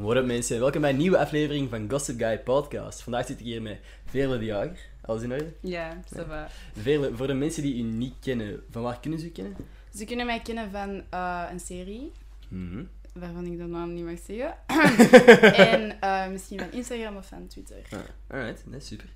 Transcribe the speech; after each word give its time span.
What 0.00 0.16
up 0.16 0.24
mensen, 0.26 0.60
welkom 0.60 0.80
bij 0.80 0.90
een 0.90 0.96
nieuwe 0.96 1.18
aflevering 1.18 1.70
van 1.70 1.90
Gossip 1.90 2.18
Guy 2.18 2.38
Podcast. 2.38 3.02
Vandaag 3.02 3.26
zit 3.26 3.38
ik 3.38 3.44
hier 3.44 3.62
met 3.62 3.78
Veerle 4.04 4.38
de 4.38 4.44
Jager. 4.44 4.78
Alles 5.02 5.22
in 5.22 5.32
orde? 5.32 5.52
Ja, 5.60 6.00
ça 6.14 6.26
va. 6.28 6.48
Veerle, 6.80 7.14
voor 7.14 7.26
de 7.26 7.34
mensen 7.34 7.62
die 7.62 7.76
u 7.76 7.82
niet 7.82 8.14
kennen, 8.20 8.62
van 8.70 8.82
waar 8.82 9.00
kunnen 9.00 9.18
ze 9.18 9.26
u 9.26 9.30
kennen? 9.30 9.56
Ze 9.94 10.04
kunnen 10.04 10.26
mij 10.26 10.40
kennen 10.40 10.70
van 10.70 11.02
eh, 11.10 11.44
een 11.50 11.60
serie, 11.60 12.12
Mhm. 12.48 12.84
waarvan 13.14 13.46
ik 13.46 13.58
de 13.58 13.64
naam 13.64 13.94
niet 13.94 14.04
mag 14.04 14.18
zeggen. 14.26 14.56
en 15.72 16.00
eh, 16.00 16.28
misschien 16.28 16.58
van 16.58 16.72
Instagram 16.72 17.16
of 17.16 17.26
van 17.26 17.46
Twitter. 17.46 17.76
Ah, 17.90 17.98
alright, 18.38 18.66
nee, 18.66 18.80
super. 18.80 19.08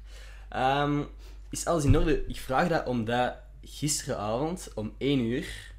Ehm, 0.49 1.03
is 1.51 1.65
alles 1.67 1.85
in 1.85 1.97
orde? 1.99 2.27
Ik 2.27 2.37
vraag 2.37 2.69
dat 2.69 2.87
omdat 2.87 3.35
gisteravond 3.65 4.71
om 4.75 4.93
1 4.99 5.21
uur 5.21 5.73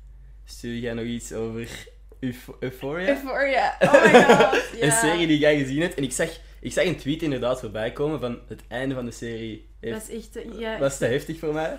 stuurde 0.45 0.79
jij 0.79 0.93
nog 0.93 1.05
iets 1.05 1.33
over 1.33 1.87
Euph- 2.23 2.55
Euphoria. 2.59 3.07
Euphoria. 3.07 3.75
Oh 3.79 3.93
my 4.03 4.23
god. 4.23 4.63
Een 4.79 4.91
serie 4.91 5.27
die 5.27 5.37
jij 5.37 5.57
gezien 5.57 5.81
hebt. 5.81 5.93
En 5.95 6.03
ik 6.03 6.11
zag, 6.11 6.29
ik 6.61 6.71
zag 6.71 6.85
een 6.85 6.97
tweet 6.97 7.21
inderdaad 7.21 7.59
voorbij 7.59 7.91
komen 7.91 8.19
van 8.19 8.39
het 8.47 8.61
einde 8.67 8.95
van 8.95 9.05
de 9.05 9.11
serie 9.11 9.67
heeft 9.79 9.93
Dat 9.93 10.09
is 10.09 10.17
echt... 10.25 10.35
eh, 10.35 10.59
Ja. 10.59 10.77
was 10.79 10.97
te 10.97 11.05
heftig 11.05 11.39
voor 11.39 11.53
mij. 11.53 11.77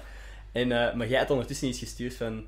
En, 0.53 0.73
eh, 0.73 0.95
maar 0.95 1.09
jij 1.09 1.19
had 1.19 1.31
ondertussen 1.31 1.69
iets 1.69 1.79
gestuurd 1.79 2.15
van, 2.15 2.47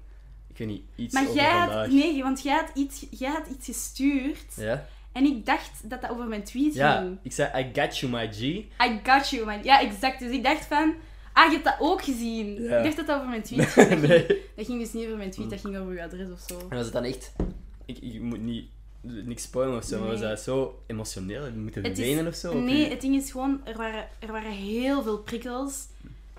ik 0.48 0.58
weet 0.58 0.68
niet, 0.68 0.82
iets 0.96 1.14
Maar 1.14 1.22
over 1.22 1.34
jij 1.34 1.50
had... 1.50 1.68
vandaag. 1.68 1.88
Nee, 1.88 2.22
want 2.22 2.42
jij 2.42 2.54
had, 2.54 2.70
iets, 2.74 3.06
jij 3.10 3.30
had 3.30 3.46
iets 3.56 3.66
gestuurd. 3.66 4.54
Ja? 4.56 4.86
En 5.12 5.24
ik 5.24 5.46
dacht 5.46 5.70
dat 5.90 6.00
dat 6.00 6.10
over 6.10 6.24
mijn 6.26 6.42
tweet 6.42 6.74
ja, 6.74 6.96
ging. 7.00 7.18
ik 7.22 7.32
zei, 7.32 7.64
I 7.64 7.80
got 7.80 7.98
you, 7.98 8.12
my 8.12 8.28
G. 8.32 8.40
I 8.40 9.00
got 9.02 9.30
you, 9.30 9.44
man. 9.44 9.62
Ja, 9.62 9.80
exact. 9.80 10.18
Dus 10.18 10.30
ik 10.30 10.44
dacht 10.44 10.64
van... 10.66 10.94
Ah, 11.32 11.44
je 11.46 11.52
hebt 11.52 11.64
dat 11.64 11.76
ook 11.78 12.02
gezien. 12.02 12.62
Ja. 12.62 12.76
Ik 12.78 12.84
dacht 12.84 12.96
dat 12.96 13.06
dat 13.06 13.16
over 13.16 13.28
mijn 13.28 13.42
tweet 13.42 13.66
ging. 13.72 13.88
Dat, 13.88 13.98
nee. 14.00 14.18
ging. 14.26 14.38
dat 14.56 14.66
ging 14.66 14.80
dus 14.80 14.92
niet 14.92 15.04
over 15.04 15.16
mijn 15.16 15.30
tweet, 15.30 15.50
dat 15.50 15.60
ging 15.60 15.76
over 15.76 15.92
uw 15.92 16.00
adres 16.02 16.30
of 16.30 16.40
zo. 16.46 16.58
En 16.68 16.76
was 16.76 16.84
het 16.84 16.92
dan 16.92 17.04
echt, 17.04 17.32
ik, 17.86 17.98
ik 17.98 18.20
moet 18.20 18.40
niet, 18.40 18.68
niks 19.00 19.42
spoilen 19.42 19.76
of 19.76 19.84
zo, 19.84 19.98
maar 19.98 20.08
was 20.08 20.20
Nee. 20.20 20.28
dat 20.28 20.40
zo 20.40 20.82
emotioneel? 20.86 21.50
Moeten 21.52 21.82
Het 21.84 21.98
is- 21.98 22.06
wenen 22.06 22.26
of 22.26 22.34
zo? 22.34 22.58
Nee, 22.60 22.76
je- 22.78 22.88
het 22.88 23.00
ding 23.00 23.14
is 23.14 23.30
gewoon, 23.30 23.60
er 23.64 23.76
waren, 23.76 24.08
er 24.18 24.32
waren 24.32 24.50
heel 24.52 25.02
veel 25.02 25.18
prikkels. 25.18 25.86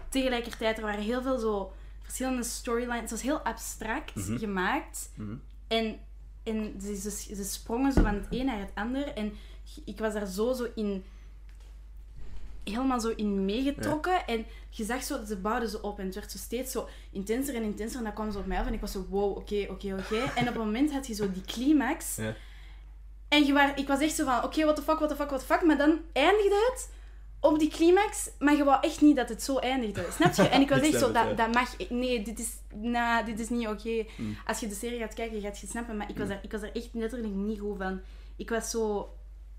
Tegelijkertijd, 0.09 0.77
er 0.77 0.83
waren 0.83 1.03
heel 1.03 1.21
veel 1.21 1.37
zo 1.39 1.71
verschillende 2.03 2.43
storylines. 2.43 3.01
Het 3.01 3.11
was 3.11 3.21
heel 3.21 3.39
abstract 3.39 4.15
Mhm. 4.15 4.37
gemaakt. 4.37 5.09
Mhm. 5.15 5.35
En, 5.67 5.99
en 6.43 6.73
ze, 6.81 6.95
ze, 6.95 7.09
ze 7.35 7.43
sprongen 7.43 7.91
zo 7.93 8.01
van 8.01 8.13
het 8.13 8.25
een 8.29 8.45
naar 8.45 8.59
het 8.59 8.71
ander. 8.73 9.07
En 9.07 9.33
ik 9.85 9.99
was 9.99 10.13
daar 10.13 10.25
zo, 10.27 10.53
zo 10.53 10.67
in... 10.75 11.03
Helemaal 12.69 12.99
zo 12.99 13.13
in 13.15 13.45
meegetrokken. 13.45 14.25
En 14.25 14.45
je 14.69 14.83
zag 14.83 15.03
zo, 15.03 15.25
ze 15.25 15.37
bouwden 15.37 15.69
ze 15.69 15.81
op. 15.81 15.99
En 15.99 16.05
het 16.05 16.15
werd 16.15 16.31
zo 16.31 16.37
steeds 16.37 16.71
zo 16.71 16.87
intenser 17.11 17.55
en 17.55 17.63
intenser. 17.63 17.97
En 17.97 18.03
dat 18.03 18.13
kwam 18.13 18.31
zo 18.31 18.39
op 18.39 18.45
mij 18.45 18.59
af. 18.59 18.67
En 18.67 18.73
ik 18.73 18.81
was 18.81 18.91
zo, 18.91 19.05
wow, 19.09 19.37
oké, 19.37 19.67
oké, 19.69 19.95
oké. 19.99 20.19
En 20.39 20.47
op 20.47 20.55
een 20.55 20.65
moment 20.65 20.91
had 20.91 21.07
je 21.07 21.13
zo 21.13 21.31
die 21.31 21.43
climax. 21.45 22.15
Ja. 22.15 22.35
En 23.27 23.45
je 23.45 23.53
waar, 23.53 23.79
ik 23.79 23.87
was 23.87 23.99
echt 23.99 24.15
zo 24.15 24.25
van, 24.25 24.43
oké, 24.43 24.61
what 24.63 24.75
the 24.75 24.81
fuck, 24.81 24.97
what 24.97 25.09
the 25.09 25.15
fuck, 25.15 25.27
what 25.29 25.39
the 25.39 25.45
fuck. 25.45 25.63
Maar 25.63 25.77
dan 25.77 25.99
eindigde 26.13 26.71
het 26.71 26.89
op 27.39 27.59
die 27.59 27.69
climax, 27.69 28.29
maar 28.39 28.55
je 28.55 28.63
wou 28.63 28.77
echt 28.81 29.01
niet 29.01 29.15
dat 29.15 29.29
het 29.29 29.43
zo 29.43 29.57
eindigde. 29.57 30.05
Snap 30.11 30.33
je? 30.33 30.47
En 30.47 30.61
ik 30.61 30.69
was 30.69 30.79
echt 30.87 30.99
zo, 30.99 31.05
het, 31.05 31.13
dat, 31.13 31.27
ja. 31.27 31.33
dat 31.33 31.53
mag... 31.53 31.89
Nee, 31.89 32.21
dit 32.21 32.39
is, 32.39 32.49
nah, 32.75 33.25
dit 33.25 33.39
is 33.39 33.49
niet 33.49 33.67
oké. 33.67 34.05
Mm. 34.15 34.37
Als 34.45 34.59
je 34.59 34.67
de 34.67 34.75
serie 34.75 34.99
gaat 34.99 35.13
kijken, 35.13 35.41
gaat 35.41 35.55
je 35.55 35.61
het 35.61 35.71
snappen. 35.71 35.97
Maar 35.97 36.09
ik 36.09 36.17
was, 36.17 36.27
daar, 36.27 36.39
ik 36.43 36.51
was 36.51 36.61
daar 36.61 36.71
echt 36.73 36.89
letterlijk 36.93 37.33
niet 37.33 37.59
goed 37.59 37.77
van. 37.77 38.01
Ik 38.35 38.49
was 38.49 38.69
zo... 38.69 39.09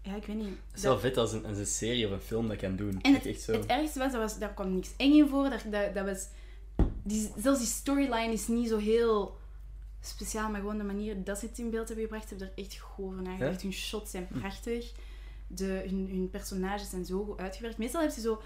Ja, 0.03 0.15
ik 0.15 0.27
weet 0.27 0.37
niet. 0.37 0.47
Het 0.47 0.77
is 0.77 0.83
wel 0.83 0.99
vet 0.99 1.17
als 1.17 1.33
een, 1.33 1.47
als 1.47 1.59
een 1.59 1.67
serie 1.67 2.07
of 2.07 2.13
een 2.13 2.21
film 2.21 2.49
dat 2.49 2.57
kan 2.57 2.77
doen. 2.77 3.01
En 3.03 3.15
het, 3.15 3.27
echt 3.27 3.41
zo. 3.41 3.53
het 3.53 3.67
ergste 3.67 3.99
was, 3.99 4.13
dat 4.13 4.21
was, 4.21 4.39
daar 4.39 4.55
kwam 4.55 4.75
niks 4.75 4.91
eng 4.97 5.13
in 5.13 5.29
voor. 5.29 5.51
Dat, 5.51 5.63
dat, 5.71 5.95
dat 5.95 6.05
was, 6.07 6.27
die, 7.03 7.33
zelfs 7.37 7.59
die 7.59 7.69
storyline 7.69 8.33
is 8.33 8.49
niet 8.49 8.69
zo 8.69 8.79
heel 8.79 9.37
speciaal, 10.01 10.51
maar 10.51 10.61
gewoon 10.61 10.79
de 10.79 10.85
manier 10.85 11.25
dat 11.25 11.39
ze 11.39 11.47
het 11.47 11.59
in 11.59 11.71
beeld 11.71 11.87
hebben 11.89 12.05
gebracht, 12.05 12.31
hebben 12.31 12.49
er 12.49 12.65
echt 12.65 12.79
goed 12.79 13.05
over 13.05 13.23
nagedacht. 13.23 13.55
Ja? 13.61 13.69
Hun 13.69 13.73
shots 13.73 14.11
zijn 14.11 14.29
prachtig. 14.29 14.93
De, 15.47 15.65
hun, 15.65 16.09
hun 16.11 16.29
personages 16.31 16.91
zijn 16.91 17.05
zo 17.05 17.25
goed 17.25 17.39
uitgewerkt. 17.39 17.79
Meestal 17.79 18.01
heb 18.01 18.15
je 18.15 18.21
zo 18.21 18.43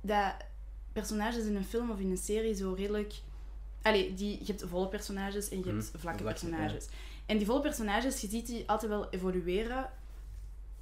dat 0.00 0.34
personages 0.92 1.44
in 1.44 1.56
een 1.56 1.64
film 1.64 1.90
of 1.90 1.98
in 1.98 2.10
een 2.10 2.16
serie 2.16 2.54
zo 2.54 2.72
redelijk... 2.72 3.14
Allee, 3.82 4.14
die, 4.14 4.38
je 4.38 4.44
hebt 4.46 4.64
volle 4.68 4.88
personages 4.88 5.48
en 5.48 5.58
je 5.58 5.64
hebt 5.64 5.76
Mhm, 5.76 5.84
vlakke 5.84 5.98
vlakke, 5.98 6.22
personages. 6.22 6.86
En 7.26 7.36
die 7.36 7.46
volle 7.46 7.60
personages, 7.60 8.20
je 8.20 8.28
ziet 8.28 8.46
die 8.46 8.68
altijd 8.68 8.90
wel 8.90 9.10
evolueren, 9.10 9.90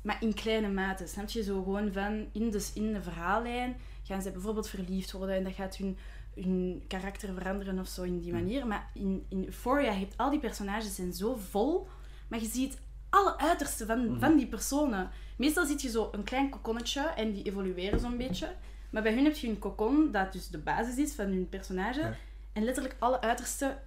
maar 0.03 0.17
in 0.21 0.35
kleine 0.35 0.69
mate. 0.69 1.07
Snap 1.07 1.29
je? 1.29 1.43
Zo 1.43 1.63
gewoon 1.63 1.93
van 1.93 2.27
in 2.33 2.51
de, 2.51 2.71
in 2.75 2.93
de 2.93 3.03
verhaallijn 3.03 3.77
gaan 4.03 4.23
ze 4.23 4.31
bijvoorbeeld 4.31 4.69
verliefd 4.69 5.13
worden 5.13 5.37
en 5.37 5.45
dat 5.45 5.55
gaat 5.55 5.77
hun, 5.77 5.99
hun 6.35 6.85
karakter 6.89 7.35
veranderen 7.35 7.79
of 7.79 7.89
zo 7.89 8.03
in 8.03 8.21
die 8.21 8.33
manier. 8.33 8.67
Maar 8.67 8.91
in, 8.95 9.27
in 9.29 9.45
Euphoria, 9.45 9.93
je 9.93 9.99
hebt 9.99 10.17
al 10.17 10.31
die 10.31 10.41
personages 10.41 10.95
zijn 10.95 11.13
zo 11.13 11.35
vol, 11.35 11.89
maar 12.29 12.41
je 12.41 12.49
ziet 12.49 12.79
alle 13.11 13.39
uitersten 13.39 13.87
van, 13.87 14.17
van 14.19 14.37
die 14.37 14.47
personen. 14.47 15.11
Meestal 15.37 15.67
zie 15.67 15.77
je 15.81 15.89
zo 15.89 16.09
een 16.13 16.23
klein 16.23 16.51
kokonnetje 16.51 17.01
en 17.01 17.33
die 17.33 17.43
evolueren 17.43 18.01
zo'n 18.01 18.17
beetje. 18.17 18.55
Maar 18.91 19.03
bij 19.03 19.15
hun 19.15 19.25
heb 19.25 19.37
je 19.37 19.49
een 19.49 19.59
kokon, 19.59 20.11
dat 20.11 20.33
dus 20.33 20.49
de 20.49 20.59
basis 20.59 20.97
is 20.97 21.15
van 21.15 21.27
hun 21.27 21.49
personage. 21.49 22.01
Ja. 22.01 22.17
En 22.53 22.65
letterlijk 22.65 22.97
alle 22.99 23.21
uitersten 23.21 23.79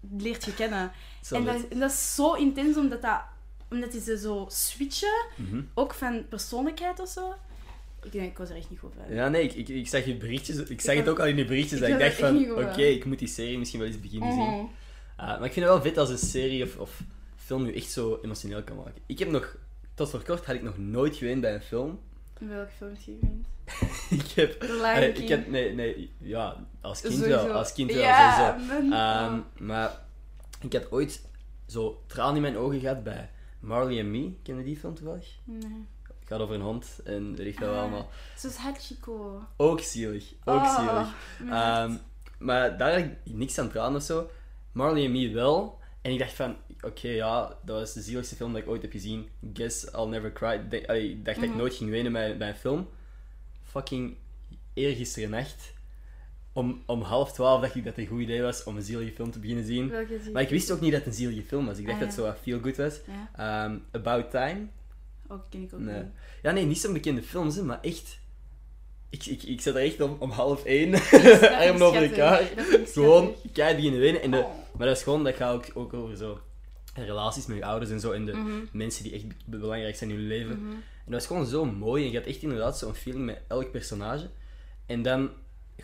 leert 0.00 0.44
je 0.44 0.54
kennen. 0.54 0.92
Zo 1.22 1.34
En 1.34 1.44
dat, 1.44 1.68
en 1.68 1.78
dat 1.78 1.90
is 1.90 2.14
zo 2.14 2.32
intens, 2.32 2.76
omdat, 2.76 3.02
dat, 3.02 3.20
omdat 3.70 3.92
die 3.92 4.00
ze 4.00 4.18
zo 4.18 4.46
switchen, 4.50 5.24
Mhm. 5.36 5.60
ook 5.74 5.94
van 5.94 6.28
persoonlijkheid 6.28 7.00
of 7.00 7.08
zo. 7.08 7.34
Ik, 8.02 8.12
denk, 8.12 8.30
ik 8.30 8.38
was 8.38 8.50
er 8.50 8.56
echt 8.56 8.70
niet 8.70 8.78
goed 8.78 8.92
van. 9.04 9.14
Ja, 9.14 9.28
nee, 9.28 9.42
ik, 9.42 9.52
ik, 9.54 9.68
ik 9.68 9.88
zag 9.88 10.04
je 10.04 10.16
berichtjes. 10.16 10.56
Ik 10.56 10.80
zag 10.80 10.92
Ik 10.94 11.00
het 11.00 11.08
ook 11.08 11.18
al 11.18 11.26
in 11.26 11.36
je 11.36 11.44
berichtjes. 11.44 11.80
ik 11.80 11.88
dat 11.88 11.90
ik 11.96 11.98
dacht 11.98 12.14
van, 12.14 12.50
oké, 12.52 12.82
ik 12.82 13.04
moet 13.04 13.18
die 13.18 13.28
serie 13.28 13.58
misschien 13.58 13.80
wel 13.80 13.88
eens 13.88 14.00
beginnen 14.00 14.32
zien. 14.32 14.42
Mhm. 14.46 14.64
Ah, 15.16 15.26
maar 15.26 15.44
ik 15.44 15.52
vind 15.52 15.66
het 15.66 15.74
wel 15.74 15.82
vet 15.82 15.98
als 15.98 16.08
een 16.10 16.18
serie 16.18 16.64
of, 16.64 16.76
of 16.76 17.00
film 17.36 17.66
je 17.66 17.72
echt 17.72 17.90
zo 17.90 18.18
emotioneel 18.22 18.62
kan 18.62 18.76
maken. 18.76 19.02
Ik 19.06 19.18
heb 19.18 19.28
nog, 19.30 19.56
tot 19.94 20.10
voor 20.10 20.24
kort 20.24 20.44
had 20.46 20.54
ik 20.54 20.62
nog 20.62 20.78
nooit 20.78 21.16
geweend 21.16 21.40
bij 21.40 21.54
een 21.54 21.62
film. 21.62 21.98
Welke 22.38 22.70
film 22.76 22.90
heb 22.90 23.00
je 23.04 23.16
gewend? 23.20 23.46
ik 24.10 24.30
heb, 24.30 24.64
ik 25.16 25.28
heb, 25.28 25.48
nee, 25.48 25.74
nee, 25.74 26.10
ja, 26.18 26.56
als 26.80 27.00
kind 27.00 27.12
Sowieso. 27.14 27.46
wel, 27.46 27.52
als 27.52 27.72
kind 27.72 27.92
wel, 27.92 28.00
ja, 28.02 28.58
sowieso. 28.58 28.94
Ehm, 28.94 29.40
maar 29.58 30.00
ik 30.60 30.72
had 30.72 30.92
ooit 30.92 31.22
zo 31.66 32.02
tranen 32.06 32.36
in 32.36 32.42
mijn 32.42 32.56
ogen 32.56 32.80
gehad 32.80 33.02
bij 33.02 33.30
Marley 33.60 34.00
and 34.00 34.08
Me. 34.08 34.32
Ken 34.42 34.56
je 34.56 34.64
die 34.64 34.76
film 34.76 34.94
toevallig? 34.94 35.38
Nee. 35.44 35.86
Het 36.18 36.28
gaat 36.28 36.40
over 36.40 36.54
een 36.54 36.60
hond 36.60 37.00
en 37.04 37.34
weet 37.36 37.46
ik 37.46 37.56
veel 37.58 37.72
Ah. 37.72 37.78
allemaal. 37.80 38.08
Zoals 38.36 38.56
Hachiko. 38.56 39.42
Ook 39.56 39.80
zielig, 39.80 40.32
ook 40.44 40.60
Oh, 40.60 40.76
zielig. 40.78 41.14
mijn 41.38 41.52
Ehm, 41.62 41.96
maar 42.38 42.78
daar 42.78 42.90
had 42.92 42.98
ik 43.04 43.16
niks 43.24 43.58
aan 43.58 43.70
tranen 43.70 43.96
of 43.96 44.02
zo. 44.02 44.30
Marley 44.72 45.04
and 45.04 45.12
Me 45.12 45.30
wel. 45.32 45.78
En 46.02 46.12
ik 46.12 46.18
dacht 46.18 46.32
van, 46.32 46.56
oké, 46.80 47.08
ja, 47.08 47.56
dat 47.64 47.78
was 47.78 47.92
de 47.92 48.00
zieligste 48.00 48.36
film 48.36 48.52
dat 48.52 48.62
ik 48.62 48.68
ooit 48.68 48.82
heb 48.82 48.90
gezien. 48.92 49.28
Guess 49.54 49.84
I'll 49.84 50.06
never 50.08 50.32
cry. 50.32 50.52
Ik 50.70 51.24
dacht 51.24 51.36
dat 51.36 51.44
ik 51.44 51.48
Mhm. 51.50 51.58
nooit 51.58 51.74
ging 51.74 51.90
wenen 51.90 52.12
bij, 52.12 52.36
bij 52.36 52.48
een 52.48 52.54
film. 52.54 52.88
Fucking 53.62 54.16
eergisteren 54.74 55.30
nacht. 55.30 55.72
Om, 56.60 56.82
om 56.86 57.02
half 57.02 57.32
twaalf 57.32 57.60
dacht 57.60 57.74
ik 57.74 57.84
dat 57.84 57.96
het 57.96 58.04
een 58.04 58.10
goed 58.10 58.20
idee 58.20 58.42
was 58.42 58.64
om 58.64 58.76
een 58.76 58.82
zielige 58.82 59.12
film 59.12 59.30
te 59.30 59.38
beginnen 59.38 59.64
zien. 59.64 59.92
Maar 60.32 60.42
ik 60.42 60.48
wist 60.48 60.70
ook 60.70 60.80
niet 60.80 60.90
dat 60.92 61.00
het 61.00 61.08
een 61.08 61.14
zielige 61.18 61.42
film 61.42 61.66
was. 61.66 61.78
Ik 61.78 61.86
dacht 61.86 61.94
Ah, 62.00 62.04
dat 62.06 62.16
het 62.16 62.24
zo 62.26 62.34
feel 62.42 62.60
good 62.60 62.76
was. 62.76 63.00
Ehm, 63.36 63.76
About 63.92 64.30
Time. 64.30 64.66
ook 65.28 65.42
ken 65.50 65.62
ik 65.62 65.74
ook 65.74 65.80
Nee. 65.80 65.94
niet. 66.02 66.12
Ja, 66.42 66.50
nee, 66.50 66.64
niet 66.64 66.78
zo'n 66.78 66.92
bekende 66.92 67.22
films, 67.22 67.56
hè, 67.56 67.62
maar 67.62 67.78
echt... 67.82 68.18
Ik, 69.10 69.26
ik, 69.26 69.42
ik 69.42 69.60
zat 69.60 69.74
er 69.74 69.82
echt 69.82 70.00
om, 70.00 70.16
om 70.18 70.30
half 70.30 70.64
één, 70.64 70.94
armen 71.64 71.82
over 71.82 72.02
elkaar. 72.02 72.42
Gewoon, 72.92 73.22
schattig. 73.24 73.52
kei 73.52 73.74
beginnen 73.74 74.00
wenen. 74.00 74.22
En 74.22 74.30
de, 74.30 74.36
Oh. 74.38 74.54
maar 74.78 74.86
dat 74.86 74.96
is 74.96 75.02
gewoon, 75.02 75.24
dat 75.24 75.34
gaat 75.34 75.54
ook, 75.54 75.66
ook 75.74 75.94
over 75.94 76.16
zo 76.16 76.40
relaties 76.94 77.46
met 77.46 77.56
je 77.56 77.64
ouders 77.64 77.90
en 77.90 78.00
zo. 78.00 78.12
En 78.12 78.24
de 78.24 78.32
Mhm. 78.32 78.50
mensen 78.72 79.02
die 79.02 79.12
echt 79.12 79.24
be- 79.28 79.56
belangrijk 79.58 79.96
zijn 79.96 80.10
in 80.10 80.16
je 80.20 80.22
leven. 80.26 80.58
Mhm. 80.62 80.70
En 81.04 81.12
dat 81.12 81.20
is 81.20 81.26
gewoon 81.26 81.46
zo 81.46 81.64
mooi. 81.64 82.04
En 82.04 82.10
je 82.10 82.18
had 82.18 82.26
echt 82.26 82.42
inderdaad 82.42 82.78
zo'n 82.78 82.94
feeling 82.94 83.24
met 83.24 83.40
elk 83.48 83.70
personage. 83.70 84.28
En 84.86 85.02
dan, 85.02 85.30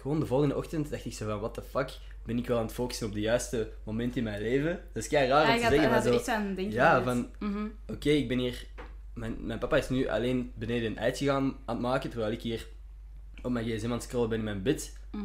gewoon 0.00 0.20
de 0.20 0.26
volgende 0.26 0.56
ochtend, 0.56 0.90
dacht 0.90 1.04
ik 1.04 1.12
zo 1.12 1.26
van, 1.28 1.38
what 1.38 1.54
the 1.54 1.62
fuck, 1.62 1.90
ben 2.24 2.38
ik 2.38 2.46
wel 2.46 2.56
aan 2.58 2.64
het 2.64 2.72
focussen 2.72 3.06
op 3.06 3.12
de 3.12 3.20
juiste 3.20 3.70
momenten 3.84 4.16
in 4.18 4.24
mijn 4.24 4.42
leven? 4.42 4.80
Dat 4.92 5.02
is 5.02 5.08
kei 5.08 5.28
raar 5.28 5.44
Ah, 5.44 5.50
om 5.50 5.56
te 5.56 5.62
had, 5.62 5.72
zeggen, 5.72 5.90
maar 5.90 6.02
zo... 6.02 6.12
echt 6.12 6.28
aan 6.28 6.54
denken. 6.54 6.72
Ja, 6.74 7.02
van, 7.02 7.28
Mhm. 7.38 7.66
oké, 7.86 8.10
ik 8.10 8.28
ben 8.28 8.38
hier... 8.38 8.66
Mijn, 9.14 9.36
mijn 9.46 9.58
papa 9.58 9.76
is 9.76 9.88
nu 9.88 10.08
alleen 10.08 10.52
beneden 10.54 10.90
een 10.90 10.98
eitje 10.98 11.26
gaan 11.26 11.44
aan 11.64 11.74
het 11.74 11.78
maken, 11.84 12.10
terwijl 12.10 12.32
ik 12.32 12.42
hier 12.42 12.66
op 13.42 13.50
mijn 13.50 13.66
gsm 13.66 13.86
aan 13.86 13.92
het 13.92 14.02
scrollen 14.02 14.28
ben 14.28 14.38
in 14.38 14.44
mijn 14.44 14.62
bed. 14.62 14.98
Mhm. 15.12 15.24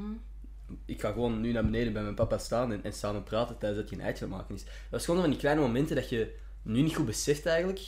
Ik 0.86 1.02
ga 1.02 1.12
gewoon 1.12 1.42
nu 1.42 1.52
naar 1.52 1.64
beneden 1.66 1.94
bij 1.94 2.02
mijn 2.02 2.16
papa 2.16 2.38
staan 2.38 2.72
en, 2.72 2.84
en 2.84 2.94
staan 2.94 3.16
en 3.16 3.24
praten 3.24 3.58
tijdens 3.58 3.82
dat 3.82 3.90
hij 3.90 4.00
een 4.00 4.06
eitje 4.06 4.26
aan 4.26 4.32
het 4.32 4.40
maken 4.40 4.56
is. 4.56 4.64
Dat 4.90 5.00
is 5.00 5.06
gewoon 5.06 5.22
van 5.22 5.30
die 5.30 5.40
kleine 5.40 5.62
momenten 5.62 5.96
dat 5.96 6.10
je 6.10 6.36
nu 6.62 6.82
niet 6.82 6.96
goed 6.96 7.06
beseft 7.06 7.46
eigenlijk, 7.46 7.82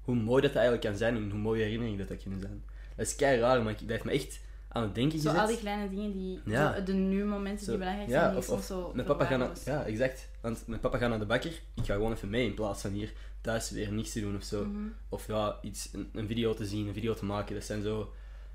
hoe 0.00 0.14
mooi 0.14 0.42
dat, 0.42 0.52
dat 0.52 0.62
eigenlijk 0.62 0.88
kan 0.88 0.96
zijn 0.96 1.16
en 1.16 1.30
hoe 1.30 1.40
mooie 1.40 1.62
herinneringen 1.62 1.98
dat 1.98 2.08
dat 2.08 2.22
kunnen 2.22 2.40
zijn. 2.40 2.64
Dat 2.96 3.06
is 3.06 3.16
kei 3.16 3.40
raar, 3.40 3.62
maar 3.62 3.72
ik, 3.72 3.78
dat 3.78 3.88
heeft 3.88 4.04
me 4.04 4.10
echt 4.12 4.40
aan 4.68 4.82
het 4.82 4.94
denken 4.94 5.18
Zo 5.20 5.28
gezet. 5.28 5.42
al 5.44 5.48
die 5.48 5.58
kleine 5.58 5.88
dingen 5.90 6.12
die... 6.12 6.40
Ja. 6.44 6.80
de 6.80 6.92
nu-momenten 6.92 7.66
die 7.66 7.78
belangrijk 7.78 8.10
zijn, 8.10 8.28
die 8.30 8.38
of, 8.38 8.44
soms 8.44 8.58
of 8.58 8.64
zo 8.66 8.90
mijn 8.94 9.06
papa 9.06 9.24
gaat 9.24 9.38
naar, 9.38 9.50
ja, 9.64 9.84
exact. 9.84 10.28
Want 10.40 10.66
mijn 10.66 10.80
papa 10.80 10.98
gaat 10.98 11.08
naar 11.10 11.18
de 11.18 11.26
bakker, 11.26 11.50
ik 11.74 11.84
ga 11.84 11.94
gewoon 11.94 12.12
even 12.12 12.30
mee 12.30 12.46
in 12.46 12.54
plaats 12.54 12.80
van 12.82 12.90
hier 12.92 13.12
thuis 13.40 13.70
weer 13.70 13.92
niks 13.92 14.12
te 14.12 14.20
doen 14.20 14.36
of 14.36 14.42
zo. 14.42 14.64
Mhm. 14.64 14.78
Of 15.08 15.26
ja, 15.26 15.58
iets, 15.62 15.88
een, 15.92 16.08
een 16.12 16.26
video 16.26 16.54
te 16.54 16.66
zien, 16.66 16.86
een 16.86 16.94
video 16.94 17.14
te 17.14 17.24
maken. 17.24 17.54
Dat 17.54 17.64
zijn 17.64 17.82
zo... 17.82 17.98
Het 18.00 18.08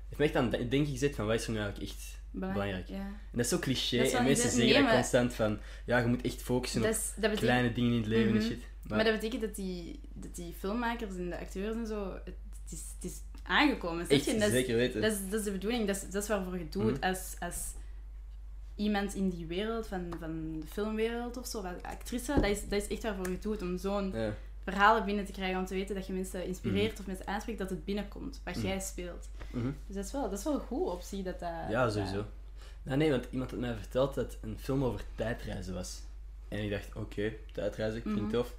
heeft 0.08 0.18
me 0.18 0.24
echt 0.24 0.36
aan 0.36 0.60
het 0.60 0.70
denken 0.70 0.92
gezet 0.92 1.14
van 1.14 1.26
wat 1.26 1.34
is 1.34 1.46
er 1.46 1.52
nu 1.52 1.58
eigenlijk 1.58 1.90
echt 1.90 2.20
belangrijk. 2.30 2.88
Ja. 2.88 2.96
En 2.96 3.16
dat 3.32 3.40
is 3.40 3.48
zo 3.48 3.58
cliché. 3.58 3.96
Is 3.96 4.12
en 4.12 4.24
mensen 4.24 4.42
zeggen 4.50 4.64
nee, 4.64 4.72
dat 4.74 4.82
maar- 4.82 4.94
constant 4.94 5.34
van... 5.34 5.58
Ja, 5.86 5.98
je 5.98 6.06
moet 6.06 6.22
echt 6.22 6.42
focussen 6.42 6.80
Dat, 6.82 6.90
op 6.90 6.96
is, 6.96 7.04
dat 7.06 7.14
betekent, 7.30 7.40
kleine 7.40 7.72
dingen 7.72 7.90
in 7.92 7.96
het 7.98 8.06
leven 8.06 8.28
en 8.28 8.34
Mhm. 8.36 8.46
shit. 8.46 8.58
Maar, 8.82 8.96
maar 8.96 9.04
dat 9.04 9.14
betekent 9.14 9.40
dat 9.42 9.54
die, 9.54 10.00
dat 10.14 10.34
die 10.34 10.52
filmmakers 10.58 11.16
en 11.16 11.30
de 11.30 11.38
acteurs 11.38 11.76
en 11.76 11.86
zo... 11.86 12.12
Het 12.24 12.34
is, 12.70 12.82
het 13.00 13.10
is 13.10 13.20
aangekomen. 13.42 14.08
echt, 14.08 14.24
je? 14.24 14.32
Dat, 14.32 14.42
is, 14.42 14.50
zeker 14.50 14.76
weten. 14.76 15.00
dat, 15.00 15.12
is, 15.12 15.18
dat 15.30 15.38
is 15.38 15.44
de 15.44 15.52
bedoeling. 15.52 15.86
Dat 15.86 15.96
is, 15.96 16.10
dat 16.10 16.22
is 16.22 16.28
waarvoor 16.28 16.58
je 16.58 16.68
doet 16.68 16.92
Mhm. 17.00 17.02
als, 17.02 17.34
als 17.40 17.72
iemand 18.76 19.14
in 19.14 19.28
die 19.28 19.46
wereld, 19.46 19.86
van, 19.86 20.14
van 20.20 20.60
de 20.60 20.66
filmwereld 20.66 21.36
of 21.36 21.46
zo, 21.46 21.58
als 21.60 21.82
actrice. 21.82 22.34
Dat 22.34 22.44
is, 22.44 22.68
dat 22.68 22.82
is 22.82 22.88
echt 22.88 23.02
waarvoor 23.02 23.30
je 23.30 23.38
doet. 23.38 23.62
Om 23.62 23.78
zo'n 23.78 24.10
Ja. 24.14 24.34
verhalen 24.64 25.04
binnen 25.04 25.24
te 25.24 25.32
krijgen. 25.32 25.58
Om 25.58 25.66
te 25.66 25.74
weten 25.74 25.94
dat 25.94 26.06
je 26.06 26.12
mensen 26.12 26.44
inspireert 26.46 27.00
of 27.00 27.06
mensen 27.06 27.26
aanspreekt 27.26 27.58
dat 27.58 27.70
het 27.70 27.84
binnenkomt. 27.84 28.40
Wat 28.44 28.56
Mhm. 28.56 28.66
jij 28.66 28.80
speelt. 28.80 29.28
Mhm. 29.50 29.70
Dus 29.86 29.96
dat 29.96 30.04
is 30.04 30.12
wel, 30.12 30.22
dat 30.30 30.38
is 30.38 30.44
wel 30.44 30.54
een 30.54 30.60
goede 30.60 30.90
optie. 30.90 31.22
Dat 31.22 31.38
dat, 31.40 31.48
Ja, 31.68 31.84
dat- 31.84 31.92
sowieso. 31.92 32.24
Nou, 32.82 32.98
nee, 32.98 33.10
want 33.10 33.26
iemand 33.30 33.50
had 33.50 33.60
mij 33.60 33.74
verteld 33.74 34.14
dat 34.14 34.36
een 34.40 34.58
film 34.58 34.84
over 34.84 35.00
tijdreizen 35.14 35.74
was. 35.74 36.00
En 36.48 36.64
ik 36.64 36.70
dacht, 36.70 36.88
oké, 36.94 37.32
tijdreizen, 37.52 38.02
klinkt 38.02 38.20
Mhm. 38.20 38.30
tof. 38.30 38.54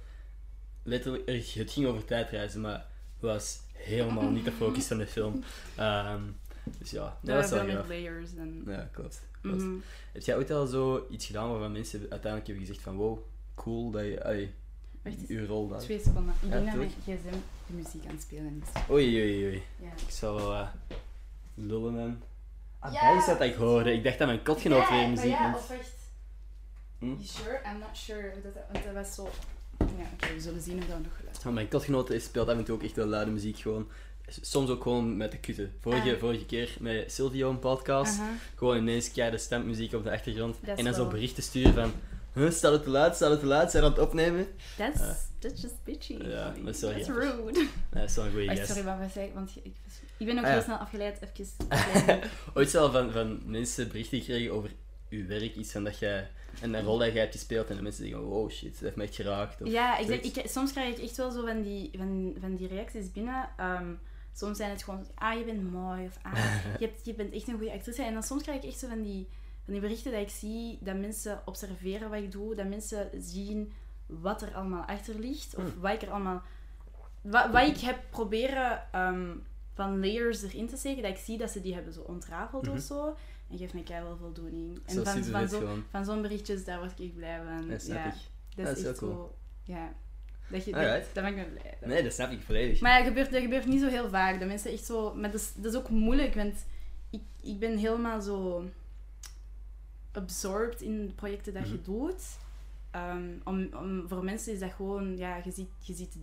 Letterlijk, 0.82 1.28
er- 1.28 1.34
het 1.60 1.70
ging 1.70 1.86
over 1.86 2.04
tijdreizen, 2.04 2.60
maar 2.60 2.72
het 3.14 3.20
was 3.20 3.60
helemaal 3.74 4.30
niet 4.30 4.44
de 4.44 4.52
focus 4.52 4.86
van 4.86 4.98
de 4.98 5.06
film. 5.06 5.42
Ehm, 5.76 6.20
dus 6.78 6.90
ja, 6.90 7.18
dat 7.20 7.36
was 7.36 7.48
veel 7.48 7.56
wel 7.56 7.66
meer 7.66 7.76
gaaf. 7.76 7.88
layers. 7.88 8.34
En, 8.36 8.62
Ja, 8.66 8.88
klopt. 8.92 9.22
klopt. 9.40 9.62
Mhm. 9.62 9.74
Heb 10.12 10.22
jij 10.22 10.36
ooit 10.36 10.50
al 10.50 10.66
zo 10.66 11.06
iets 11.10 11.26
gedaan 11.26 11.50
waarvan 11.50 11.72
mensen 11.72 12.00
uiteindelijk 12.00 12.46
hebben 12.46 12.66
gezegd 12.66 12.80
van 12.84 12.96
wow, 12.96 13.18
cool 13.54 13.90
dat 13.90 14.02
je, 14.04 14.48
eens. 15.02 15.16
je 15.28 15.46
rol 15.46 15.68
dan. 15.68 15.78
Twee 15.78 16.00
seconden. 16.00 16.34
Ik 16.42 16.50
denk 16.50 16.66
dat 16.66 16.74
mijn 16.74 16.90
gsm 16.90 17.36
de 17.66 17.72
muziek 17.72 18.04
aan 18.06 18.12
het 18.14 18.22
spelen 18.22 18.62
is. 18.62 18.80
Oei, 18.90 19.20
oei, 19.22 19.44
oei. 19.46 19.62
Ja. 19.80 19.88
Ik 20.06 20.10
zal 20.10 20.34
wel 20.34 20.52
eh, 20.54 20.68
lullen 21.54 21.94
man. 21.94 22.22
Ah, 22.78 22.92
Ja, 22.92 23.12
dat 23.12 23.20
is 23.20 23.26
dat 23.26 23.40
ik 23.40 23.54
hoorde. 23.54 23.92
Ik 23.92 24.04
dacht 24.04 24.18
dat 24.18 24.26
mijn 24.26 24.42
kotgenoot 24.42 24.88
weer 24.88 25.08
muziek 25.08 25.30
ja, 25.30 25.54
of 25.54 25.70
echt... 25.70 25.92
Hm? 26.98 27.06
You 27.06 27.22
sure? 27.24 27.60
I'm 27.72 27.78
not 27.78 27.88
sure. 27.96 28.32
Dat, 28.42 28.52
want 28.72 28.84
dat 28.84 28.94
was 28.94 29.14
zo... 29.14 29.28
Ja, 29.98 30.04
oké, 30.14 30.34
we 30.34 30.40
zullen 30.40 30.60
zien 30.60 30.78
of 30.78 30.86
dat 30.86 30.98
nog 31.02 31.16
geluid 31.16 31.40
Ja, 31.44 31.50
mijn 31.50 31.68
kotgenoot 31.68 32.10
is- 32.10 32.24
speelt 32.24 32.48
af 32.48 32.56
en 32.56 32.64
toe 32.64 32.74
ook 32.74 32.82
echt 32.82 32.96
wel 32.96 33.06
luide 33.06 33.30
muziek 33.30 33.58
gewoon. 33.58 33.88
Soms 34.40 34.70
ook 34.70 34.82
gewoon 34.82 35.16
met 35.16 35.30
de 35.30 35.38
kutten. 35.38 35.72
Vorige, 35.80 36.12
Ah. 36.14 36.18
vorige 36.18 36.46
keer 36.46 36.76
met 36.80 37.12
Silvio 37.12 37.50
een 37.50 37.58
podcast. 37.58 38.20
Gewoon 38.56 38.76
ineens 38.76 39.12
keiharde 39.12 39.38
stemmuziek 39.38 39.92
op 39.92 40.04
de 40.04 40.10
achtergrond. 40.10 40.56
En 40.76 40.84
dan 40.84 40.94
zo 40.94 41.08
berichten 41.08 41.42
sturen 41.42 41.74
van... 41.74 41.92
Huh, 42.32 42.50
staat 42.50 42.72
het 42.72 42.82
te 42.82 42.90
luid? 42.90 43.14
Staat 43.16 43.30
het 43.30 43.40
te 43.40 43.46
luid? 43.46 43.70
Zijn 43.70 43.84
aan 43.84 43.90
het 43.90 43.98
opnemen? 44.00 44.46
That's, 44.76 45.00
Ah. 45.00 45.10
that's 45.38 45.60
just 45.62 45.74
bitchy. 45.84 46.12
Ja, 46.22 46.52
van 46.52 46.58
me. 46.58 46.64
dat 46.64 46.74
is 46.74 46.80
wel 46.80 46.90
That's 46.92 47.08
rude. 47.08 47.52
Nee, 47.52 47.68
dat 47.90 48.08
is 48.08 48.14
wel 48.16 48.24
een 48.26 48.56
gast. 48.56 48.66
sorry, 48.66 48.84
wat 48.84 49.14
ik? 49.16 49.30
Want 49.34 49.50
ik, 49.62 49.72
ik 50.16 50.26
ben 50.26 50.38
ook 50.38 50.44
Ah, 50.44 50.48
ja. 50.50 50.52
heel 50.56 50.62
snel 50.62 50.76
afgeleid. 50.76 51.18
Even... 51.32 52.20
Ooit 52.54 52.70
wel 52.70 52.90
van, 52.90 53.10
van 53.12 53.40
mensen 53.46 53.88
berichten 53.88 54.18
gekregen 54.18 54.52
over 54.52 54.70
uw 55.14 55.26
werk. 55.26 55.54
Iets 55.56 55.72
van 55.72 55.84
dat 55.84 55.98
jij... 55.98 56.30
En 56.60 56.74
een 56.74 56.84
rol 56.84 56.98
dat 56.98 57.12
jij 57.12 57.20
hebt 57.20 57.34
gespeeld. 57.34 57.70
En 57.70 57.76
de 57.76 57.82
mensen 57.82 58.04
zeggen, 58.06 58.22
wow 58.24 58.50
shit, 58.50 58.72
dat 58.72 58.80
heeft 58.80 58.96
me 58.96 59.02
echt 59.02 59.14
geraakt. 59.14 59.62
Of 59.62 59.68
Ja, 59.68 59.98
ik 59.98 60.06
zeg, 60.06 60.20
ik, 60.20 60.48
soms 60.48 60.72
krijg 60.72 60.96
ik 60.96 61.02
echt 61.04 61.16
wel 61.16 61.30
zo 61.30 61.46
van 61.46 61.62
die, 61.62 61.90
van, 61.96 62.34
van 62.40 62.54
die 62.56 62.68
reacties 62.68 63.12
binnen. 63.12 63.48
Ehm, 63.56 63.92
soms 64.32 64.56
zijn 64.56 64.70
het 64.70 64.82
gewoon, 64.82 65.06
ah, 65.14 65.38
je 65.38 65.44
bent 65.44 65.72
mooi. 65.72 66.06
Of 66.06 66.18
ah, 66.22 66.32
je, 66.80 66.86
hebt, 66.86 67.04
je 67.04 67.14
bent 67.14 67.32
echt 67.34 67.48
een 67.48 67.56
goede 67.56 67.72
actrice. 67.72 68.02
En 68.02 68.12
dan 68.12 68.22
soms 68.22 68.42
krijg 68.42 68.62
ik 68.62 68.68
echt 68.70 68.78
zo 68.78 68.88
van 68.88 69.02
die, 69.02 69.28
van 69.64 69.72
die 69.72 69.82
berichten 69.82 70.12
dat 70.12 70.20
ik 70.20 70.28
zie, 70.30 70.78
dat 70.80 70.96
mensen 70.96 71.42
observeren 71.44 72.10
wat 72.10 72.18
ik 72.22 72.32
doe. 72.32 72.54
Dat 72.54 72.66
mensen 72.68 73.10
zien 73.18 73.72
wat 74.06 74.42
er 74.42 74.54
allemaal 74.54 74.84
achter 74.84 75.18
ligt. 75.18 75.54
Of 75.56 75.62
Hmm. 75.62 75.80
wat 75.80 75.92
ik 75.92 76.02
er 76.02 76.10
allemaal... 76.10 76.42
Wat, 77.20 77.50
wat 77.50 77.66
ik 77.68 77.78
heb 77.78 77.98
proberen 78.10 78.82
ehm, 78.92 79.30
van 79.74 80.00
layers 80.00 80.42
erin 80.42 80.68
te 80.68 80.76
steken, 80.76 81.02
dat 81.02 81.10
ik 81.10 81.24
zie 81.24 81.38
dat 81.38 81.50
ze 81.50 81.60
die 81.60 81.74
hebben 81.74 81.92
zo 81.92 82.00
ontrafeld 82.00 82.66
Mhm. 82.66 82.74
of 82.76 82.80
zo. 82.82 83.16
En 83.54 83.60
geeft 83.60 83.74
me 83.74 83.82
keihard 83.82 84.18
voldoening. 84.18 84.78
En 84.86 84.94
Zo 84.94 85.04
van, 85.04 85.24
van, 85.24 85.48
zo, 85.48 85.78
van 85.90 86.04
zo'n 86.04 86.22
berichtjes, 86.22 86.64
daar 86.64 86.78
word 86.78 87.00
ik 87.00 87.14
blij 87.14 87.40
van. 87.44 87.80
Snap 87.80 87.96
ja, 87.96 88.06
ik. 88.06 88.14
dat 88.56 88.66
Dat 88.66 88.76
is 88.76 88.84
echt 88.84 89.00
heel 89.00 89.08
zo... 89.10 89.34
Ja. 89.62 89.92
Dat, 90.50 90.64
je, 90.64 90.72
dat, 90.72 91.04
dat 91.12 91.22
maakt 91.24 91.36
me 91.36 91.44
blij. 91.44 91.76
Dat- 91.80 91.88
Nee, 91.88 92.02
dat 92.02 92.12
snap 92.12 92.30
ik 92.30 92.40
volledig. 92.42 92.80
Maar 92.80 92.90
ja, 92.92 92.98
dat 92.98 93.06
gebeurt, 93.08 93.32
dat 93.32 93.42
gebeurt 93.42 93.66
niet 93.66 93.80
zo 93.80 93.88
heel 93.88 94.08
vaak. 94.08 94.38
Dat 94.38 94.48
mensen 94.48 94.70
echt 94.72 94.84
zo... 94.84 95.14
Maar 95.14 95.30
dat 95.30 95.40
is, 95.40 95.52
dat 95.56 95.72
is 95.72 95.78
ook 95.78 95.88
moeilijk, 95.88 96.34
want 96.34 96.64
ik, 97.10 97.22
ik 97.42 97.58
ben 97.58 97.76
helemaal 97.78 98.20
zo... 98.20 98.64
absorbed 100.12 100.80
in 100.82 101.06
de 101.06 101.12
projecten 101.12 101.54
dat 101.54 101.68
je 101.68 101.74
Mhm. 101.74 101.82
doet. 101.84 102.22
Ehm, 102.90 103.28
om, 103.44 103.68
om, 103.74 104.08
voor 104.08 104.24
mensen 104.24 104.52
is 104.52 104.58
dat 104.58 104.72
gewoon... 104.72 105.16
Ja, 105.16 105.40
je 105.44 105.50
ziet, 105.50 105.68
je 105.80 105.94
ziet 105.94 106.14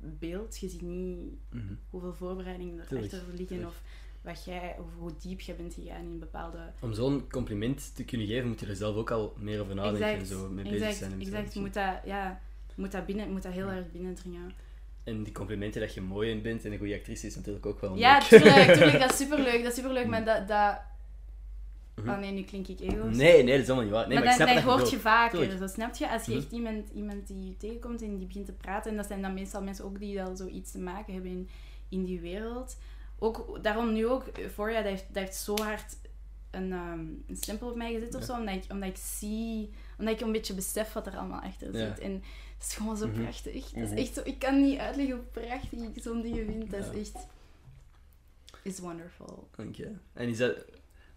het 0.00 0.18
beeld. 0.18 0.58
Je 0.58 0.68
ziet 0.68 0.82
niet 0.82 1.32
Mhm. 1.50 1.74
hoeveel 1.90 2.14
voorbereidingen 2.14 2.84
erachter 2.90 3.22
liggen. 3.34 3.66
Of, 3.66 3.80
wat 4.22 4.44
jij, 4.44 4.76
of 4.78 4.86
hoe 4.98 5.10
diep 5.20 5.40
je 5.40 5.54
bent 5.54 5.74
gegaan 5.74 6.00
in 6.04 6.18
bepaalde... 6.18 6.58
Om 6.80 6.92
zo'n 6.92 7.28
compliment 7.30 7.94
te 7.94 8.04
kunnen 8.04 8.26
geven, 8.26 8.48
moet 8.48 8.60
je 8.60 8.66
er 8.66 8.76
zelf 8.76 8.96
ook 8.96 9.10
al 9.10 9.34
meer 9.38 9.60
over 9.60 9.74
nadenken 9.74 10.08
en 10.18 10.26
zo 10.26 10.48
mee 10.48 10.64
bezig 10.64 10.92
zijn. 10.92 11.20
exact. 11.20 11.54
Je 11.54 11.60
moet 11.60 11.74
dat, 11.74 11.94
ja, 12.04 12.40
moet 12.74 12.92
dat, 12.92 13.06
binnen, 13.06 13.30
moet 13.30 13.42
dat 13.42 13.52
heel 13.52 13.68
erg 13.68 13.90
binnendringen. 13.92 14.52
En 15.04 15.22
die 15.22 15.32
complimenten 15.32 15.80
dat 15.80 15.94
je 15.94 16.00
mooi 16.00 16.30
in 16.30 16.42
bent 16.42 16.64
en 16.64 16.72
een 16.72 16.78
goede 16.78 16.94
actrice 16.94 17.26
is 17.26 17.36
natuurlijk 17.36 17.66
ook 17.66 17.80
wel 17.80 17.96
Ja, 17.96 18.12
leuk. 18.18 18.22
tuurlijk, 18.22 18.72
tuurlijk, 18.72 18.98
dat 18.98 19.10
is 19.10 19.16
superleuk, 19.26 19.62
dat 19.62 19.70
is 19.70 19.74
superleuk, 19.74 20.06
maar 20.06 20.24
dat... 20.24 20.48
dat... 20.48 20.80
Oh 22.06 22.18
nee, 22.18 22.30
nu 22.32 22.42
klink 22.42 22.66
ik 22.68 22.80
ego's. 22.80 23.16
Nee, 23.16 23.42
nee, 23.42 23.52
dat 23.52 23.62
is 23.62 23.66
allemaal 23.66 23.84
niet 23.84 23.92
waar. 23.94 24.08
Nee, 24.08 24.14
maar, 24.18 24.24
maar 24.24 24.32
ik 24.32 24.38
dat, 24.38 24.48
snap 24.48 24.64
dat 24.64 24.74
hoort 24.74 24.90
je 24.90 24.96
je 24.96 25.02
vaker, 25.02 25.38
Tuurlijk. 25.38 25.58
zo, 25.60 25.66
snap 25.66 25.94
je? 25.96 26.10
Als 26.10 26.24
je 26.24 26.30
Mhm. 26.32 26.40
echt 26.40 26.52
iemand, 26.52 26.88
iemand 26.94 27.26
die 27.26 27.44
je 27.46 27.56
tegenkomt 27.56 28.02
en 28.02 28.16
die 28.18 28.26
begint 28.26 28.46
te 28.46 28.52
praten, 28.52 28.90
en 28.90 28.96
dat 28.96 29.06
zijn 29.06 29.22
dan 29.22 29.34
meestal 29.34 29.62
mensen 29.62 29.84
ook 29.84 29.98
die 29.98 30.22
al 30.22 30.36
zoiets 30.36 30.70
te 30.70 30.78
maken 30.78 31.12
hebben 31.12 31.30
in, 31.30 31.48
in 31.88 32.04
die 32.04 32.20
wereld. 32.20 32.76
Ook, 33.22 33.58
daarom 33.62 33.92
nu 33.92 34.06
ook, 34.06 34.24
Euphoria, 34.38 34.82
dat 34.82 34.90
heeft, 34.90 35.04
dat 35.08 35.22
heeft 35.22 35.36
zo 35.36 35.56
hard 35.56 35.96
een, 36.50 36.72
ehm, 36.72 37.00
een 37.26 37.36
stempel 37.36 37.68
op 37.70 37.76
mij 37.76 37.92
gezet 37.92 38.14
of 38.14 38.24
zo, 38.24 38.34
omdat 38.38 38.54
ik, 38.54 38.64
omdat 38.72 38.88
ik 38.88 38.96
zie, 38.96 39.70
omdat 39.98 40.14
ik 40.14 40.20
een 40.20 40.32
beetje 40.32 40.54
besef 40.54 40.92
wat 40.92 41.06
er 41.06 41.16
allemaal 41.16 41.40
achter 41.40 41.72
zit. 41.72 41.98
En 41.98 42.12
het 42.58 42.66
is 42.68 42.74
gewoon 42.74 42.96
zo 42.96 43.06
Mhm. 43.06 43.22
prachtig. 43.22 43.64
Het 43.70 43.74
Mhm. 43.84 43.96
is 43.96 44.04
echt 44.06 44.14
zo, 44.14 44.20
ik 44.24 44.38
kan 44.38 44.60
niet 44.62 44.78
uitleggen 44.78 45.14
hoe 45.16 45.24
prachtig 45.24 45.72
ik 45.80 46.02
zo'n 46.02 46.22
dingen 46.22 46.46
vind. 46.46 46.70
Dat 46.70 46.94
is 46.94 47.12
echt... 47.12 47.26
is 48.62 48.78
wonderful. 48.78 49.48
Dank 49.56 49.74
je. 49.76 49.92
En 50.12 50.28
is 50.28 50.38
dat... 50.38 50.56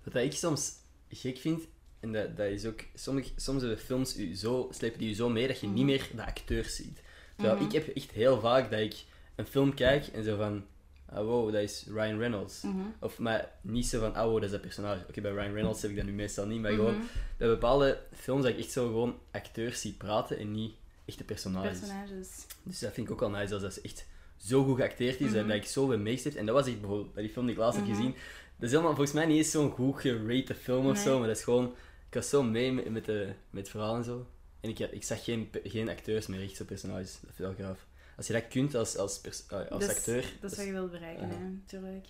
Wat 0.03 0.15
ik 0.15 0.31
soms 0.33 0.71
gek 1.09 1.38
vind, 1.38 1.63
en 2.00 2.11
dat, 2.11 2.38
dat 2.38 2.47
is 2.47 2.65
ook... 2.65 2.83
Sommige, 2.95 3.31
soms 3.35 3.61
hebben 3.61 3.79
films 3.79 4.17
u 4.17 4.35
zo, 4.35 4.67
slepen 4.71 5.00
die 5.00 5.09
je 5.09 5.15
zo 5.15 5.29
mee 5.29 5.47
dat 5.47 5.59
je 5.59 5.67
niet 5.67 5.75
Mhm. 5.75 5.85
meer 5.85 6.09
de 6.15 6.25
acteurs 6.25 6.75
ziet. 6.75 7.01
Terwijl 7.38 7.61
ik 7.65 7.71
heb 7.71 7.88
echt 7.88 8.11
heel 8.11 8.39
vaak 8.39 8.71
dat 8.71 8.79
ik 8.79 9.03
een 9.35 9.45
film 9.45 9.73
kijk 9.73 10.07
en 10.07 10.23
zo 10.23 10.38
van... 10.38 10.65
Ah, 11.13 11.25
wow, 11.25 11.51
dat 11.51 11.62
is 11.62 11.86
Ryan 11.94 12.18
Reynolds. 12.19 12.62
Mhm. 12.62 12.75
Of 13.00 13.19
maar 13.19 13.51
niet 13.62 13.86
zo 13.88 14.00
van, 14.00 14.15
ah 14.15 14.24
wow, 14.25 14.33
dat 14.36 14.44
is 14.44 14.51
dat 14.51 14.62
personage. 14.62 15.06
Oké, 15.10 15.21
bij 15.21 15.31
Ryan 15.31 15.54
Reynolds 15.54 15.81
heb 15.81 15.92
ik 15.92 15.98
dat 15.98 16.06
nu 16.06 16.12
meestal 16.12 16.45
niet, 16.45 16.62
maar 16.62 16.71
gewoon 16.71 16.95
Mhm. 16.95 17.04
bij 17.38 17.48
bepaalde 17.48 18.00
films 18.13 18.44
dat 18.44 18.51
ik 18.51 18.57
echt 18.60 18.71
zo 18.71 18.86
gewoon 18.86 19.15
acteurs 19.31 19.81
zie 19.81 19.94
praten 19.94 20.38
en 20.38 20.51
niet 20.51 20.74
echte 21.06 21.24
personages. 21.24 21.80
Personages. 21.80 22.45
Dus 22.63 22.80
dat 22.80 22.94
vind 22.94 23.07
ik 23.07 23.13
ook 23.13 23.19
wel 23.19 23.30
nice, 23.30 23.54
als 23.54 23.62
dat 23.62 23.74
ze 23.74 23.81
echt 23.81 24.06
zo 24.38 24.63
goed 24.63 24.75
geacteerd 24.77 25.19
is, 25.21 25.31
Mhm. 25.31 25.48
dat 25.48 25.56
ik 25.57 25.65
zo 25.65 25.88
ben 25.88 26.04
meegeestipt. 26.04 26.36
En 26.36 26.45
dat 26.45 26.56
was 26.56 26.68
echt 26.68 26.80
bijvoorbeeld 26.80 27.13
bij 27.13 27.24
die 27.24 27.31
film 27.31 27.45
die 27.45 27.56
ik 27.56 27.62
laatst 27.62 27.79
Mhm. 27.79 27.88
heb 27.89 27.98
gezien. 27.98 28.12
Dat 28.55 28.63
is 28.65 28.70
helemaal 28.72 28.96
volgens 28.96 29.15
mij 29.15 29.25
niet 29.25 29.38
eens 29.38 29.51
zo'n 29.51 29.72
goed 29.72 30.00
gerate 30.01 30.55
film 30.55 30.86
of 30.88 30.93
Nee. 30.93 31.03
zo, 31.03 31.20
maar 31.20 31.27
dat 31.27 31.38
is 31.38 31.43
gewoon... 31.43 31.65
Ik 32.08 32.13
was 32.20 32.29
zo 32.29 32.43
mee 32.43 32.72
met, 32.89 33.05
de, 33.05 33.25
met 33.50 33.62
het 33.62 33.70
verhaal 33.70 33.96
en 33.96 34.03
zo. 34.03 34.25
En 34.60 34.70
ik, 34.70 34.79
ik 34.79 35.03
zag 35.03 35.24
geen, 35.24 35.50
geen 35.63 35.89
acteurs 35.89 36.27
meer, 36.27 36.41
echt 36.41 36.55
zo 36.55 36.65
personages. 36.65 37.12
Dat 37.22 37.32
vind 37.36 37.50
ik 37.50 37.58
wel 37.58 37.67
gaaf. 37.67 37.88
Als 38.17 38.27
je 38.27 38.34
dat 38.34 38.48
kunt 38.48 38.75
als, 38.75 38.98
als, 38.98 39.22
eh, 39.48 39.67
als 39.72 39.88
acteur... 39.89 40.25
Dat 40.41 40.51
is 40.51 40.58
wat 40.58 40.65
je 40.65 40.72
wilt 40.72 40.91
bereiken, 40.91 41.29
hè, 41.29 41.38
natuurlijk. 41.50 42.08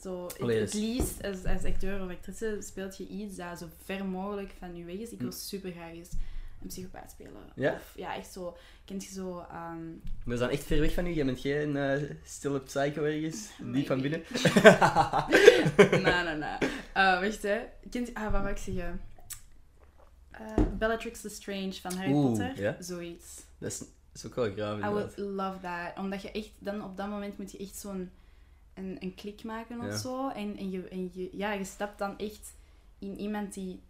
Zo, 0.00 0.26
Allee, 0.40 0.60
het 0.60 0.74
liefst 0.74 1.24
als, 1.24 1.44
als 1.44 1.64
acteur 1.64 2.02
of 2.04 2.10
actrice 2.10 2.58
speelt 2.60 2.96
je 2.96 3.06
iets 3.06 3.36
dat 3.36 3.58
zo 3.58 3.66
ver 3.84 4.04
mogelijk 4.04 4.52
van 4.58 4.76
je 4.76 4.84
weg 4.84 4.94
is. 4.96 5.10
Ik 5.10 5.18
wil 5.20 5.28
Hm. 5.30 5.36
super 5.36 5.70
graag 5.72 5.90
eens 5.92 6.10
een 6.62 6.66
psychopaat 6.68 7.10
spelen. 7.10 7.32
Ja? 7.54 7.72
Of, 7.72 7.92
ja, 7.96 8.16
echt 8.16 8.32
zo. 8.32 8.56
Kent 8.84 9.04
je 9.04 9.12
zo... 9.12 9.46
Dat 10.24 10.32
is 10.34 10.38
dan 10.38 10.48
echt 10.48 10.64
ver 10.64 10.80
weg 10.80 10.94
van 10.94 11.06
u. 11.06 11.12
Jij 11.12 11.24
bent 11.24 11.40
geen 11.40 11.76
eh, 11.76 12.02
stille 12.24 12.60
psycho 12.60 13.02
ergens, 13.02 13.48
diep 13.72 13.86
van 13.86 14.00
binnen. 14.00 14.22
nee, 15.76 16.24
nee, 16.24 16.36
nee. 16.36 16.70
Eh, 16.92 17.20
wacht, 17.20 17.42
hè. 17.42 17.58
Kent 17.90 18.06
je... 18.06 18.14
Ah, 18.14 18.22
wat 18.32 18.40
wou 18.40 18.48
ik 18.48 18.56
zeggen? 18.58 19.00
Eh, 20.30 20.40
Bellatrix 20.78 21.22
Lestrange 21.22 21.72
van 21.72 21.92
Harry 21.94 22.12
Oeh, 22.12 22.26
Potter. 22.26 22.62
ja. 22.62 22.76
Zoiets. 22.80 23.42
Dat 23.58 23.70
is, 23.70 23.82
is 24.14 24.26
ook 24.26 24.34
wel 24.34 24.52
graaf 24.52 24.78
I 24.78 24.92
would 24.92 25.16
love 25.16 25.58
that. 25.60 25.98
Omdat 25.98 26.22
je 26.22 26.30
echt, 26.30 26.50
dan 26.58 26.84
op 26.84 26.96
dat 26.96 27.08
moment 27.08 27.38
moet 27.38 27.52
je 27.52 27.58
echt 27.58 27.76
zo'n 27.76 28.10
een, 28.74 28.96
een 29.00 29.14
klik 29.14 29.44
maken 29.44 29.78
of 29.80 29.86
Ja. 29.86 29.96
zo. 29.96 30.28
En, 30.28 30.56
en, 30.56 30.70
je, 30.70 30.88
en 30.88 31.10
je, 31.14 31.28
ja, 31.32 31.52
je 31.52 31.64
stapt 31.64 31.98
dan 31.98 32.18
echt 32.18 32.54
in 32.98 33.18
iemand 33.18 33.54
die 33.54 33.80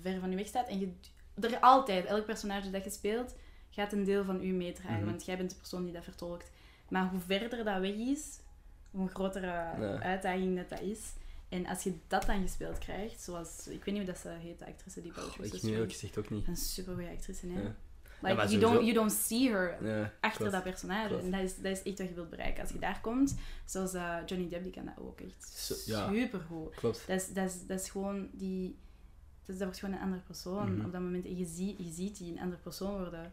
ver 0.00 0.20
van 0.20 0.30
je 0.30 0.36
weg 0.36 0.46
staat. 0.46 0.68
En 0.68 0.78
je, 0.80 0.92
er 1.40 1.60
altijd, 1.60 2.04
elk 2.04 2.24
personage 2.24 2.70
dat 2.70 2.84
je 2.84 2.90
speelt, 2.90 3.34
gaat 3.70 3.92
een 3.92 4.04
deel 4.04 4.24
van 4.24 4.42
u 4.42 4.52
meedragen. 4.52 4.96
Mhm. 5.00 5.10
Want 5.10 5.24
jij 5.24 5.36
bent 5.36 5.50
de 5.50 5.56
persoon 5.56 5.84
die 5.84 5.92
dat 5.92 6.04
vertolkt. 6.04 6.50
Maar 6.88 7.08
hoe 7.08 7.20
verder 7.20 7.64
dat 7.64 7.80
weg 7.80 7.94
is, 7.94 8.38
hoe 8.90 9.08
grotere 9.08 9.50
uitdaging 10.00 10.56
dat 10.56 10.68
dat 10.68 10.80
is. 10.80 11.00
En 11.48 11.66
als 11.66 11.82
je 11.82 11.94
dat 12.08 12.26
dan 12.26 12.42
gespeeld 12.42 12.78
krijgt, 12.78 13.20
zoals... 13.22 13.66
Ik 13.68 13.84
weet 13.84 13.94
niet 13.94 14.02
hoe 14.04 14.12
dat 14.12 14.18
ze 14.18 14.28
heet, 14.28 14.58
de 14.58 14.66
actrice 14.66 15.00
die 15.02 15.12
Bellatrix 15.12 15.46
Ik 15.46 15.52
nu 15.52 15.58
Lestrange. 15.60 15.82
ook 15.82 15.90
gezegd 15.92 16.18
ook 16.18 16.30
niet. 16.30 16.46
Een 16.46 16.56
supergoeie 16.56 17.08
actrice, 17.10 17.46
hè? 17.46 17.60
Ja. 17.62 17.74
Like, 18.22 18.34
you, 18.34 18.48
sowieso. 18.48 18.60
don't, 18.72 18.80
you 18.82 18.92
don't 18.94 19.12
see 19.12 19.50
her 19.50 19.76
Ja, 19.86 20.12
achter 20.20 20.38
klopt. 20.40 20.52
dat 20.52 20.62
personage. 20.62 21.08
Klopt. 21.08 21.24
En 21.24 21.30
dat 21.30 21.40
is, 21.40 21.56
dat 21.56 21.64
is 21.72 21.82
echt 21.82 21.98
wat 21.98 22.08
je 22.08 22.14
wilt 22.14 22.30
bereiken. 22.30 22.62
Als 22.62 22.72
je 22.72 22.78
daar 22.78 23.00
komt, 23.00 23.34
zoals 23.64 23.94
eh, 23.94 24.16
Johnny 24.26 24.48
Depp, 24.48 24.62
die 24.62 24.72
kan 24.72 24.84
dat 24.84 24.94
ook 24.98 25.20
echt 25.20 25.82
ja. 25.86 26.08
supergoed. 26.12 26.74
Klopt. 26.74 27.04
Dat 27.06 27.20
is, 27.20 27.32
dat, 27.32 27.48
is, 27.48 27.66
dat 27.66 27.80
is 27.80 27.90
gewoon 27.90 28.28
die... 28.32 28.76
Dat, 29.40 29.48
is, 29.48 29.56
dat 29.56 29.62
wordt 29.64 29.78
gewoon 29.78 29.94
een 29.94 30.00
andere 30.00 30.22
persoon 30.22 30.76
Mhm. 30.76 30.84
op 30.84 30.92
dat 30.92 31.00
moment. 31.00 31.24
En 31.24 31.36
je, 31.36 31.44
zie, 31.46 31.74
je 31.84 31.90
ziet 31.92 32.18
die 32.18 32.32
een 32.32 32.40
andere 32.40 32.60
persoon 32.62 32.98
worden. 32.98 33.32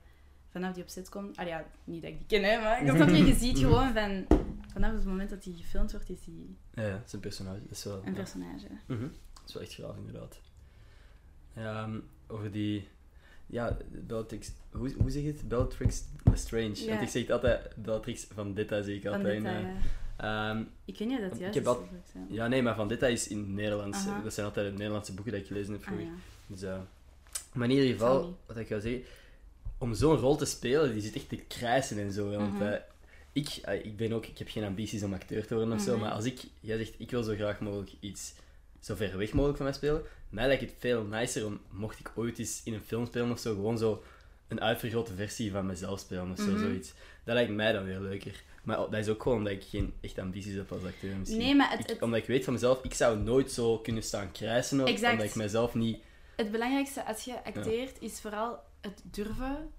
Vanaf 0.50 0.74
die 0.74 0.84
op 0.84 0.90
set 0.90 1.10
komt... 1.10 1.38
Ah 1.38 1.48
ja, 1.48 1.66
niet 1.84 2.02
dat 2.02 2.12
ik 2.12 2.18
die 2.18 2.28
ken, 2.28 2.50
hè, 2.50 2.62
maar 2.62 2.86
je, 2.86 2.92
snap 2.96 3.10
je, 3.10 3.26
je 3.26 3.34
ziet 3.36 3.56
Mhm. 3.62 3.64
gewoon 3.66 3.94
van... 3.94 4.26
Vanaf 4.72 4.92
het 4.92 5.06
moment 5.06 5.30
dat 5.30 5.44
hij 5.44 5.54
gefilmd 5.54 5.92
wordt, 5.92 6.10
is 6.10 6.26
hij 6.26 6.46
Ja, 6.84 6.90
ja, 6.90 6.96
het 6.98 7.06
is 7.06 7.14
een 7.14 7.20
personage. 7.20 7.62
Dat 7.62 7.72
is 7.72 7.84
wel, 7.84 7.98
een 7.98 8.10
ja. 8.10 8.12
personage. 8.14 8.68
Mhm. 8.88 9.02
Dat 9.34 9.44
is 9.48 9.54
wel 9.54 9.64
echt 9.64 9.74
graag, 9.74 9.96
inderdaad. 9.98 10.40
Ja, 11.54 11.84
ehm, 11.84 12.00
over 12.28 12.52
die... 12.52 12.88
Ja, 13.50 13.78
Bellatrix... 14.08 14.52
Hoe, 14.72 14.94
hoe 14.98 15.10
zeg 15.12 15.22
je 15.22 15.28
het? 15.28 15.48
Bellatrix 15.48 16.04
Strange. 16.34 16.76
Ja. 16.76 16.88
Want 16.90 17.02
ik 17.02 17.10
zeg 17.10 17.22
het 17.22 17.32
altijd 17.32 17.70
Bellatrix 17.76 18.28
van 18.34 18.54
Detta, 18.54 18.82
zeg 18.82 18.96
ik 18.96 19.02
Van 19.02 19.14
altijd. 19.14 19.44
eh, 19.44 19.58
eh, 19.60 19.66
ehm, 20.18 20.64
ik 20.86 20.98
weet 20.98 21.08
niet 21.08 21.22
dat 21.22 21.34
ik 21.34 21.40
juist 21.40 21.56
heb 21.56 21.64
is. 21.64 21.70
al- 21.70 21.88
ja. 22.30 22.48
nee, 22.48 22.62
maar 22.62 22.76
van 22.76 22.88
Detta 22.88 23.08
is 23.08 23.28
in 23.28 23.38
het 23.38 23.48
Nederlands. 23.48 23.98
Aha. 23.98 24.22
Dat 24.24 24.34
zijn 24.34 24.46
altijd 24.46 24.66
de 24.72 24.78
Nederlandse 24.78 25.14
boeken 25.14 25.32
die 25.34 25.42
ik 25.42 25.48
gelezen 25.48 25.72
heb 25.72 25.82
Ah, 25.82 25.88
vroeger. 25.88 26.06
ja. 26.08 26.14
Dus, 26.48 26.62
eh, 26.62 26.80
maar 27.54 27.70
in 27.70 27.76
ieder 27.76 27.92
geval, 27.92 28.38
wat 28.46 28.58
ik 28.58 28.68
wil 28.68 28.80
zeggen, 28.82 29.02
om 29.78 29.94
zo'n 29.94 30.16
rol 30.18 30.36
te 30.36 30.46
spelen, 30.46 30.94
die 30.94 31.02
zit 31.02 31.16
echt 31.16 31.30
te 31.30 31.36
krijsen 31.36 31.98
en 32.00 32.12
zo. 32.12 32.30
Want 32.30 32.54
Mhm. 32.54 32.62
eh, 32.64 32.80
ik, 33.32 33.48
eh, 33.64 33.86
ik 33.86 33.98
ben 33.98 34.12
ook, 34.14 34.26
ik 34.26 34.38
heb 34.38 34.48
geen 34.50 34.64
ambities 34.64 35.04
om 35.04 35.14
acteur 35.14 35.48
te 35.48 35.56
worden 35.56 35.74
of 35.74 35.82
zo, 35.82 35.92
Mhm. 35.92 36.02
maar 36.02 36.12
als 36.12 36.26
ik, 36.26 36.40
jij 36.60 36.78
zegt, 36.78 36.94
ik 36.98 37.12
wil 37.12 37.24
zo 37.24 37.34
graag 37.36 37.60
mogelijk 37.60 37.92
iets 38.00 38.34
zo 38.80 38.96
ver 38.96 39.18
weg 39.18 39.34
mogelijk 39.34 39.58
van 39.58 39.66
mij 39.66 39.76
spelen, 39.76 40.02
mij 40.30 40.48
lijkt 40.48 40.62
het 40.62 40.74
veel 40.80 41.04
nicer 41.04 41.46
om, 41.46 41.60
mocht 41.70 42.00
ik 42.00 42.12
ooit 42.16 42.40
eens 42.40 42.62
in 42.64 42.74
een 42.74 42.82
film 42.82 43.06
spelen 43.06 43.32
of 43.32 43.40
zo, 43.40 43.54
gewoon 43.54 43.78
zo 43.78 44.04
een 44.48 44.62
uitvergrote 44.62 45.14
versie 45.16 45.52
van 45.52 45.66
mezelf 45.66 46.00
spelen 46.00 46.32
of 46.32 46.38
zo, 46.38 46.46
Mhm. 46.52 46.60
zoiets. 46.60 46.94
Dat 47.24 47.36
lijkt 47.36 47.52
mij 47.52 47.72
dan 47.72 47.84
weer 47.84 48.00
leuker. 48.00 48.44
Maar 48.64 48.78
dat 48.78 48.94
is 48.94 49.08
ook 49.08 49.22
gewoon 49.24 49.38
omdat 49.38 49.54
ik 49.54 49.64
geen 49.64 49.94
echt 50.02 50.20
ambities 50.20 50.56
heb 50.56 50.72
als 50.72 50.84
acteur 50.84 51.16
misschien. 51.18 51.40
Nee, 51.40 51.56
maar 51.56 51.70
het- 51.72 51.80
Ik- 51.80 51.90
het- 51.90 52.02
omdat 52.02 52.20
ik 52.20 52.26
weet 52.26 52.44
van 52.44 52.54
mezelf, 52.54 52.84
ik 52.84 52.94
zou 52.94 53.18
nooit 53.20 53.52
zo 53.52 53.78
kunnen 53.80 54.04
staan 54.04 54.32
krijsen, 54.32 54.82
of, 54.82 54.88
Exact. 54.88 55.12
omdat 55.12 55.28
ik 55.28 55.36
mezelf 55.36 55.74
niet... 55.74 55.98
Het 56.36 56.52
belangrijkste 56.52 57.06
als 57.06 57.24
je 57.24 57.44
acteert 57.44 58.02
is 58.02 58.20
vooral 58.20 58.60
het 58.82 59.02
durven. 59.04 59.70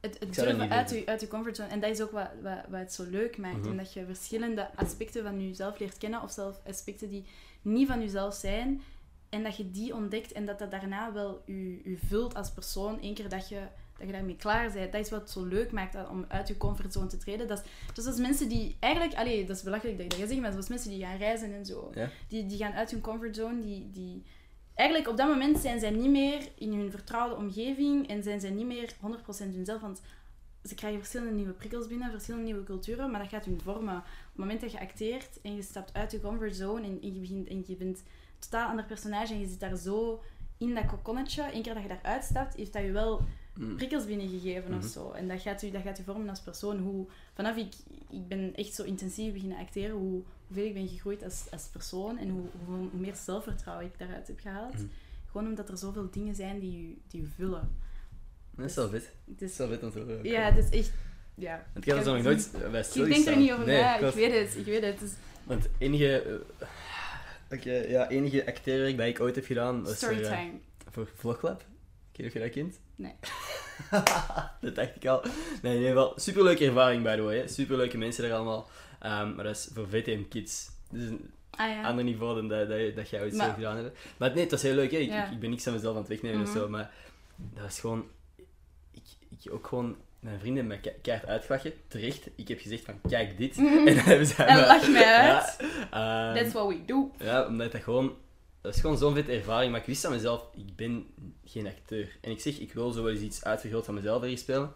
Het, 0.00 0.16
het 0.18 0.34
durven 0.34 0.70
uit 0.70 0.90
je, 0.90 1.06
uit 1.06 1.20
je 1.20 1.28
comfortzone. 1.28 1.68
En 1.68 1.80
dat 1.80 1.90
is 1.90 2.00
ook 2.00 2.10
wat, 2.10 2.28
wat, 2.42 2.58
wat 2.68 2.80
het 2.80 2.92
zo 2.92 3.04
leuk 3.10 3.36
maakt. 3.38 3.56
Mhm. 3.58 3.68
En 3.68 3.76
dat 3.76 3.92
je 3.92 4.04
verschillende 4.06 4.70
aspecten 4.76 5.22
van 5.22 5.48
jezelf 5.48 5.78
leert 5.78 5.98
kennen. 5.98 6.22
Of 6.22 6.30
zelfs 6.30 6.58
aspecten 6.66 7.08
die 7.08 7.24
niet 7.62 7.88
van 7.88 8.00
jezelf 8.00 8.34
zijn. 8.34 8.82
En 9.28 9.42
dat 9.42 9.56
je 9.56 9.70
die 9.70 9.94
ontdekt 9.94 10.32
en 10.32 10.46
dat 10.46 10.58
dat 10.58 10.70
daarna 10.70 11.12
wel 11.12 11.42
je, 11.46 11.90
je 11.90 11.98
vult 12.06 12.34
als 12.34 12.50
persoon. 12.50 12.98
Eén 13.00 13.14
keer 13.14 13.28
dat 13.28 13.48
je, 13.48 13.60
dat 13.98 14.06
je 14.06 14.12
daarmee 14.12 14.36
klaar 14.36 14.72
bent. 14.72 14.92
Dat 14.92 15.00
is 15.00 15.10
wat 15.10 15.30
zo 15.30 15.44
leuk 15.44 15.72
maakt 15.72 16.08
om 16.08 16.24
uit 16.28 16.48
je 16.48 16.56
comfortzone 16.56 17.06
te 17.06 17.16
treden. 17.16 17.48
Dat 17.48 17.58
is, 17.58 17.94
dus 17.94 18.14
is 18.14 18.20
mensen 18.20 18.48
die 18.48 18.76
eigenlijk... 18.80 19.14
Allee, 19.14 19.44
dat 19.44 19.56
is 19.56 19.62
belachelijk 19.62 19.96
dat 19.96 20.04
ik 20.04 20.10
dat 20.10 20.20
ga 20.20 20.26
zeggen. 20.26 20.42
Maar 20.42 20.52
zoals 20.52 20.68
mensen 20.68 20.90
die 20.90 21.04
gaan 21.04 21.16
reizen 21.16 21.54
en 21.54 21.66
zo. 21.66 21.90
Ja? 21.94 22.08
Die, 22.28 22.46
die 22.46 22.58
gaan 22.58 22.72
uit 22.72 22.90
hun 22.90 23.00
comfortzone. 23.00 23.60
Die... 23.60 23.90
die 23.90 24.22
Eigenlijk 24.74 25.08
op 25.08 25.16
dat 25.16 25.28
moment 25.28 25.58
zijn 25.58 25.80
zij 25.80 25.90
niet 25.90 26.10
meer 26.10 26.48
in 26.54 26.72
hun 26.72 26.90
vertrouwde 26.90 27.36
omgeving 27.36 28.08
en 28.08 28.22
zijn 28.22 28.40
zij 28.40 28.50
niet 28.50 28.66
meer 28.66 28.92
100% 28.92 28.96
hunzelf. 29.54 29.80
Want 29.80 30.02
ze 30.64 30.74
krijgen 30.74 30.98
verschillende 31.00 31.32
nieuwe 31.34 31.52
prikkels 31.52 31.86
binnen, 31.86 32.10
verschillende 32.10 32.46
nieuwe 32.46 32.64
culturen, 32.64 33.10
maar 33.10 33.20
dat 33.20 33.28
gaat 33.28 33.44
hun 33.44 33.60
vormen. 33.60 33.96
Op 33.96 34.02
het 34.04 34.36
moment 34.36 34.60
dat 34.60 34.72
je 34.72 34.80
acteert 34.80 35.40
en 35.42 35.54
je 35.56 35.62
stapt 35.62 35.94
uit 35.94 36.10
je 36.10 36.20
comfortzone 36.20 36.86
en, 36.86 36.98
en 37.02 37.14
je, 37.14 37.20
begint, 37.20 37.48
en 37.48 37.64
je 37.66 37.76
bent 37.76 37.98
een 37.98 38.04
totaal 38.38 38.68
ander 38.68 38.84
personage 38.84 39.32
en 39.32 39.40
je 39.40 39.46
zit 39.46 39.60
daar 39.60 39.76
zo 39.76 40.22
in 40.58 40.74
dat 40.74 40.86
kokonnetje, 40.86 41.42
één 41.42 41.62
keer 41.62 41.74
dat 41.74 41.82
je 41.82 41.88
daaruit 41.88 42.24
stapt, 42.24 42.54
heeft 42.56 42.72
dat 42.72 42.82
je 42.82 42.92
wel 42.92 43.22
Mm. 43.54 43.76
prikkels 43.76 44.04
binnengegeven 44.06 44.70
Mhm. 44.70 44.78
of 44.78 44.84
zo. 44.84 45.10
En 45.10 45.28
dat 45.28 45.40
gaat, 45.40 45.62
u, 45.62 45.70
dat 45.70 45.82
gaat 45.82 45.98
u 45.98 46.02
vormen 46.02 46.28
als 46.28 46.40
persoon. 46.40 46.78
Hoe, 46.78 47.06
vanaf 47.34 47.56
ik, 47.56 47.74
ik 48.10 48.28
ben 48.28 48.54
echt 48.54 48.74
zo 48.74 48.82
intensief 48.82 49.32
beginnen 49.32 49.58
acteren, 49.58 49.96
hoe, 49.96 50.22
hoeveel 50.46 50.66
ik 50.66 50.74
ben 50.74 50.88
gegroeid 50.88 51.22
als, 51.22 51.46
als 51.50 51.66
persoon 51.68 52.18
en 52.18 52.28
hoe, 52.28 52.44
hoe, 52.66 52.76
hoe 52.90 53.00
meer 53.00 53.14
zelfvertrouwen 53.14 53.86
ik 53.86 53.98
daaruit 53.98 54.26
heb 54.26 54.40
gehaald. 54.40 54.72
Mhm. 54.72 54.84
Gewoon 55.30 55.46
omdat 55.46 55.68
er 55.68 55.76
zoveel 55.78 56.10
dingen 56.10 56.34
zijn 56.34 56.58
die 56.60 56.78
u, 56.88 56.98
die 57.08 57.20
u 57.22 57.26
vullen. 57.36 57.70
Dat 58.56 58.66
is 58.70 58.74
wel 58.74 58.88
vet. 58.88 59.12
Het 59.30 59.42
is, 59.42 59.50
is 59.50 59.56
wel 59.56 59.68
vet 59.68 59.82
om 59.82 59.90
te 59.90 59.98
horen. 59.98 60.24
ja, 60.24 60.52
het 60.52 60.64
is 60.72 60.78
echt... 60.78 60.92
Ja. 61.34 61.64
Want 61.72 61.86
ik 61.86 61.90
heb 61.92 61.96
er 62.00 62.04
zo 62.04 62.14
nog 62.14 62.22
nooit 62.22 62.50
bij 62.70 62.80
Ik 62.80 63.12
denk 63.12 63.26
er 63.26 63.36
niet 63.36 63.52
over 63.52 63.66
nee, 63.66 63.80
na, 63.80 63.98
ik 63.98 64.14
weet 64.14 64.32
het, 64.40 64.56
ik 64.56 64.64
weet 64.64 64.82
het. 64.82 65.02
Is 65.02 65.10
Want 65.44 65.68
enige... 65.78 66.22
eh, 66.58 66.68
oké, 67.58 67.72
ja, 67.72 68.08
enige 68.08 68.46
acteerwerk 68.46 68.96
dat 68.96 69.06
ik 69.06 69.20
ooit 69.20 69.34
heb 69.34 69.44
gedaan 69.44 69.82
was 69.84 69.98
voor, 69.98 70.08
eh, 70.08 70.16
storytime. 70.18 70.52
voor 70.90 71.08
Vloglab. 71.16 71.60
Ik 71.60 72.18
weet 72.18 72.18
niet 72.18 72.26
of 72.26 72.32
je 72.32 72.38
dat 72.38 72.50
kent. 72.50 72.78
Nee. 72.96 73.14
dat 74.60 74.74
dacht 74.74 74.96
ik 74.96 75.06
al. 75.06 75.22
Nee, 75.62 75.78
nee, 75.78 75.92
wel 75.94 76.12
superleuke 76.16 76.64
ervaring, 76.66 77.02
by 77.02 77.16
the 77.16 77.22
way. 77.22 77.36
hè. 77.38 77.48
Superleuke 77.48 77.98
mensen 77.98 78.24
er 78.24 78.32
allemaal. 78.34 78.68
Ehm, 79.00 79.34
maar 79.34 79.44
dat 79.44 79.56
is 79.56 79.68
voor 79.74 79.88
VTM 79.88 80.22
Kids. 80.28 80.70
Dus 80.90 81.02
een 81.08 81.30
Ah 81.50 81.68
ja. 81.70 81.82
ander 81.82 82.04
niveau 82.04 82.34
dan 82.34 82.48
dat, 82.48 82.68
dat, 82.96 83.08
jij 83.10 83.20
ooit 83.22 83.32
Maar- 83.34 83.48
zo 83.48 83.54
gedaan 83.54 83.76
hebt. 83.76 83.98
Maar 84.16 84.30
nee, 84.32 84.42
het 84.42 84.50
was 84.50 84.62
heel 84.62 84.74
leuk. 84.74 84.90
Hè. 84.90 84.96
Ik, 84.96 85.08
Ja. 85.08 85.26
ik, 85.26 85.32
ik 85.32 85.40
ben 85.40 85.50
niks 85.50 85.66
aan 85.66 85.72
mezelf 85.72 85.92
aan 85.94 86.00
het 86.00 86.08
wegnemen 86.10 86.38
Mhm. 86.40 86.48
of 86.48 86.54
zo. 86.56 86.68
Maar 86.68 86.90
dat 87.36 87.62
was 87.62 87.80
gewoon... 87.80 88.04
Ik, 89.42 89.52
ook 89.52 89.66
gewoon... 89.66 89.96
Mijn 90.20 90.40
vrienden 90.40 90.80
ke- 90.80 90.94
keihard 91.02 91.28
uitgelachen. 91.28 91.72
Terecht. 91.88 92.28
Ik 92.34 92.48
heb 92.48 92.60
gezegd 92.60 92.84
van, 92.84 93.00
kijk 93.08 93.36
dit. 93.38 93.56
En 93.58 93.84
dan 93.84 93.94
hebben 93.96 94.26
zij 94.26 94.46
En 94.46 94.56
me- 94.60 94.66
lach 94.66 94.88
mij 94.90 95.04
uit. 95.14 95.56
Ja, 95.90 96.28
ehm, 96.30 96.36
That's 96.42 96.52
what 96.52 96.68
we 96.68 96.84
do. 96.84 97.10
ja, 97.18 97.46
omdat 97.46 97.72
dat 97.72 97.82
gewoon... 97.82 98.16
Dat 98.60 98.74
is 98.74 98.80
gewoon 98.80 98.98
zo'n 98.98 99.14
vette 99.14 99.32
ervaring. 99.32 99.70
Maar 99.72 99.80
ik 99.80 99.86
wist 99.86 100.04
aan 100.04 100.12
mezelf, 100.12 100.46
ik 100.56 100.76
ben 100.76 101.06
geen 101.44 101.66
acteur. 101.66 102.16
En 102.20 102.30
ik 102.30 102.40
zeg, 102.40 102.58
ik 102.58 102.72
wil 102.72 102.90
zo 102.90 103.02
wel 103.02 103.12
eens 103.12 103.20
iets 103.20 103.44
uitvergroot 103.44 103.84
van 103.84 103.94
mezelf 103.94 104.22
erin 104.22 104.38
spelen. 104.38 104.72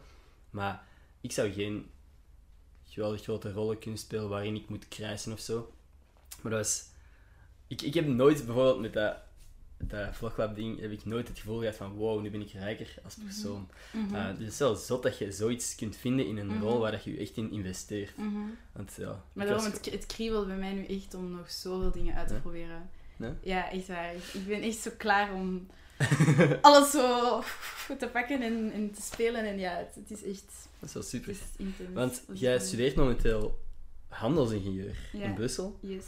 Maar 0.50 0.82
ik 1.20 1.32
zou 1.32 1.52
geen 1.52 1.90
geweldig 2.88 3.22
grote 3.22 3.52
rollen 3.52 3.78
kunnen 3.78 3.98
spelen 4.00 4.28
waarin 4.28 4.54
ik 4.56 4.68
moet 4.68 4.88
krijsen 4.88 5.32
of 5.32 5.40
zo. 5.40 5.72
Maar 6.42 6.52
dat 6.52 6.60
was... 6.60 6.84
Ik, 7.66 7.82
ik 7.82 7.94
heb 7.94 8.06
nooit, 8.06 8.44
bijvoorbeeld 8.46 8.80
met 8.80 8.92
dat, 8.92 9.16
dat 9.78 10.14
vloglab 10.16 10.54
ding, 10.54 10.80
heb 10.80 10.90
ik 10.90 11.04
nooit 11.04 11.28
het 11.28 11.38
gevoel 11.38 11.58
gehad 11.58 11.74
van 11.76 11.92
wow, 11.92 12.20
nu 12.22 12.30
ben 12.30 12.40
ik 12.40 12.50
rijker 12.52 12.94
als 13.04 13.14
persoon. 13.24 13.68
Mhm. 13.92 14.14
Eh, 14.14 14.26
dus 14.28 14.38
het 14.44 14.52
is 14.52 14.58
wel 14.58 14.74
zot 14.74 15.02
dat 15.02 15.18
je 15.18 15.32
zoiets 15.32 15.74
kunt 15.74 15.96
vinden 15.96 16.26
in 16.26 16.36
een 16.36 16.46
Mhm. 16.46 16.62
rol 16.62 16.78
waar 16.78 16.90
dat 16.90 17.04
je 17.04 17.10
je 17.12 17.18
echt 17.18 17.36
in 17.36 17.52
investeert. 17.52 18.16
Mhm. 18.16 18.38
Want 18.72 18.94
ja... 18.96 19.22
Maar 19.32 19.46
was 19.48 19.62
daarom, 19.62 19.72
het, 19.82 19.90
het 19.92 20.06
kriebelt 20.06 20.46
bij 20.46 20.56
mij 20.56 20.72
nu 20.72 20.84
echt 20.86 21.14
om 21.14 21.30
nog 21.30 21.50
zoveel 21.50 21.90
dingen 21.90 22.14
uit 22.14 22.28
te 22.28 22.34
proberen. 22.34 22.90
Ja? 23.16 23.34
Ja, 23.42 23.70
echt 23.70 23.86
waar. 23.86 24.14
Ik- 24.14 24.46
ben 24.46 24.62
echt 24.62 24.78
zo 24.78 24.90
klaar 24.98 25.32
om 25.34 25.66
alles 26.60 26.90
zo 26.90 27.42
te 27.98 28.08
pakken 28.12 28.42
en, 28.42 28.72
en 28.72 28.90
te 28.92 29.02
spelen. 29.02 29.44
En 29.44 29.58
ja, 29.58 29.76
het, 29.76 29.94
het 29.94 30.10
is 30.18 30.24
echt 30.30 30.68
Dat 30.78 30.88
is 30.88 30.92
wel 30.94 31.02
het 31.02 31.10
super. 31.12 31.30
is 31.30 31.38
intens. 31.56 31.88
Want 31.94 32.22
jij 32.40 32.58
studeert 32.58 32.96
momenteel 32.96 33.58
handelsingenieur 34.08 34.96
Ja. 35.12 35.22
in 35.22 35.34
Brussel. 35.34 35.78
Yes. 35.80 36.04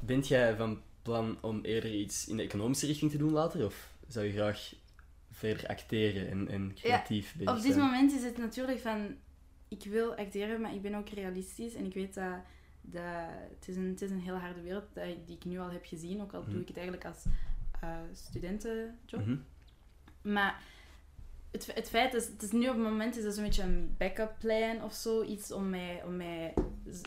Bent 0.00 0.28
jij 0.28 0.56
van 0.56 0.80
plan 1.02 1.38
om 1.40 1.60
eerder 1.64 1.94
iets 1.94 2.28
in 2.28 2.36
de 2.36 2.42
economische 2.42 2.86
richting 2.86 3.10
te 3.10 3.16
doen 3.18 3.32
later? 3.32 3.64
Of 3.64 3.92
zou 4.08 4.26
je 4.26 4.32
graag 4.32 4.74
verder 5.30 5.66
acteren 5.66 6.30
en, 6.30 6.48
en 6.48 6.72
creatief 6.74 7.34
bezig 7.36 7.56
Op 7.56 7.62
dit 7.62 7.72
zijn? 7.72 7.84
moment 7.84 8.12
is 8.12 8.22
het 8.24 8.38
natuurlijk 8.38 8.78
van... 8.80 9.16
Ik 9.68 9.84
wil 9.84 10.14
acteren, 10.14 10.60
maar 10.60 10.74
ik 10.74 10.82
ben 10.82 10.94
ook 10.94 11.08
realistisch. 11.08 11.74
En 11.74 11.84
ik 11.84 11.94
weet 11.94 12.14
dat... 12.14 12.34
dat 12.80 13.02
het, 13.58 13.68
is 13.68 13.76
een, 13.76 13.88
het 13.88 14.02
is 14.02 14.10
een 14.10 14.20
heel 14.20 14.36
harde 14.36 14.60
wereld 14.60 14.84
dat, 14.92 15.04
die 15.26 15.36
ik 15.36 15.44
nu 15.44 15.58
al 15.58 15.70
heb 15.70 15.84
gezien. 15.84 16.20
Ook 16.22 16.32
al 16.32 16.40
doe 16.44 16.50
Mhm. 16.52 16.60
ik 16.60 16.68
het 16.68 16.76
eigenlijk 16.76 17.06
als 17.06 17.24
eh, 17.80 17.96
studentenjob. 18.12 19.26
Mhm. 19.26 19.36
Maar 20.22 20.62
het, 21.50 21.74
het 21.74 21.88
feit 21.88 22.14
is, 22.14 22.26
het 22.26 22.42
is 22.42 22.50
nu 22.50 22.68
op 22.68 22.74
het 22.74 22.84
moment 22.84 23.16
is 23.16 23.24
dat 23.24 23.34
zo'n 23.34 23.44
beetje 23.44 23.62
een 23.62 23.94
backup 23.98 24.32
plan 24.38 24.82
of 24.82 24.92
zo. 24.94 25.22
Iets 25.22 25.52
om 25.52 25.70
mij, 25.70 26.02
om 26.04 26.16
mij 26.16 26.54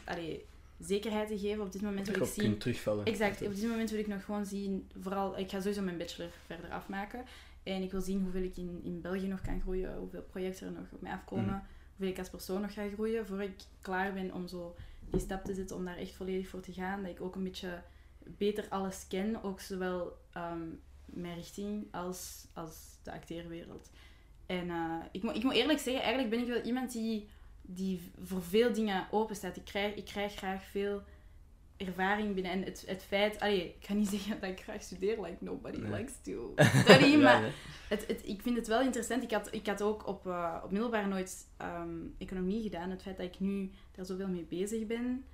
allee, 0.03 0.45
zekerheid 0.79 1.27
te 1.27 1.39
geven. 1.39 1.63
Op 1.63 1.71
dit 1.71 1.81
moment 1.81 2.07
wil 2.07 2.21
ik 2.21 2.33
zien... 2.33 2.57
terugvallen. 2.57 3.05
Exact. 3.05 3.41
Op 3.41 3.55
dit 3.55 3.69
moment 3.69 3.89
wil 3.89 3.99
ik 3.99 4.07
nog 4.07 4.25
gewoon 4.25 4.45
zien... 4.45 4.89
Vooral, 4.99 5.37
ik 5.37 5.49
ga 5.49 5.59
sowieso 5.59 5.81
mijn 5.81 5.97
bachelor 5.97 6.29
verder 6.45 6.69
afmaken. 6.69 7.25
En 7.63 7.81
ik 7.81 7.91
wil 7.91 8.01
zien 8.01 8.21
hoeveel 8.21 8.43
ik 8.43 8.57
in, 8.57 8.79
in 8.83 9.01
België 9.01 9.27
nog 9.27 9.41
kan 9.41 9.61
groeien. 9.61 9.97
Hoeveel 9.97 10.21
projecten 10.21 10.67
er 10.67 10.73
nog 10.73 10.91
op 10.91 11.01
mij 11.01 11.11
afkomen. 11.11 11.45
Mhm. 11.45 11.59
Hoeveel 11.89 12.13
ik 12.13 12.19
als 12.19 12.29
persoon 12.29 12.61
nog 12.61 12.73
ga 12.73 12.89
groeien. 12.93 13.25
Voor 13.25 13.41
ik 13.41 13.55
klaar 13.81 14.13
ben 14.13 14.33
om 14.33 14.47
zo 14.47 14.75
die 15.09 15.19
stap 15.19 15.43
te 15.45 15.53
zetten. 15.53 15.75
Om 15.75 15.85
daar 15.85 15.97
echt 15.97 16.15
volledig 16.15 16.47
voor 16.47 16.61
te 16.61 16.73
gaan. 16.73 17.01
Dat 17.01 17.11
ik 17.11 17.21
ook 17.21 17.35
een 17.35 17.43
beetje 17.43 17.83
beter 18.23 18.65
alles 18.69 19.05
ken. 19.07 19.43
Ook 19.43 19.59
zowel 19.59 20.17
ehm, 20.31 20.67
mijn 21.05 21.35
richting 21.35 21.87
als, 21.91 22.47
als 22.53 22.97
de 23.03 23.11
acteerwereld. 23.11 23.89
En 24.45 24.69
eh, 24.69 24.99
ik, 25.11 25.23
moet, 25.23 25.35
ik 25.35 25.43
moet 25.43 25.53
eerlijk 25.53 25.79
zeggen, 25.79 26.03
eigenlijk 26.03 26.29
ben 26.29 26.39
ik 26.39 26.47
wel 26.47 26.61
iemand 26.61 26.91
die, 26.91 27.27
die 27.67 28.11
voor 28.23 28.43
veel 28.43 28.73
dingen 28.73 29.07
open 29.11 29.35
staat. 29.35 29.57
Ik 29.57 29.65
krijg, 29.65 29.95
ik 29.95 30.05
krijg 30.05 30.33
graag 30.33 30.63
veel 30.65 31.01
ervaring 31.77 32.33
binnen. 32.33 32.51
En 32.51 32.63
het, 32.63 32.83
het 32.87 33.03
feit... 33.03 33.39
Allee, 33.39 33.75
ik 33.79 33.85
ga 33.85 33.93
niet 33.93 34.07
zeggen 34.17 34.39
dat 34.39 34.49
ik 34.49 34.61
graag 34.61 34.81
studeer, 34.81 35.21
like 35.21 35.43
nobody 35.43 35.77
Nee. 35.77 35.91
likes 35.91 36.13
to 36.21 36.53
study, 36.83 37.05
Ja, 37.05 37.17
maar 37.17 37.53
het, 37.89 38.07
het, 38.07 38.27
ik 38.27 38.41
vind 38.41 38.57
het 38.57 38.67
wel 38.67 38.81
interessant. 38.81 39.23
Ik 39.23 39.31
had, 39.31 39.53
ik 39.53 39.67
had 39.67 39.81
ook 39.81 40.07
op, 40.07 40.27
eh, 40.27 40.61
op 40.63 40.71
middelbaar 40.71 41.07
nooit 41.07 41.47
ehm, 41.57 41.97
economie 42.17 42.61
gedaan. 42.61 42.89
Het 42.89 43.01
feit 43.01 43.17
dat 43.17 43.25
ik 43.25 43.39
nu 43.39 43.71
daar 43.91 44.05
zoveel 44.05 44.27
mee 44.27 44.45
bezig 44.49 44.85
ben. 44.87 45.25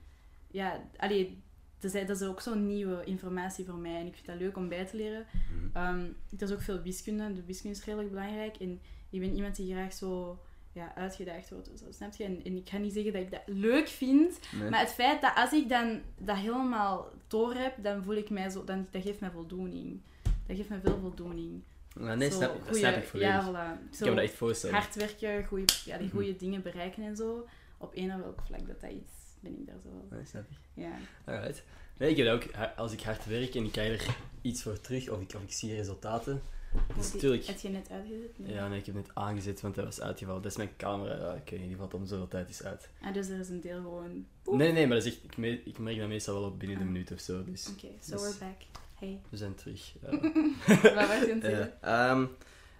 Ja, 0.47 0.89
allee, 0.97 1.41
dat 1.79 1.93
is, 1.93 2.05
dat 2.07 2.21
is 2.21 2.27
ook 2.27 2.41
zo'n 2.41 2.67
nieuwe 2.67 3.03
informatie 3.03 3.65
voor 3.65 3.77
mij. 3.77 3.99
En 3.99 4.05
ik 4.07 4.13
vind 4.13 4.25
dat 4.25 4.35
leuk 4.39 4.57
om 4.57 4.69
bij 4.69 4.85
te 4.85 4.95
leren. 4.95 5.25
Mhm. 5.55 5.77
Ehm, 5.77 5.99
er 6.37 6.41
is 6.47 6.51
ook 6.51 6.61
veel 6.61 6.81
wiskunde. 6.81 7.33
De 7.33 7.43
wiskunde 7.43 7.77
is 7.77 7.85
redelijk 7.85 8.09
belangrijk. 8.09 8.57
En 8.57 8.79
Ik 9.09 9.19
ben 9.19 9.35
iemand 9.35 9.55
die 9.55 9.73
graag 9.73 9.93
zo 9.93 10.39
ja, 10.73 10.95
uitgedaagd 10.95 11.49
wordt. 11.49 11.69
Zo, 11.79 11.85
snap 11.89 12.15
je? 12.15 12.23
En, 12.23 12.43
en 12.43 12.55
ik 12.55 12.69
ga 12.69 12.77
niet 12.77 12.93
zeggen 12.93 13.13
dat 13.13 13.21
ik 13.21 13.31
dat 13.31 13.41
leuk 13.45 13.87
vind, 13.87 14.39
Nee. 14.59 14.69
maar 14.69 14.79
het 14.79 14.93
feit 14.93 15.21
dat 15.21 15.31
als 15.35 15.51
ik 15.53 15.69
dan 15.69 16.01
dat 16.17 16.37
helemaal 16.37 17.09
door 17.27 17.53
heb, 17.53 17.73
dan 17.83 18.03
voel 18.03 18.15
ik 18.15 18.29
mij 18.29 18.49
zo... 18.49 18.63
Dan, 18.63 18.87
dat 18.91 19.01
geeft 19.01 19.19
mij 19.19 19.31
voldoening. 19.31 20.01
Dat 20.47 20.55
geeft 20.57 20.69
mij 20.69 20.79
veel 20.83 20.99
voldoening. 20.99 21.61
Maar 21.95 22.17
nee, 22.17 22.29
Zo 22.31 22.35
snap, 22.37 22.53
dat 22.53 22.61
goeie- 22.67 22.79
snap 22.79 22.95
ik 22.95 23.03
volledig. 23.07 23.31
Ja, 23.33 23.41
voilà. 23.45 23.91
ik 23.91 23.97
kan 23.99 24.09
me 24.09 24.15
dat 24.15 24.23
echt 24.23 24.33
voorstellen. 24.33 24.75
hard 24.75 24.95
werken, 24.95 25.45
goeie, 25.45 25.65
ja, 25.85 25.97
die 25.97 26.07
Mhm. 26.07 26.15
goede 26.15 26.35
dingen 26.35 26.61
bereiken 26.61 27.03
en 27.03 27.15
zo. 27.15 27.47
Op 27.77 27.91
een 27.95 28.13
of 28.13 28.19
welk 28.21 28.41
vlak 28.45 28.67
dat 28.67 28.81
dat 28.81 28.89
is, 28.89 29.11
ben 29.39 29.59
ik 29.59 29.65
daar 29.67 29.79
zo... 29.83 30.07
Nee, 30.15 30.25
snap 30.25 30.43
ik. 30.49 30.57
Ja. 30.73 30.91
Alright. 31.25 31.63
Nee, 31.97 32.09
ik 32.09 32.17
heb 32.17 32.25
dat 32.25 32.43
ook, 32.43 32.51
als 32.75 32.93
ik 32.93 33.01
hard 33.01 33.25
werk 33.25 33.55
en 33.55 33.63
ik 33.65 33.71
krijg 33.71 34.05
er 34.07 34.15
iets 34.41 34.63
voor 34.63 34.81
terug, 34.81 35.09
of 35.09 35.21
ik, 35.21 35.33
of 35.35 35.41
ik 35.41 35.51
zie 35.51 35.75
resultaten, 35.75 36.41
Heb 36.71 36.95
je- 36.95 37.13
natuurlijk... 37.13 37.45
Heb 37.45 37.59
je 37.59 37.69
net 37.69 37.89
uitgezet? 37.91 38.39
Nee. 38.39 38.53
Ja, 38.53 38.67
nee, 38.67 38.79
ik 38.79 38.85
heb 38.85 38.95
net 38.95 39.09
aangezet, 39.13 39.61
want 39.61 39.75
dat 39.75 39.85
was 39.85 40.01
uitgevallen. 40.01 40.41
Dat 40.41 40.51
is 40.51 40.57
mijn 40.57 40.75
camera, 40.77 41.15
ja, 41.15 41.33
ik 41.33 41.49
weet 41.49 41.59
niet, 41.59 41.67
die 41.67 41.77
valt 41.77 41.93
om 41.93 42.05
zoveel 42.05 42.27
tijd 42.27 42.47
eens 42.47 42.63
uit. 42.63 42.89
Ah, 43.01 43.13
dus 43.13 43.27
er 43.29 43.39
is 43.39 43.49
een 43.49 43.61
deel 43.61 43.81
gewoon... 43.81 44.25
Nee, 44.45 44.71
nee, 44.71 44.87
maar 44.87 44.97
dat 44.97 45.05
is 45.05 45.13
echt, 45.13 45.23
ik, 45.23 45.37
me- 45.37 45.61
ik 45.65 45.77
merk 45.77 45.97
dat 45.97 46.07
meestal 46.07 46.33
wel 46.39 46.49
op 46.49 46.59
binnen 46.59 46.77
de 46.77 46.83
Ah. 46.83 46.89
minuut 46.89 47.11
of 47.11 47.19
zo, 47.19 47.43
dus 47.43 47.67
Oké, 47.69 47.87
so 48.01 48.11
Dus- 48.11 48.21
we're 48.21 48.35
back. 48.39 48.61
Hey. 48.99 49.19
we 49.29 49.37
zijn 49.37 49.55
terug. 49.55 49.93
Ja. 50.01 50.09
Wat 50.95 51.07
was 51.07 51.25
je 51.25 51.31
aan 51.31 51.41
het 51.41 51.41
Ja, 51.41 51.49
zeggen? 51.49 51.81
ehm, 51.81 52.25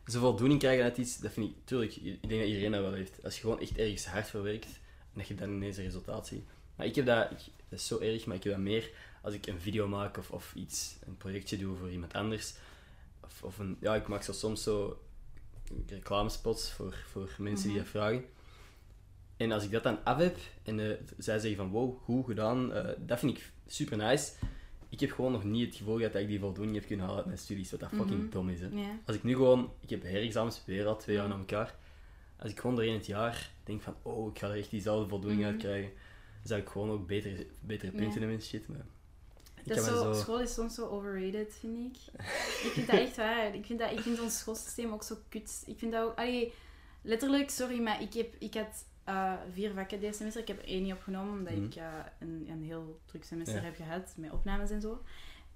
zo 0.07 0.19
voldoening 0.19 0.59
krijgen 0.59 0.83
uit 0.83 0.97
iets, 0.97 1.17
dat 1.17 1.31
vind 1.31 1.49
ik, 1.49 1.55
tuurlijk, 1.63 1.95
ik 1.95 2.03
denk 2.29 2.41
dat 2.41 2.49
iedereen 2.49 2.71
dat 2.71 2.81
wel 2.81 2.93
heeft. 2.93 3.23
Als 3.23 3.35
je 3.35 3.41
gewoon 3.41 3.59
echt 3.59 3.77
ergens 3.77 4.05
hard 4.05 4.29
voor 4.29 4.43
werkt, 4.43 4.65
en 4.65 5.17
dat 5.19 5.27
je 5.27 5.35
dan 5.35 5.49
ineens 5.49 5.77
een 5.77 5.83
resultaat 5.83 6.27
ziet. 6.27 6.43
Maar 6.75 6.85
ik 6.85 6.95
heb 6.95 7.05
dat, 7.05 7.31
ik, 7.31 7.37
dat 7.69 7.79
is 7.79 7.87
zo 7.87 7.99
erg, 7.99 8.25
maar 8.25 8.35
ik 8.35 8.43
heb 8.43 8.53
dat 8.53 8.61
meer 8.61 8.89
als 9.21 9.33
ik 9.33 9.47
een 9.47 9.59
video 9.59 9.87
maak 9.87 10.17
of, 10.17 10.31
of 10.31 10.51
iets, 10.55 10.95
een 11.07 11.17
projectje 11.17 11.57
doe 11.57 11.75
voor 11.77 11.91
iemand 11.91 12.13
anders. 12.13 12.53
Of, 13.31 13.43
of 13.43 13.59
een, 13.59 13.77
ja, 13.79 13.95
ik 13.95 14.07
maak 14.07 14.23
zo 14.23 14.31
soms 14.31 14.63
zo 14.63 14.99
reclamespots 15.87 16.71
voor, 16.71 16.95
voor 17.11 17.29
mensen 17.37 17.67
die 17.67 17.75
Mhm. 17.77 17.83
dat 17.83 17.91
vragen. 17.91 18.23
En 19.37 19.51
als 19.51 19.63
ik 19.63 19.71
dat 19.71 19.83
dan 19.83 20.03
af 20.03 20.17
heb 20.17 20.37
en 20.63 20.79
eh, 20.79 20.97
zij 21.17 21.39
zeggen 21.39 21.55
van 21.57 21.69
wow, 21.69 21.97
goed 22.03 22.25
gedaan, 22.25 22.73
eh, 22.73 22.89
dat 22.99 23.19
vind 23.19 23.37
ik 23.37 23.51
super 23.67 23.97
nice. 23.97 24.31
Ik 24.89 24.99
heb 24.99 25.11
gewoon 25.11 25.31
nog 25.31 25.43
niet 25.43 25.65
het 25.67 25.75
gevoel 25.75 25.99
dat 25.99 26.15
ik 26.15 26.27
die 26.27 26.39
voldoening 26.39 26.75
heb 26.75 26.85
kunnen 26.85 27.03
halen 27.05 27.17
uit 27.19 27.27
mijn 27.27 27.37
studies, 27.39 27.71
wat 27.71 27.79
dat 27.79 27.89
fucking 27.89 28.19
Mhm. 28.21 28.29
dom 28.29 28.49
is. 28.49 28.59
Hè. 28.59 28.69
Als 29.05 29.15
ik 29.15 29.23
nu 29.23 29.33
gewoon, 29.35 29.71
ik 29.79 29.89
heb 29.89 30.03
herexamens 30.03 30.61
weer 30.65 30.85
al 30.85 30.97
twee 30.97 31.15
jaar 31.15 31.27
na 31.27 31.37
elkaar. 31.37 31.75
Als 32.37 32.51
ik 32.51 32.59
gewoon 32.59 32.75
doorheen 32.75 32.93
het 32.93 33.05
jaar 33.05 33.51
denk 33.63 33.81
van, 33.81 33.95
oh, 34.01 34.29
ik 34.31 34.39
ga 34.39 34.47
er 34.49 34.57
echt 34.57 34.69
diezelfde 34.69 35.09
voldoening 35.09 35.41
Mhm. 35.41 35.51
uit 35.51 35.59
krijgen, 35.61 35.91
dan 36.39 36.47
zou 36.47 36.61
ik 36.61 36.69
gewoon 36.69 36.89
ook 36.89 37.07
betere, 37.07 37.47
betere 37.59 37.91
punten 37.91 38.13
Ja. 38.13 38.19
hebben 38.19 38.35
en 38.37 38.41
shit. 38.43 38.67
Maar 38.67 38.85
Dat 39.65 39.77
is 39.77 39.85
zo, 39.85 39.95
zo... 39.95 40.13
School 40.13 40.39
is 40.41 40.53
soms 40.53 40.75
zo 40.75 40.87
overrated, 40.87 41.53
vind 41.59 41.77
ik. 41.95 42.01
ik 42.65 42.71
vind 42.73 42.87
dat 42.87 42.99
echt 42.99 43.15
waar. 43.17 43.55
Ik 43.55 43.65
vind, 43.65 43.79
dat, 43.79 43.91
ik 43.91 43.99
vind 43.99 44.19
ons 44.21 44.37
schoolsysteem 44.39 44.93
ook 44.93 45.03
zo 45.03 45.15
kut. 45.29 45.63
Ik 45.65 45.79
vind 45.79 45.91
dat 45.91 46.03
ook... 46.03 46.17
Allee, 46.17 46.53
letterlijk, 47.01 47.49
sorry, 47.49 47.79
maar 47.81 48.01
ik, 48.01 48.13
heb, 48.13 48.35
ik 48.39 48.53
had 48.53 48.85
eh, 49.03 49.33
vier 49.53 49.71
vakken 49.73 49.99
deze 49.99 50.13
semester. 50.17 50.41
Ik 50.41 50.47
heb 50.47 50.57
er 50.59 50.65
één 50.67 50.83
niet 50.83 50.93
opgenomen, 50.93 51.33
omdat 51.37 51.53
Mhm. 51.53 51.63
ik 51.65 51.75
eh, 51.75 51.83
een, 52.19 52.45
een 52.49 52.63
heel 52.63 52.99
druk 53.05 53.23
semester 53.23 53.55
Ja. 53.57 53.61
heb 53.63 53.75
gehad, 53.75 54.13
met 54.17 54.31
opnames 54.31 54.69
en 54.69 54.81
zo. 54.81 55.01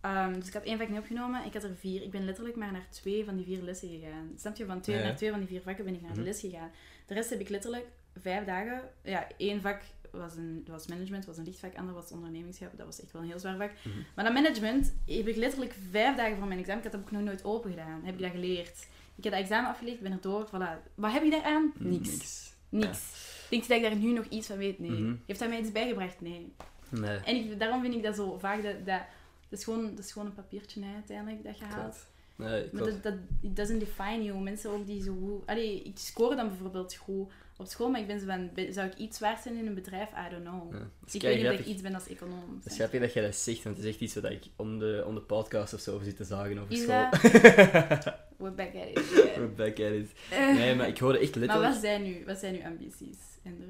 Ehm, 0.02 0.34
dus 0.34 0.48
ik 0.48 0.54
had 0.54 0.64
één 0.64 0.78
vak 0.78 0.90
niet 0.90 1.00
opgenomen. 1.00 1.46
Ik 1.46 1.54
had 1.54 1.64
er 1.64 1.76
vier. 1.76 2.02
Ik 2.02 2.12
ben 2.12 2.26
letterlijk 2.26 2.56
maar 2.56 2.72
naar 2.72 2.88
twee 2.90 3.26
van 3.26 3.36
die 3.36 3.46
vier 3.46 3.62
lessen 3.62 3.90
gegaan. 3.90 4.32
Snap 4.38 4.56
je? 4.56 4.66
Van 4.66 4.82
twee 4.82 4.98
Ja. 4.98 5.04
naar 5.04 5.16
twee 5.16 5.30
van 5.30 5.40
die 5.40 5.48
vier 5.48 5.62
vakken 5.62 5.86
ben 5.86 5.94
ik 5.94 6.02
naar 6.02 6.14
de 6.14 6.18
Mhm. 6.20 6.28
les 6.28 6.40
gegaan. 6.40 6.72
De 7.06 7.14
rest 7.14 7.30
heb 7.30 7.40
ik 7.40 7.50
letterlijk 7.50 7.86
vijf 8.22 8.46
dagen... 8.46 8.82
Ja, 9.02 9.28
één 9.38 9.62
vak 9.62 9.82
was, 10.18 10.36
een, 10.36 10.66
was 10.68 10.88
management, 10.88 11.26
was 11.26 11.38
een 11.38 11.44
lichtvak. 11.44 11.76
Ander 11.76 11.94
was 11.94 12.12
ondernemingschap. 12.12 12.78
Dat 12.78 12.86
was 12.86 13.02
echt 13.02 13.12
wel 13.12 13.22
een 13.22 13.28
heel 13.28 13.40
zwaar 13.40 13.58
vak. 13.58 13.72
Mhm. 13.84 13.98
Maar 14.16 14.26
dat 14.26 14.34
management 14.34 14.94
heb 15.06 15.28
ik 15.28 15.36
letterlijk 15.36 15.76
vijf 15.92 16.16
dagen 16.16 16.38
voor 16.38 16.48
mijn 16.48 16.60
examen. 16.60 16.84
Ik 16.84 16.92
had 16.92 17.02
dat 17.02 17.02
ook 17.02 17.12
nog 17.12 17.22
nooit 17.22 17.44
open 17.44 17.70
gedaan. 17.70 18.02
Heb 18.04 18.14
ik 18.16 18.22
dat 18.22 18.32
geleerd. 18.32 18.88
Ik 19.16 19.24
heb 19.24 19.34
dat 19.34 19.42
examen 19.42 19.70
afgelegd, 19.70 20.00
ben 20.00 20.12
er 20.12 20.22
door. 20.22 20.48
Voilà. 20.48 20.94
Wat 20.96 21.12
heb 21.12 21.24
je 21.24 21.30
daaraan? 21.30 21.74
Niks. 21.78 22.10
Niks. 22.10 22.54
Niks. 22.70 23.24
Denk 23.50 23.62
je 23.62 23.68
dat 23.68 23.78
ik 23.78 23.84
daar 23.84 23.96
nu 23.96 24.12
nog 24.12 24.26
iets 24.26 24.48
van 24.48 24.58
weet? 24.58 24.80
Nee. 24.80 24.92
Mhm. 24.92 25.16
Heeft 25.26 25.40
dat 25.40 25.50
mij 25.50 25.60
iets 25.60 25.72
bijgebracht? 25.72 26.22
Nee. 26.22 26.54
Nee. 26.90 27.18
En 27.18 27.36
ik, 27.36 27.60
daarom 27.60 27.82
vind 27.82 27.94
ik 27.94 28.04
dat 28.04 28.16
zo 28.16 28.38
vaak 28.38 28.64
dat... 28.64 28.86
dat 28.86 29.02
dat 29.50 29.60
is, 29.60 29.64
gewoon, 29.66 29.96
dat 29.96 30.06
is 30.06 30.12
gewoon 30.12 30.28
een 30.28 30.34
papiertje 30.34 30.84
hè, 30.84 30.94
uiteindelijk 30.94 31.44
dat 31.44 31.58
je 31.58 31.66
haalt. 31.66 32.06
Nee, 32.36 32.70
Maar 32.72 32.84
dat, 32.84 33.04
dat 33.04 33.14
doesn't 33.42 33.80
define 33.80 34.24
you. 34.24 34.40
Mensen 34.40 34.70
ook 34.72 34.86
die 34.86 35.04
zo 35.04 35.16
goed... 35.26 35.48
Allee, 35.48 35.82
ik 35.82 35.98
score 35.98 36.36
dan 36.36 36.48
bijvoorbeeld 36.48 36.96
goed 36.96 37.32
op 37.58 37.66
school, 37.68 37.90
maar 37.90 38.00
ik 38.02 38.08
ben 38.08 38.20
zo 38.20 38.26
van... 38.26 38.50
ben- 38.54 38.74
Zou 38.74 38.88
ik 38.88 38.98
iets 38.98 39.20
waard 39.20 39.42
zijn 39.42 39.56
in 39.58 39.68
een 39.68 39.74
bedrijf? 39.74 40.10
I 40.10 40.30
don't 40.30 40.44
know. 40.44 40.72
Ja. 40.74 40.78
Dat 40.80 40.88
is 41.08 41.16
Ik 41.16 41.22
weet 41.22 41.38
niet 41.42 41.52
of 41.52 41.60
ik 41.60 41.66
iets 41.66 41.82
ben 41.82 41.94
als 41.94 42.08
econoom. 42.08 42.56
Het 42.64 42.72
is 42.72 42.76
grappig 42.78 43.00
dat 43.02 43.14
jij 43.14 43.24
dat 43.24 43.36
zegt, 43.36 43.64
want 43.64 43.76
het 43.76 43.86
is 43.86 43.92
echt 43.92 44.02
iets 44.02 44.16
wat 44.16 44.24
ik 44.32 44.44
om 44.56 44.80
de, 44.80 45.04
om 45.08 45.16
de 45.16 45.22
podcast 45.22 45.74
of 45.74 45.80
zo 45.80 45.94
over 45.94 46.06
zit 46.06 46.16
te 46.18 46.24
zagen 46.24 46.58
over 46.60 46.72
Is 46.74 46.82
school. 46.84 47.10
We're 48.38 48.52
back 48.56 48.76
at 48.76 48.88
it. 48.90 49.14
We're 49.36 49.48
back 49.56 49.80
at 49.80 49.92
it. 49.92 50.10
Eh, 50.32 50.56
Nee, 50.56 50.76
maar 50.76 50.88
ik 50.88 50.98
hoorde 50.98 51.20
echt 51.20 51.30
maar 51.36 51.40
letterlijk... 51.40 51.74
wat 51.74 51.82
zijn, 51.82 52.04
nu, 52.04 52.24
wat 52.26 52.38
zijn 52.38 52.56
uw 52.56 52.64
ambities, 52.64 53.18
Ender? 53.44 53.68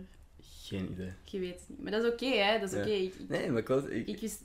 Geen 0.63 0.91
idee. 0.91 1.11
Je 1.23 1.39
weet 1.39 1.59
het 1.59 1.63
niet. 1.69 1.81
Maar 1.81 1.91
dat 1.91 2.03
is 2.03 2.09
oké, 2.11 2.25
hè? 2.25 2.59
Dat 2.59 2.71
is 2.73 2.75
Ja. 2.75 2.81
oké. 2.81 3.09
Nee, 3.33 3.51
maar 3.51 3.61
klopt. 3.63 3.91
Ik, 3.91 4.07
ik 4.07 4.19
dus- 4.19 4.39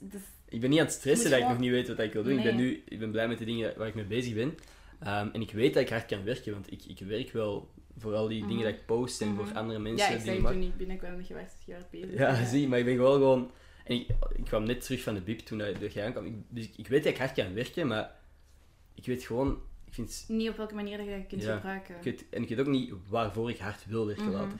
Ik 0.49 0.59
ben 0.61 0.69
niet 0.69 0.79
aan 0.79 0.85
het 0.85 0.93
stressen 0.93 1.29
dat 1.31 1.39
ik 1.39 1.47
nog 1.47 1.59
niet 1.59 1.71
weet 1.71 1.87
wat 1.87 1.99
ik 1.99 2.13
wil 2.13 2.23
doen. 2.23 2.37
Ik, 2.37 2.43
ben 2.43 2.55
nu, 2.55 2.83
ik 2.87 2.99
ben 2.99 3.11
blij 3.11 3.27
met 3.27 3.37
de 3.37 3.45
dingen 3.45 3.73
waar 3.77 3.87
ik 3.87 3.95
mee 3.95 4.05
bezig 4.05 4.33
ben. 4.33 4.57
Ehm, 4.99 5.27
en 5.33 5.41
ik 5.41 5.51
weet 5.51 5.73
dat 5.73 5.83
ik 5.83 5.89
hard 5.89 6.05
kan 6.05 6.23
werken, 6.23 6.53
want 6.53 6.71
ik, 6.71 6.85
ik 6.85 6.99
werk 6.99 7.31
wel 7.31 7.69
voor 8.01 8.13
al 8.13 8.27
die 8.27 8.39
dingen 8.41 8.55
Mhm. 8.55 8.63
dat 8.63 8.73
ik 8.73 8.85
post 8.85 9.21
en 9.21 9.27
Mhm. 9.33 9.37
voor 9.45 9.55
andere 9.57 9.79
mensen 9.79 10.09
ja, 10.09 10.15
ik 10.15 10.21
zei 10.21 10.41
toen 10.41 10.61
ik 10.61 10.77
binnenkwam 10.77 11.17
dat 11.17 11.27
je 11.27 11.33
was, 11.33 11.83
bezig. 11.91 12.17
Ja, 12.17 12.45
zie, 12.45 12.67
maar 12.67 12.79
ik 12.79 12.85
ben 12.85 12.95
gewoon 12.95 13.13
gewoon... 13.17 13.51
En 13.85 13.95
ik, 13.95 14.07
ik 14.35 14.43
kwam 14.45 14.63
net 14.63 14.81
terug 14.83 15.01
van 15.03 15.13
de 15.13 15.21
BIP 15.21 15.39
toen 15.39 15.57
dat 15.57 15.79
dat 15.79 15.93
jij 15.93 16.05
aankwam. 16.05 16.25
Ik, 16.25 16.33
dus 16.49 16.63
ik, 16.65 16.73
ik 16.77 16.87
weet 16.87 17.03
dat 17.03 17.11
ik 17.13 17.17
hard 17.19 17.31
kan 17.33 17.53
werken, 17.53 17.87
maar 17.87 18.15
ik 18.95 19.05
weet 19.05 19.23
gewoon... 19.23 19.61
Ik 19.85 19.93
vind, 19.93 20.25
Niet 20.27 20.49
op 20.49 20.57
welke 20.57 20.75
manier 20.75 20.97
dat 20.97 21.05
je 21.05 21.25
kunt 21.27 21.43
Ja. 21.43 21.55
gebruiken. 21.55 21.95
ik 21.95 22.03
weet, 22.03 22.25
en 22.29 22.41
ik 22.41 22.49
weet 22.49 22.59
ook 22.59 22.67
niet 22.67 22.93
waarvoor 23.09 23.49
ik 23.49 23.57
hard 23.57 23.85
wil 23.85 24.05
werken 24.05 24.23
Mhm. 24.25 24.33
later. 24.33 24.59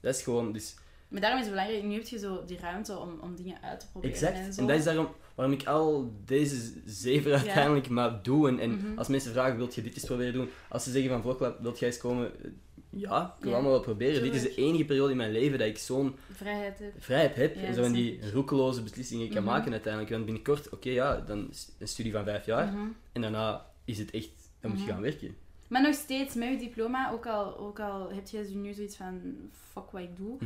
Dat 0.00 0.14
is 0.14 0.22
gewoon... 0.22 0.52
Dus, 0.52 0.76
Maar 1.08 1.20
daarom 1.20 1.38
is 1.40 1.46
het 1.46 1.54
belangrijk, 1.54 1.84
nu 1.84 1.94
heb 1.94 2.06
je 2.06 2.18
zo 2.18 2.44
die 2.44 2.58
ruimte 2.58 2.98
om, 2.98 3.18
om 3.20 3.34
dingen 3.36 3.62
uit 3.62 3.80
te 3.80 3.86
proberen 3.90 4.14
exact. 4.16 4.36
en 4.36 4.52
zo. 4.52 4.60
En 4.60 4.66
dat 4.66 4.76
is 4.78 4.84
daarom 4.84 5.08
waarom 5.34 5.54
ik 5.54 5.66
al 5.66 6.12
deze 6.24 6.72
zeven 6.86 7.32
uiteindelijk 7.32 7.88
maar 7.88 8.22
doe. 8.22 8.48
En, 8.48 8.58
en 8.58 8.70
Mhm. 8.70 8.98
als 8.98 9.08
mensen 9.08 9.32
vragen, 9.32 9.56
wilt 9.56 9.74
je 9.74 9.82
dit 9.82 9.94
eens 9.94 10.04
proberen 10.04 10.32
doen? 10.32 10.48
Als 10.68 10.84
ze 10.84 10.90
zeggen 10.90 11.10
van 11.10 11.22
Vloglab, 11.22 11.60
wilt 11.60 11.78
jij 11.78 11.88
eens 11.88 11.98
komen? 11.98 12.30
Eh, 12.92 13.00
Ja, 13.00 13.34
ik 13.38 13.42
wil 13.42 13.48
Ja, 13.50 13.54
allemaal 13.56 13.72
wel 13.72 13.80
proberen. 13.80 14.22
Dit 14.22 14.34
is 14.34 14.42
de 14.42 14.54
enige 14.54 14.84
periode 14.84 15.10
in 15.10 15.16
mijn 15.16 15.32
leven 15.32 15.58
dat 15.58 15.68
ik 15.68 15.78
zo'n 15.78 16.16
Vrijheid 16.32 16.78
heb. 16.78 16.92
vrijheid 16.98 17.34
heb. 17.36 17.54
Ja, 17.54 17.60
en 17.62 17.74
zo 17.74 17.92
die 17.92 18.30
roekeloze 18.32 18.82
beslissingen 18.82 19.28
kan 19.28 19.42
Mhm. 19.42 19.52
maken 19.52 19.72
uiteindelijk. 19.72 20.12
Want 20.12 20.24
binnenkort, 20.24 20.68
oké 20.68 20.90
ja, 20.90 21.20
dan 21.20 21.50
een 21.78 21.88
studie 21.88 22.12
van 22.12 22.24
vijf 22.24 22.46
jaar. 22.46 22.66
Mhm. 22.72 22.86
En 23.12 23.20
daarna 23.20 23.66
is 23.84 23.98
het 23.98 24.10
echt, 24.10 24.30
dan 24.60 24.70
moet 24.70 24.78
je 24.80 24.84
Mhm. 24.86 24.92
gaan 24.94 25.02
werken. 25.02 25.36
Maar 25.68 25.82
nog 25.82 25.94
steeds, 25.94 26.34
met 26.34 26.48
je 26.48 26.56
diploma, 26.58 27.10
ook 27.12 27.26
al, 27.26 27.58
ook 27.58 27.80
al 27.80 28.10
heb 28.12 28.28
je 28.28 28.38
nu 28.54 28.72
zoiets 28.72 28.96
van, 28.96 29.20
fuck 29.72 29.90
wat 29.90 30.02
ik 30.02 30.16
doe, 30.16 30.38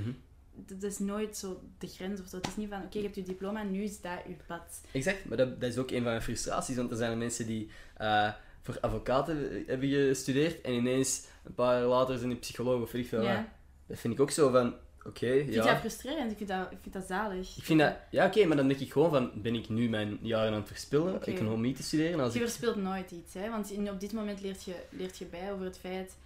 dat 0.67 0.83
is 0.83 0.99
nooit 0.99 1.37
zo 1.37 1.61
de 1.79 1.87
grens 1.87 2.21
of 2.21 2.27
zo. 2.29 2.37
Het 2.37 2.47
is 2.47 2.57
niet 2.57 2.69
van, 2.69 2.83
oké, 2.83 2.97
je 2.99 3.05
hebt 3.05 3.15
je 3.17 3.23
diploma, 3.23 3.63
nu 3.63 3.83
is 3.83 4.01
dat 4.01 4.19
je 4.27 4.35
pad. 4.47 4.81
Exact, 4.93 5.25
maar 5.25 5.37
dat, 5.37 5.61
dat 5.61 5.71
is 5.71 5.79
ook 5.79 5.91
een 5.91 5.97
van 5.97 6.05
mijn 6.11 6.23
frustraties. 6.23 6.77
Want 6.77 6.91
er 6.91 6.97
zijn 6.97 7.19
mensen 7.19 7.47
die 7.47 7.71
eh, 7.97 8.33
voor 8.63 8.79
advocaten 8.81 9.65
hebben 9.67 9.89
gestudeerd. 9.89 10.61
En 10.61 10.73
ineens, 10.73 11.27
een 11.47 11.55
paar 11.55 11.79
jaar 11.79 11.89
later, 11.89 12.19
zijn 12.19 12.31
die 12.31 12.39
psycholoog 12.39 12.83
of 12.83 12.95
ik 12.95 13.07
veel. 13.07 13.23
Ja. 13.23 13.53
Dat 13.87 13.99
vind 13.99 14.15
ik 14.15 14.21
ook 14.21 14.31
zo 14.31 14.51
van, 14.51 14.75
oké, 15.05 15.27
Ik 15.27 15.43
vind 15.45 15.55
ja. 15.55 15.65
dat 15.73 15.79
frustrerend, 15.79 16.31
ik 16.31 16.37
vind 16.37 16.49
dat, 16.49 16.71
ik 16.71 16.79
vind 16.83 16.95
dat 16.95 17.07
zalig. 17.07 17.57
Ik 17.57 17.65
vind 17.65 17.81
dat, 17.81 17.97
ja 18.11 18.27
oké, 18.27 18.45
maar 18.45 18.57
dan 18.57 18.69
denk 18.69 18.81
ik 18.81 18.93
gewoon 18.93 19.11
van, 19.11 19.31
ben 19.35 19.55
ik 19.55 19.69
nu 19.69 19.89
mijn 19.89 20.19
jaren 20.23 20.53
aan 20.53 20.59
het 20.59 20.69
verspillen, 20.69 21.15
Oké. 21.15 21.31
economie 21.31 21.75
te 21.75 21.83
studeren? 21.83 22.21
Als 22.21 22.33
Je 22.33 22.39
ik, 22.39 22.45
verspilt 22.45 22.77
nooit 22.77 23.11
iets, 23.11 23.35
hè? 23.35 23.51
want 23.51 23.71
in, 23.71 23.91
op 23.91 24.01
dit 24.01 24.13
moment 24.13 24.41
leert 24.41 24.65
je, 24.65 24.75
leert 24.91 25.19
je 25.19 25.25
bij 25.25 25.53
over 25.53 25.65
het 25.65 25.79
feit 25.79 26.17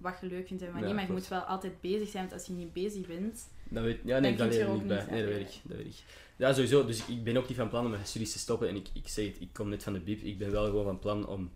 wat 0.00 0.14
je 0.20 0.26
leuk 0.26 0.46
vindt 0.46 0.62
en 0.62 0.72
wat 0.72 0.80
Ja, 0.80 0.86
niet. 0.86 0.94
Maar 0.94 1.06
je 1.06 1.12
moet 1.12 1.28
wel 1.28 1.40
altijd 1.40 1.80
bezig 1.80 2.08
zijn, 2.08 2.22
want 2.22 2.34
als 2.34 2.46
je 2.46 2.52
niet 2.52 2.72
bezig 2.72 3.06
bent... 3.06 3.48
dan 3.68 3.82
weet, 3.82 3.98
ja, 4.04 4.18
nee, 4.18 4.36
dat 4.36 4.52
je 4.52 4.58
leer 4.58 4.68
er 4.68 4.74
ik 4.74 4.78
niet 4.78 4.86
bij. 4.86 5.00
niet 5.00 5.10
Nee, 5.10 5.22
dat 5.22 5.32
weet 5.32 5.48
ik, 5.48 5.60
dat 5.62 5.76
weet 5.76 5.86
ik. 5.86 6.02
Ja, 6.36 6.52
sowieso, 6.52 6.86
dus 6.86 7.06
ik 7.06 7.24
ben 7.24 7.36
ook 7.36 7.48
niet 7.48 7.56
van 7.56 7.68
plan 7.68 7.84
om 7.84 7.90
mijn 7.90 8.06
studies 8.06 8.32
te 8.32 8.38
stoppen. 8.38 8.68
En 8.68 8.76
ik, 8.76 8.88
ik 8.92 9.08
zeg 9.08 9.26
het, 9.26 9.40
ik 9.40 9.48
kom 9.52 9.68
net 9.68 9.82
van 9.82 9.92
de 9.92 10.00
BIP, 10.00 10.22
ik 10.22 10.38
ben 10.38 10.50
wel 10.50 10.64
gewoon 10.64 10.84
van 10.84 10.98
plan 10.98 11.26
om 11.26 11.50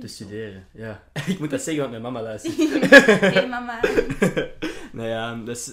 te 0.00 0.06
studeren. 0.06 0.66
Ja, 0.72 1.02
ik 1.26 1.38
moet 1.38 1.50
dat 1.50 1.60
zeggen, 1.62 1.78
want 1.82 1.90
mijn 1.90 2.02
mama 2.02 2.22
luistert. 2.22 2.56
hey 3.34 3.48
mama. 3.56 3.80
nou 4.92 5.08
ja, 5.08 5.34
dus 5.34 5.72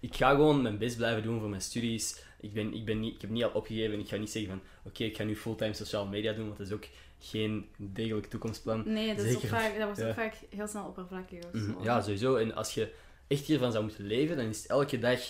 ik 0.00 0.14
ga 0.16 0.30
gewoon 0.30 0.62
mijn 0.62 0.78
best 0.78 0.96
blijven 0.96 1.22
doen 1.22 1.40
voor 1.40 1.48
mijn 1.48 1.62
studies. 1.62 2.22
Ik, 2.40 2.52
ben, 2.52 2.74
ik, 2.74 2.84
ben 2.84 3.00
niet, 3.00 3.14
ik 3.14 3.20
heb 3.20 3.30
niet 3.30 3.44
al 3.44 3.50
opgegeven 3.50 3.94
en 3.94 4.00
ik 4.00 4.08
ga 4.08 4.16
niet 4.16 4.30
zeggen 4.30 4.50
van 4.50 4.60
oké, 4.84 5.04
ik 5.04 5.16
ga 5.16 5.24
nu 5.24 5.36
fulltime 5.36 5.72
sociale 5.72 6.08
media 6.08 6.32
doen, 6.32 6.44
want 6.46 6.58
dat 6.58 6.66
is 6.66 6.72
ook 6.72 6.86
geen 7.18 7.68
degelijk 7.76 8.26
toekomstplan. 8.26 8.82
Nee, 8.92 9.14
dat, 9.14 9.24
is 9.24 9.34
ook 9.34 9.42
vaak, 9.46 9.74
dat 9.76 9.84
wordt 9.84 9.98
Ja. 10.00 10.08
ook 10.08 10.14
vaak 10.14 10.34
heel 10.54 10.66
snel 10.68 10.84
oppervlakkig 10.86 11.38
of 11.44 11.52
Mhm, 11.52 11.72
zo. 11.72 11.78
Ja, 11.82 12.00
sowieso. 12.00 12.36
En 12.36 12.54
als 12.54 12.74
je 12.74 12.92
echt 13.26 13.44
hiervan 13.44 13.72
zou 13.72 13.84
moeten 13.84 14.06
leven, 14.06 14.36
dan 14.36 14.46
is 14.46 14.58
het 14.62 14.66
elke 14.70 14.98
dag 14.98 15.20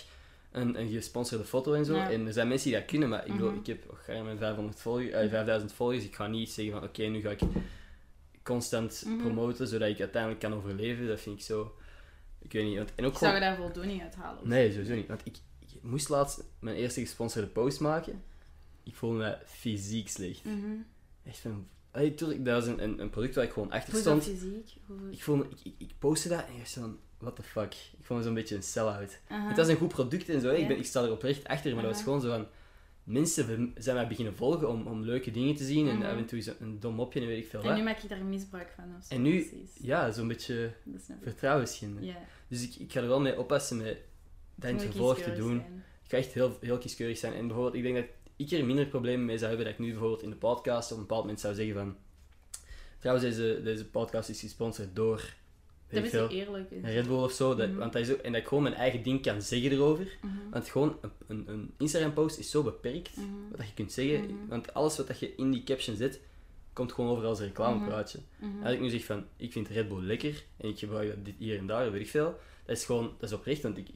een, 0.51 0.79
een 0.79 0.89
gesponsorde 0.89 1.43
foto 1.45 1.73
en 1.73 1.85
zo. 1.85 1.95
Ja. 1.95 2.09
En 2.11 2.27
er 2.27 2.33
zijn 2.33 2.47
mensen 2.47 2.69
die 2.69 2.79
dat 2.79 2.87
kunnen, 2.87 3.09
maar 3.09 3.25
ik, 3.25 3.31
bedoel, 3.31 3.49
Mhm. 3.49 3.59
ik 3.59 3.65
heb 3.67 3.83
ga 4.05 4.13
je 4.13 4.21
mijn 4.23 4.37
500 4.37 4.79
volgers, 4.79 5.09
eh, 5.09 5.29
5000 5.29 5.73
volgers. 5.73 6.03
Ik 6.03 6.15
ga 6.15 6.27
niet 6.27 6.49
zeggen 6.49 6.73
van 6.73 6.83
oké, 6.83 7.03
nu 7.03 7.21
ga 7.21 7.29
ik 7.29 7.39
constant 8.43 9.03
Mhm. 9.05 9.17
promoten, 9.17 9.67
zodat 9.67 9.89
ik 9.89 9.99
uiteindelijk 9.99 10.41
kan 10.41 10.53
overleven. 10.53 11.07
Dat 11.07 11.19
vind 11.21 11.39
ik 11.39 11.45
zo... 11.45 11.75
Ik 12.41 12.51
weet 12.51 12.65
niet. 12.65 12.77
Want, 12.77 12.91
en 12.95 13.05
ook 13.05 13.11
Ik 13.11 13.17
gewoon... 13.17 13.33
zou 13.33 13.43
je 13.43 13.49
daar 13.49 13.57
voldoening 13.65 14.01
uit 14.01 14.15
halen. 14.15 14.47
Nee, 14.47 14.71
sowieso 14.71 14.93
niet. 14.95 15.07
Want 15.07 15.21
ik, 15.23 15.35
ik 15.59 15.67
moest 15.81 16.09
laatst 16.09 16.43
mijn 16.59 16.75
eerste 16.75 16.99
gesponsorde 17.01 17.47
post 17.47 17.79
maken. 17.79 18.23
Ik 18.83 18.95
voelde 18.95 19.17
me 19.17 19.37
fysiek 19.45 20.09
slecht. 20.09 20.43
Mhm. 20.45 20.55
Echt 21.23 21.37
van, 21.39 21.67
tuurlijk, 22.15 22.45
dat 22.45 22.53
was 22.63 22.65
een, 22.73 22.83
een, 22.83 22.99
een 22.99 23.09
product 23.09 23.35
waar 23.35 23.43
ik 23.43 23.51
gewoon 23.51 23.71
achter 23.71 23.95
stond. 23.97 24.23
fysiek? 24.23 24.73
Hoe... 24.85 25.11
Ik, 25.11 25.23
vond, 25.23 25.45
ik, 25.77 25.91
postte 25.99 26.29
dat 26.29 26.45
en 26.47 26.53
ik 26.53 26.59
was 26.59 26.73
van, 26.73 26.97
what 27.17 27.35
the 27.35 27.43
fuck. 27.43 27.73
Ik 27.73 28.05
vond 28.05 28.19
me 28.19 28.25
zo'n 28.25 28.33
beetje 28.33 28.55
een 28.55 28.63
sell-out. 28.63 29.19
Het 29.27 29.57
was 29.57 29.67
een 29.67 29.75
goed 29.77 29.87
product 29.87 30.29
en 30.29 30.41
zo, 30.41 30.49
ik, 30.49 30.67
ben, 30.67 30.77
ik 30.77 30.85
sta 30.85 31.03
er 31.03 31.11
oprecht 31.11 31.47
achter, 31.47 31.73
maar 31.73 31.83
dat 31.83 31.91
was 31.93 32.03
gewoon 32.03 32.21
zo 32.21 32.29
van... 32.29 32.47
Mensen 33.03 33.73
zijn 33.77 33.95
mij 33.95 34.07
beginnen 34.07 34.35
volgen 34.35 34.69
om, 34.69 34.87
om 34.87 35.01
leuke 35.03 35.31
dingen 35.31 35.55
te 35.55 35.63
zien 35.63 35.85
Mhm. 35.85 36.01
en 36.01 36.11
af 36.11 36.17
en 36.17 36.25
toe 36.25 36.37
is 36.37 36.47
een 36.59 36.79
dom 36.79 36.95
mopje 36.95 37.19
en 37.21 37.27
weet 37.27 37.43
ik 37.43 37.49
veel 37.49 37.63
En 37.63 37.75
nu 37.75 37.83
maak 37.83 37.97
je 37.99 38.07
daar 38.07 38.23
misbruik 38.23 38.71
van 38.75 38.83
of 38.99 39.05
zo. 39.05 39.13
En 39.13 39.21
nu- 39.21 39.45
precies. 39.47 39.71
Ja, 39.81 40.11
zo'n 40.11 40.27
beetje 40.27 40.73
Dat 40.83 41.01
snap 41.01 41.17
ik. 41.17 41.23
vertrouwen 41.23 41.67
schinden. 41.67 42.03
Ja. 42.05 42.17
Dus 42.47 42.63
ik, 42.63 42.75
ik 42.75 42.91
ga 42.91 43.01
er 43.01 43.07
wel 43.07 43.21
mee 43.21 43.39
oppassen 43.39 43.77
met 43.77 43.97
dat 44.55 44.69
in 44.69 44.75
het 44.75 44.85
vervolg 44.85 45.17
te 45.19 45.33
doen. 45.35 45.57
zijn. 45.59 45.83
Ik 46.03 46.09
ga 46.09 46.17
echt 46.17 46.33
heel, 46.33 46.57
heel 46.61 46.77
kieskeurig 46.77 47.17
zijn. 47.17 47.33
En 47.33 47.45
bijvoorbeeld, 47.47 47.75
ik 47.75 47.83
denk 47.83 47.95
dat 47.95 48.05
ik 48.35 48.51
er 48.51 48.65
minder 48.65 48.85
problemen 48.85 49.25
mee 49.25 49.37
zou 49.37 49.47
hebben 49.49 49.65
dat 49.65 49.75
ik 49.75 49.85
nu 49.85 49.89
bijvoorbeeld 49.91 50.23
in 50.23 50.29
de 50.29 50.35
podcast 50.35 50.91
op 50.91 50.97
een 50.97 51.03
bepaald 51.03 51.21
moment 51.21 51.39
zou 51.39 51.53
zeggen 51.55 51.73
van... 51.73 51.95
Trouwens, 52.99 53.27
deze, 53.27 53.61
deze 53.63 53.85
podcast 53.89 54.29
is 54.29 54.39
gesponsord 54.39 54.95
door... 54.95 55.33
Dat 55.91 56.03
is 56.03 56.11
eerlijk. 56.37 56.71
een 56.71 56.91
Red 56.91 57.07
Bull 57.07 57.17
of 57.23 57.31
zo. 57.31 57.55
Dat, 57.55 57.69
Mhm. 57.69 57.77
want 57.77 57.93
dat 57.93 58.01
is 58.01 58.11
ook, 58.11 58.17
en 58.19 58.31
dat 58.31 58.41
ik 58.41 58.47
gewoon 58.47 58.63
mijn 58.63 58.75
eigen 58.75 59.03
ding 59.03 59.21
kan 59.21 59.41
zeggen 59.41 59.71
erover. 59.71 60.07
Mhm. 60.21 60.33
Want 60.51 60.69
gewoon, 60.69 60.97
een, 61.01 61.11
een, 61.27 61.43
een 61.47 61.73
Instagram-post 61.77 62.37
is 62.39 62.49
zo 62.49 62.63
beperkt, 62.63 63.17
Mhm. 63.17 63.27
wat 63.57 63.67
je 63.67 63.73
kunt 63.73 63.91
zeggen. 63.91 64.47
Want 64.47 64.73
alles 64.73 64.97
wat 64.97 65.07
dat 65.07 65.19
je 65.19 65.35
in 65.35 65.51
die 65.51 65.63
caption 65.63 65.95
zet, 65.95 66.19
komt 66.73 66.91
gewoon 66.91 67.09
over 67.09 67.25
als 67.25 67.39
een 67.39 67.45
reclamepraatje. 67.45 68.19
Als 68.63 68.73
ik 68.73 68.79
nu 68.79 68.89
zeg 68.89 69.03
van, 69.05 69.25
ik 69.37 69.51
vind 69.51 69.67
Red 69.67 69.87
Bull 69.87 70.01
lekker, 70.03 70.43
en 70.57 70.69
ik 70.69 70.79
gebruik 70.79 71.07
dat 71.15 71.25
dit 71.25 71.35
hier 71.37 71.57
en 71.57 71.67
daar, 71.67 71.91
weet 71.91 72.01
ik 72.01 72.09
veel, 72.09 72.39
dat 72.65 72.77
is 72.77 72.85
gewoon, 72.85 73.11
dat 73.19 73.29
is 73.29 73.35
oprecht, 73.35 73.61
want 73.61 73.77
ik, 73.77 73.87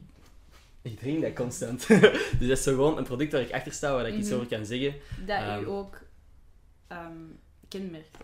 ik 0.82 0.98
drink 0.98 1.22
dat 1.22 1.32
constant. 1.34 1.86
dus 2.38 2.48
dat 2.48 2.58
is 2.58 2.62
zo 2.62 2.70
gewoon 2.74 2.98
een 2.98 3.04
product 3.04 3.32
waar 3.32 3.40
ik 3.40 3.52
achter 3.52 3.72
sta, 3.72 3.92
waar 3.92 4.08
ik 4.08 4.14
iets 4.14 4.32
over 4.32 4.46
kan 4.46 4.66
zeggen. 4.66 4.94
Dat 5.26 5.38
Ehm, 5.38 5.62
u 5.62 5.66
ook 5.68 5.98
ehm, 6.86 7.12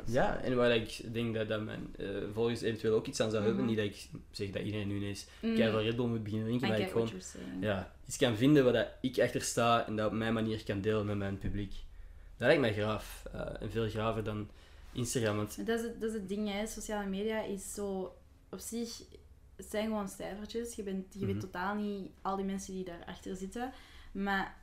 Ja, 0.07 0.41
en 0.41 0.57
waar 0.57 0.77
ik 0.77 1.01
denk 1.13 1.35
dat, 1.35 1.49
dat 1.49 1.63
mijn 1.63 1.95
eh, 1.99 2.07
volgers 2.33 2.61
eventueel 2.61 2.95
ook 2.95 3.07
iets 3.07 3.21
aan 3.21 3.31
zou 3.31 3.45
hebben. 3.45 3.61
Mhm. 3.65 3.69
Niet 3.75 3.77
dat 3.81 3.87
ik 3.87 4.09
zeg 4.31 4.51
dat 4.51 4.63
iedereen 4.63 4.89
nu 4.89 4.97
ineens 4.97 5.27
Mm. 5.43 5.55
keihard 5.55 5.85
Red 5.85 5.97
Bull 5.97 6.07
moet 6.07 6.23
beginnen 6.23 6.47
drinken, 6.49 6.69
maar 6.69 6.81
ik 6.81 6.91
gewoon 6.91 7.11
ja, 7.61 7.93
iets 8.07 8.17
kan 8.17 8.37
vinden 8.37 8.65
waar 8.65 8.73
dat 8.73 8.89
ik 9.01 9.19
achter 9.19 9.41
sta 9.43 9.87
en 9.87 9.97
dat 9.97 10.07
op 10.07 10.13
mijn 10.13 10.33
manier 10.35 10.65
kan 10.65 10.81
delen 10.81 11.07
met 11.07 11.17
mijn 11.17 11.39
publiek. 11.39 11.73
Dat 12.37 12.47
lijkt 12.47 12.61
mij 12.61 12.73
graaf. 12.73 13.25
eh, 13.33 13.63
en 13.63 13.71
veel 13.71 13.89
graver 13.89 14.25
dan 14.25 14.49
Instagram. 14.93 15.37
Want 15.37 15.67
Dat 15.67 15.79
is, 15.79 15.85
het, 15.85 16.01
dat 16.01 16.09
is 16.09 16.15
het 16.15 16.29
ding, 16.29 16.51
hè. 16.53 16.67
sociale 16.67 17.09
media 17.09 17.43
is 17.43 17.75
zo 17.75 18.15
op 18.51 18.59
zich. 18.59 19.03
Het 19.57 19.67
zijn 19.71 19.85
gewoon 19.87 20.09
cijfertjes. 20.09 20.75
Je, 20.75 20.83
bent, 20.83 21.15
je 21.15 21.19
Mhm. 21.19 21.27
weet 21.33 21.41
totaal 21.41 21.75
niet 21.75 22.11
al 22.23 22.37
die 22.37 22.45
mensen 22.45 22.75
die 22.75 22.85
daarachter 22.85 23.37
zitten. 23.37 23.73
Maar 24.13 24.57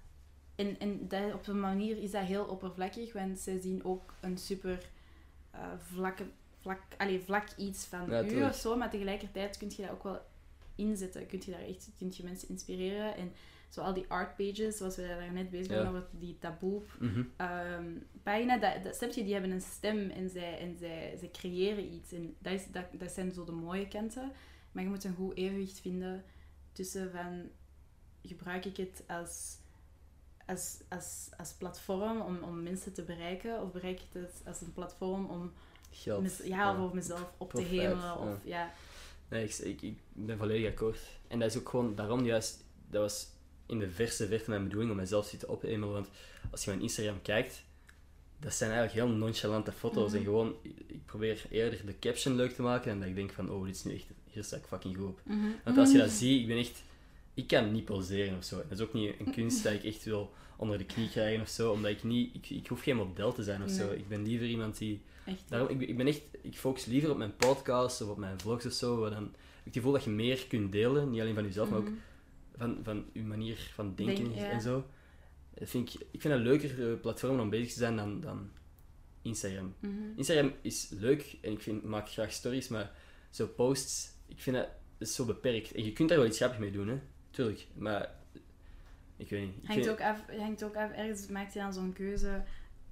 en, 0.60 0.80
en 0.80 1.08
dat, 1.08 1.34
op 1.34 1.48
een 1.48 1.60
manier 1.60 1.98
is 1.98 2.12
dat 2.12 2.24
heel 2.24 2.45
oppervlakkig, 2.45 3.13
want 3.13 3.39
zij 3.39 3.60
zien 3.60 3.84
ook 3.84 4.13
een 4.19 4.38
super 4.38 4.89
vlakke, 5.78 6.26
vlak, 6.60 6.82
allee, 6.98 7.19
vlak 7.19 7.48
iets 7.58 7.86
van 7.86 8.10
Ja, 8.10 8.24
u 8.24 8.43
of 8.43 8.56
zo. 8.56 8.78
Maar 8.78 8.89
tegelijkertijd 8.89 9.58
kun 9.58 9.72
je 9.76 9.82
dat 9.82 9.91
ook 9.91 10.04
wel 10.04 10.22
inzetten. 10.76 11.28
Kun 11.28 11.41
je 11.45 11.52
daar 11.52 11.65
echt 11.65 11.89
kun 11.98 12.13
je 12.15 12.24
mensen 12.24 12.50
inspireren. 12.50 13.15
En 13.15 13.32
zo 13.69 13.82
al 13.82 13.93
die 13.93 14.06
art 14.08 14.36
pages, 14.36 14.78
zoals 14.78 14.95
we 14.95 15.08
daar 15.08 15.34
net 15.34 15.50
bezig 15.50 15.67
waren 15.67 15.84
Ja. 15.84 15.89
over 15.89 16.08
die 16.12 16.38
taboe 16.39 16.82
mhm, 17.00 17.24
ehm, 17.38 17.86
pagina, 18.24 18.58
dat, 18.58 19.00
dat, 19.00 19.13
die 19.13 19.34
hebben 19.34 19.52
een 19.52 19.62
stem 19.62 20.10
en 20.10 20.30
zij, 20.30 20.60
en 20.60 20.78
zij, 20.78 21.15
zij 21.19 21.30
creëren 21.32 21.93
iets. 21.93 22.12
En 22.12 22.36
dat, 22.39 22.54
is, 22.54 22.72
dat, 22.72 22.86
dat 22.91 23.12
zijn 23.12 23.32
zo 23.32 23.43
de 23.43 23.52
mooie 23.52 23.88
kanten. 23.88 24.32
Maar 24.72 24.84
je 24.84 24.89
moet 24.89 25.04
een 25.04 25.15
goed 25.15 25.38
evenwicht 25.38 25.80
vinden 25.80 26.24
tussen 26.72 27.12
van, 27.12 27.50
gebruik 28.24 28.65
ik 28.65 28.78
het 28.78 29.04
als, 29.08 29.58
als, 30.50 30.78
als, 30.90 31.30
als 31.38 31.54
platform 31.54 32.22
om, 32.22 32.44
om 32.44 32.64
mensen 32.64 32.94
te 32.94 33.02
bereiken, 33.02 33.62
of 33.62 33.72
bereik 33.72 34.00
ik 34.00 34.22
het 34.22 34.42
als 34.46 34.62
een 34.62 34.74
platform 34.74 35.26
om 35.26 35.52
geld. 35.92 36.42
ja, 36.44 36.74
of 36.74 36.90
om 36.90 36.96
mezelf 36.96 37.32
op 37.38 37.54
te 37.54 37.62
hemelen. 37.62 37.98
ja. 37.98 38.16
Of, 38.16 38.38
ja. 38.44 38.74
Nee, 39.30 39.44
ik, 39.44 39.58
ik, 39.58 39.82
ik 39.82 39.98
ben 40.14 40.38
volledig 40.38 40.70
akkoord. 40.70 41.00
En 41.28 41.40
dat 41.40 41.50
is 41.50 41.58
ook 41.58 41.70
gewoon 41.70 41.96
daarom 41.96 42.26
juist, 42.26 42.64
dat 42.90 43.02
was 43.02 43.28
in 43.66 43.80
de 43.80 43.90
verste 43.90 44.28
verte 44.28 44.50
mijn 44.50 44.64
bedoeling 44.64 44.92
om 44.92 44.98
mezelf 44.98 45.30
te 45.30 45.48
ophemelen. 45.48 45.94
Want 45.94 46.08
als 46.52 46.64
je 46.64 46.70
mijn 46.70 46.82
Instagram 46.82 47.22
kijkt, 47.22 47.64
dat 48.40 48.54
zijn 48.54 48.72
eigenlijk 48.72 49.08
heel 49.08 49.18
nonchalante 49.18 49.72
foto's. 49.72 50.10
Mhm. 50.10 50.18
En 50.18 50.24
gewoon, 50.24 50.56
ik 50.88 51.06
probeer 51.06 51.46
eerder 51.50 51.86
de 51.86 52.00
caption 52.00 52.36
leuk 52.36 52.54
te 52.54 52.62
maken 52.62 52.92
en 52.92 53.00
dat 53.00 53.10
ik 53.10 53.16
denk 53.16 53.32
van, 53.32 53.52
oh, 53.52 53.66
dit 53.66 53.76
is 53.76 53.84
nu 53.84 53.94
echt, 53.94 54.06
hier 54.30 54.44
sta 54.44 54.58
ik 54.58 54.66
fucking 54.68 54.96
goed 54.98 55.06
op. 55.06 55.22
Mhm. 55.24 55.48
Want 55.64 55.78
als 55.78 55.92
je 55.92 55.98
dat 55.98 56.10
ziet, 56.10 56.42
ik 56.42 56.48
ben 56.48 56.58
echt, 56.58 56.84
ik 57.41 57.47
kan 57.47 57.71
niet 57.71 57.86
poseren 57.86 58.38
of 58.38 58.43
zo. 58.43 58.56
Dat 58.58 58.71
is 58.71 58.80
ook 58.80 58.93
niet 58.93 59.13
een 59.19 59.32
kunst 59.32 59.63
dat 59.63 59.73
ik 59.73 59.84
echt 59.84 60.04
wil 60.04 60.34
onder 60.58 60.78
de 60.78 60.86
knie 60.86 61.10
krijgen 61.10 61.41
of 61.41 61.49
zo, 61.49 61.71
omdat 61.71 61.91
ik 61.91 62.04
niet, 62.04 62.36
ik, 62.36 62.49
ik 62.49 62.67
hoef 62.67 62.82
geen 62.82 62.95
model 62.95 63.34
te 63.34 63.43
zijn 63.43 63.63
of 63.63 63.69
zo. 63.69 63.88
Nee. 63.88 63.97
Ik 63.97 64.08
ben 64.08 64.23
liever 64.23 64.47
iemand 64.47 64.78
die 64.78 65.02
Echt. 65.25 65.43
Daarom, 65.47 65.69
ik, 65.69 65.88
ik 65.89 65.97
ben 65.97 66.08
echt, 66.08 66.21
ik 66.41 66.56
focus 66.58 66.86
liever 66.86 67.12
op 67.12 67.17
mijn 67.17 67.36
podcast 67.36 68.02
of 68.02 68.10
op 68.10 68.17
mijn 68.17 68.39
vlogs 68.39 68.65
of 68.65 68.71
zo, 68.71 68.97
waar 68.99 69.10
dan 69.10 69.23
ik 69.23 69.63
het 69.63 69.73
gevoel 69.73 69.91
dat 69.91 70.04
je 70.04 70.10
meer 70.10 70.45
kunt 70.47 70.71
delen, 70.71 71.10
niet 71.10 71.21
alleen 71.21 71.34
van 71.34 71.43
jezelf, 71.43 71.69
maar 71.69 71.80
ook 71.80 71.89
Mhm. 71.89 71.97
van, 72.58 72.78
van 72.84 73.06
je 73.13 73.23
manier 73.23 73.71
van 73.73 73.93
denken 73.95 74.23
Denk, 74.23 74.36
ja. 74.36 74.49
en 74.49 74.62
zo. 74.62 74.86
Dat 75.54 75.69
vind 75.69 75.93
ik, 75.93 76.02
ik 76.12 76.21
vind 76.21 76.34
dat 76.34 76.43
leuker 76.43 76.91
eh, 76.91 76.99
platform 76.99 77.39
om 77.39 77.49
bezig 77.49 77.71
te 77.73 77.80
zijn 77.80 77.95
dan, 77.95 78.21
dan 78.21 78.49
Instagram. 79.21 79.75
Mhm. 79.80 79.91
Instagram 80.15 80.54
is 80.62 80.89
leuk 80.99 81.38
en 81.41 81.52
ik, 81.52 81.62
vind, 81.62 81.78
ik 81.84 81.89
maak 81.89 82.10
graag 82.10 82.32
stories, 82.32 82.67
maar 82.67 82.91
zo 83.30 83.47
posts, 83.47 84.12
ik 84.28 84.41
vind 84.41 84.56
dat, 84.56 84.67
dat 84.97 85.08
is 85.08 85.15
zo 85.15 85.25
beperkt. 85.25 85.71
En 85.71 85.84
je 85.86 85.93
kunt 85.93 86.10
daar 86.10 86.17
wel 86.17 86.28
iets 86.28 86.38
grappigs 86.38 86.62
mee 86.62 86.71
doen, 86.71 86.88
hè. 86.88 86.99
Tuurlijk. 87.39 87.67
Maar, 87.73 88.10
ik 89.17 89.30
weet 89.30 89.41
niet. 89.45 89.56
Ik 89.62 89.67
Hangt 89.67 89.86
vind- 89.86 89.89
ook, 89.99 90.02
af, 90.02 90.23
hangt 90.38 90.63
ook 90.63 90.75
af, 90.75 90.91
ergens 90.91 91.28
maakt 91.28 91.54
je 91.54 91.60
dan 91.60 91.73
zo'n 91.73 91.93
keuze 91.93 92.43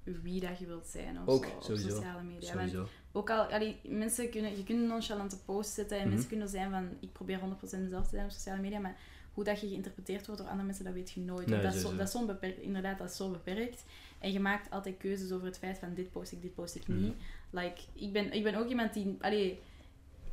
wie 0.04 0.40
dat 0.40 0.58
je 0.58 0.66
wilt 0.66 0.86
zijn 0.86 1.18
of 1.20 1.26
Ook, 1.26 1.44
zo, 1.44 1.50
op 1.50 1.62
sowieso. 1.62 1.88
sociale 1.88 2.22
media. 2.22 2.52
Sowieso. 2.52 2.88
ook 3.12 3.30
al, 3.30 3.44
allee, 3.44 3.76
mensen 3.82 4.30
kunnen, 4.30 4.50
je 4.56 4.64
kunt 4.64 4.80
een 4.80 4.86
nonchalante 4.86 5.38
post 5.44 5.72
zetten 5.74 5.96
en 5.96 6.02
Mhm. 6.02 6.10
mensen 6.12 6.28
kunnen 6.28 6.48
zijn 6.48 6.70
van, 6.70 6.88
ik 7.00 7.12
probeer 7.12 7.38
100% 7.38 7.82
mezelf 7.82 8.04
te 8.04 8.10
zijn 8.10 8.24
op 8.24 8.30
sociale 8.30 8.60
media, 8.60 8.78
maar 8.78 8.96
hoe 9.32 9.44
dat 9.44 9.60
je 9.60 9.68
geïnterpreteerd 9.68 10.26
wordt 10.26 10.40
door 10.40 10.50
andere 10.50 10.66
mensen, 10.66 10.84
dat 10.84 10.94
weet 10.94 11.10
je 11.10 11.20
nooit. 11.20 11.46
Nee, 11.46 11.60
dat, 11.62 11.74
is 11.74 11.80
zo, 11.80 11.96
dat 11.96 12.14
is 12.14 12.26
beperkt, 12.26 12.58
inderdaad, 12.60 12.98
dat 12.98 13.10
is 13.10 13.16
zo 13.16 13.30
beperkt. 13.30 13.84
En 14.18 14.32
je 14.32 14.40
maakt 14.40 14.70
altijd 14.70 14.96
keuzes 14.98 15.32
over 15.32 15.46
het 15.46 15.58
feit 15.58 15.78
van, 15.78 15.94
dit 15.94 16.10
post 16.12 16.32
ik, 16.32 16.42
dit 16.42 16.54
post 16.54 16.74
ik 16.74 16.88
niet. 16.88 17.00
Mhm. 17.00 17.58
Like, 17.58 17.80
ik, 17.92 18.12
ben, 18.12 18.32
ik 18.32 18.42
ben 18.42 18.54
ook 18.54 18.68
iemand 18.68 18.92
die, 18.94 19.16
allee, 19.20 19.60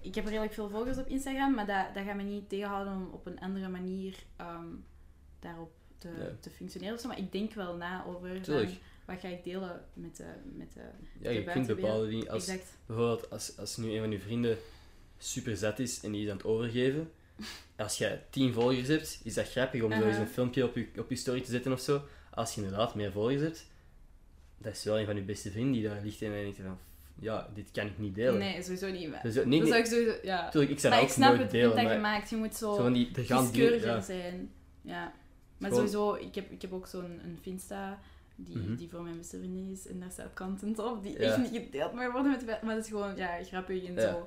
ik 0.06 0.16
heb 0.16 0.26
redelijk 0.26 0.54
veel 0.54 0.70
volgers 0.70 0.98
op 0.98 1.08
Instagram, 1.08 1.54
maar 1.54 1.66
dat, 1.66 1.94
dat 1.94 2.04
gaat 2.04 2.16
me 2.16 2.24
niet 2.24 2.50
tegenhouden 2.50 2.94
om 2.94 3.10
op 3.12 3.26
een 3.26 3.40
andere 3.40 3.68
manier 3.68 4.16
ehm, 4.36 4.68
daarop 5.40 5.72
te, 5.98 6.10
Ja. 6.20 6.30
te 6.40 6.50
functioneren. 6.50 7.08
Maar 7.08 7.18
ik 7.18 7.32
denk 7.32 7.54
wel 7.54 7.76
na 7.76 8.06
over 8.06 8.44
van, 8.44 8.68
wat 9.06 9.20
ga 9.20 9.28
ik 9.28 9.44
delen 9.44 9.86
met 9.94 10.18
de, 10.18 10.26
met 10.54 10.74
de, 10.74 10.82
Ja, 11.20 11.30
de 11.30 11.34
je 11.34 11.44
kunt 11.44 11.68
bepaalde 11.68 12.08
dingen... 12.08 12.30
Als, 12.30 12.48
Exact. 12.48 12.78
Bijvoorbeeld, 12.86 13.30
als, 13.30 13.58
als 13.58 13.78
nu 13.78 13.92
een 13.92 14.00
van 14.00 14.12
je 14.12 14.20
vrienden 14.20 14.58
super 15.18 15.58
zet 15.58 15.80
is 15.80 16.04
en 16.04 16.12
die 16.12 16.24
is 16.24 16.30
aan 16.30 16.38
het 16.38 16.46
overgeven. 16.46 17.12
Als 17.76 17.98
je 17.98 18.20
10 18.30 18.54
volgers 18.54 18.88
hebt, 18.88 19.20
is 19.24 19.34
dat 19.34 19.50
grappig 19.50 19.82
om 19.82 19.92
zo 19.92 20.08
eens 20.08 20.18
een 20.18 20.28
filmpje 20.28 20.64
op 20.64 20.76
je, 20.76 20.88
op 20.98 21.10
je 21.10 21.16
story 21.16 21.42
te 21.42 21.52
zetten 21.52 21.72
of 21.72 21.80
zo. 21.80 22.02
Als 22.32 22.56
je 22.56 22.62
inderdaad 22.62 22.96
meer 22.96 23.12
volgers 23.12 23.42
hebt, 23.42 23.66
dat 24.58 24.74
is 24.74 24.84
wel 24.84 25.00
een 25.00 25.06
van 25.06 25.16
je 25.16 25.22
beste 25.22 25.52
vrienden 25.52 25.74
die 25.74 25.84
daar 25.84 26.02
ligt 26.04 26.22
en 26.22 26.32
dan 26.32 26.40
denk 26.42 26.56
je 26.56 26.64
van, 26.64 26.78
ja, 27.20 27.48
dit 27.54 27.72
kan 27.72 27.86
ik 27.86 27.98
niet 27.98 28.16
delen. 28.16 28.38
Nee, 28.38 28.64
sowieso 28.64 28.90
niet. 28.92 29.10
Maar, 29.12 29.20
Dus, 29.24 29.36
nee, 29.36 29.46
nee, 29.46 29.78
ik 29.78 29.86
sowieso, 29.86 30.14
ja. 30.24 30.50
tuurlijk, 30.50 30.72
ik 30.72 30.80
zou 30.80 30.94
Maar 30.94 31.02
dat 31.04 31.10
ik 31.12 31.16
ook 31.18 31.24
snap 31.24 31.30
nooit 31.30 31.42
het 31.42 31.52
delen, 31.52 31.76
dat 31.84 31.92
je 31.94 31.98
maakt. 32.00 32.30
Je 32.30 32.36
moet 32.36 32.56
zo, 32.56 32.76
zo 32.76 32.92
die, 32.92 33.10
er 33.16 33.26
gaan 33.26 33.42
die, 33.44 33.52
kieskeuriger 33.52 33.88
ja, 33.96 34.02
zijn. 34.02 34.52
Ja. 34.82 35.14
Maar 35.58 35.70
Gewoon- 35.70 35.88
sowieso, 35.90 36.14
ik 36.28 36.36
heb, 36.36 36.52
ik 36.52 36.62
heb 36.62 36.74
ook 36.74 36.88
zo'n 36.88 37.20
een 37.24 37.38
Finsta 37.42 38.00
die, 38.36 38.58
Mhm. 38.58 38.76
die 38.76 38.90
voor 38.90 39.02
mijn 39.02 39.18
beste 39.18 39.38
vriendin 39.38 39.72
is 39.72 39.88
en 39.88 40.00
daar 40.00 40.12
staat 40.12 40.34
content 40.34 40.80
op 40.80 41.04
die 41.04 41.12
Ja. 41.12 41.18
echt 41.20 41.38
niet 41.52 41.62
gedeeld 41.64 41.94
mag 41.94 42.12
worden 42.12 42.32
met 42.32 42.62
maar 42.62 42.76
dat 42.76 42.84
is 42.84 42.90
gewoon 42.90 43.16
ja, 43.16 43.44
grappig 43.44 43.86
en 43.86 43.94
Ja. 43.94 44.02
zo. 44.02 44.18
Een 44.18 44.26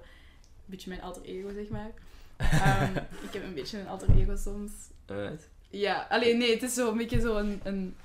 beetje 0.64 0.88
mijn 0.90 1.02
alter 1.02 1.22
ego, 1.24 1.48
zeg 1.54 1.68
maar. 1.68 1.90
Ehm, 2.36 2.96
ik 3.26 3.32
heb 3.32 3.42
een 3.44 3.54
beetje 3.54 3.78
een 3.78 3.88
alter 3.88 4.08
ego 4.16 4.36
soms. 4.36 4.72
Ja, 5.70 6.06
alleen 6.10 6.38
nee, 6.38 6.50
het 6.52 6.62
is 6.62 6.74
zo 6.74 6.90
een 6.90 6.96
beetje 6.96 7.20
zo 7.20 7.36
een, 7.36 7.60
een... 7.64 7.96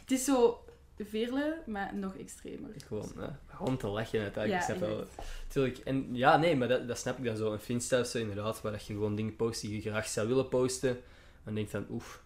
Het 0.00 0.10
is 0.10 0.24
zo 0.24 0.64
veerle, 1.04 1.62
maar 1.66 1.94
nog 1.94 2.16
extremer. 2.16 2.70
Gewoon, 2.86 3.12
ja, 3.16 3.38
gewoon 3.46 3.76
te 3.76 3.86
lachen 3.86 4.20
uiteindelijk. 4.20 4.64
Ja, 4.66 4.72
ik 4.72 4.76
snap 4.78 4.88
wel. 4.90 5.00
exact. 5.00 5.22
Tuurlijk. 5.48 5.78
En 5.78 6.08
ja, 6.16 6.36
nee, 6.36 6.56
maar 6.56 6.68
dat, 6.68 6.88
dat 6.88 6.98
snap 6.98 7.18
ik 7.18 7.24
dan 7.24 7.36
zo. 7.36 7.52
Een 7.52 7.58
Finsta 7.60 8.04
zo, 8.04 8.18
inderdaad, 8.18 8.60
waar 8.60 8.72
dat 8.72 8.86
je 8.86 8.92
gewoon 8.92 9.14
dingen 9.16 9.36
post 9.36 9.60
die 9.60 9.74
je 9.74 9.80
graag 9.90 10.08
zou 10.08 10.28
willen 10.28 10.48
posten. 10.48 11.00
Dan 11.44 11.54
denk 11.54 11.66
je 11.70 11.76
van, 11.76 11.86
oef, 11.90 12.22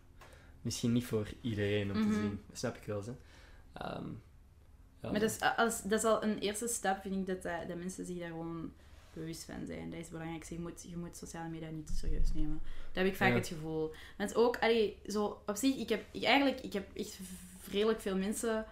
misschien 0.63 0.93
niet 0.93 1.05
voor 1.07 1.27
iedereen 1.41 1.91
om 1.91 1.99
Mhm. 1.99 2.09
te 2.09 2.15
zien. 2.15 2.41
Dat 2.49 2.59
snap 2.59 2.77
ik 2.77 2.85
wel, 2.85 3.03
hè. 3.05 3.13
Ehm, 3.73 4.07
ja, 5.01 5.11
Maar 5.11 5.21
dat 5.21 5.31
is, 5.31 5.39
als, 5.57 5.83
dat 5.83 5.99
is 5.99 6.05
al 6.05 6.23
een 6.23 6.39
eerste 6.39 6.69
stap, 6.69 7.01
vind 7.03 7.15
ik, 7.15 7.27
dat, 7.27 7.43
dat, 7.43 7.69
dat 7.69 7.77
mensen 7.77 8.05
zich 8.07 8.19
daar 8.19 8.29
gewoon 8.29 8.73
bewust 9.15 9.45
van 9.45 9.67
zijn. 9.67 9.85
Dat 9.91 9.99
is 9.99 10.05
het 10.05 10.11
belangrijkste. 10.13 10.55
Je 10.55 10.61
moet, 10.61 10.83
je 10.89 10.97
moet 10.97 11.17
sociale 11.17 11.49
media 11.49 11.69
niet 11.71 11.87
te 11.87 11.93
serieus 11.95 12.33
nemen. 12.35 12.61
Dat 12.93 13.03
heb 13.03 13.07
ik 13.07 13.17
vaak 13.17 13.29
Ja. 13.29 13.35
het 13.35 13.47
gevoel. 13.49 13.93
Want 14.19 14.35
ook, 14.35 14.59
allee, 14.59 14.99
zo 15.07 15.43
op 15.47 15.57
zich, 15.57 15.77
ik 15.77 15.89
heb 15.89 16.05
ik, 16.13 16.23
eigenlijk, 16.25 16.61
ik 16.61 16.73
heb 16.73 16.97
echt 16.97 17.19
redelijk 17.73 18.01
veel 18.01 18.17
mensen 18.17 18.67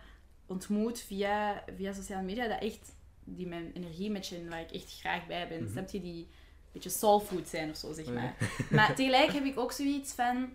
ontmoet 0.47 1.01
via, 1.01 1.65
via 1.77 1.93
sociale 1.93 2.23
media, 2.23 2.49
dat 2.49 2.61
echt, 2.63 2.93
die 3.25 3.47
mijn 3.47 3.73
energie 3.73 4.11
matchen, 4.11 4.49
waar 4.49 4.61
ik 4.61 4.71
echt 4.71 4.99
graag 5.01 5.27
bij 5.27 5.49
ben. 5.49 5.63
Mhm. 5.63 5.73
Snap 5.73 5.89
je, 5.91 6.01
die 6.01 6.23
een 6.23 6.29
beetje 6.73 6.91
soul 6.91 7.21
food 7.21 7.49
zijn 7.49 7.71
of 7.71 7.77
zo, 7.77 7.93
zeg 7.93 8.07
Ja. 8.07 8.13
maar. 8.13 8.37
Maar 8.71 8.95
tegelijk 8.95 9.33
heb 9.33 9.45
ik 9.45 9.59
ook 9.59 9.73
zoiets 9.73 10.13
van... 10.13 10.51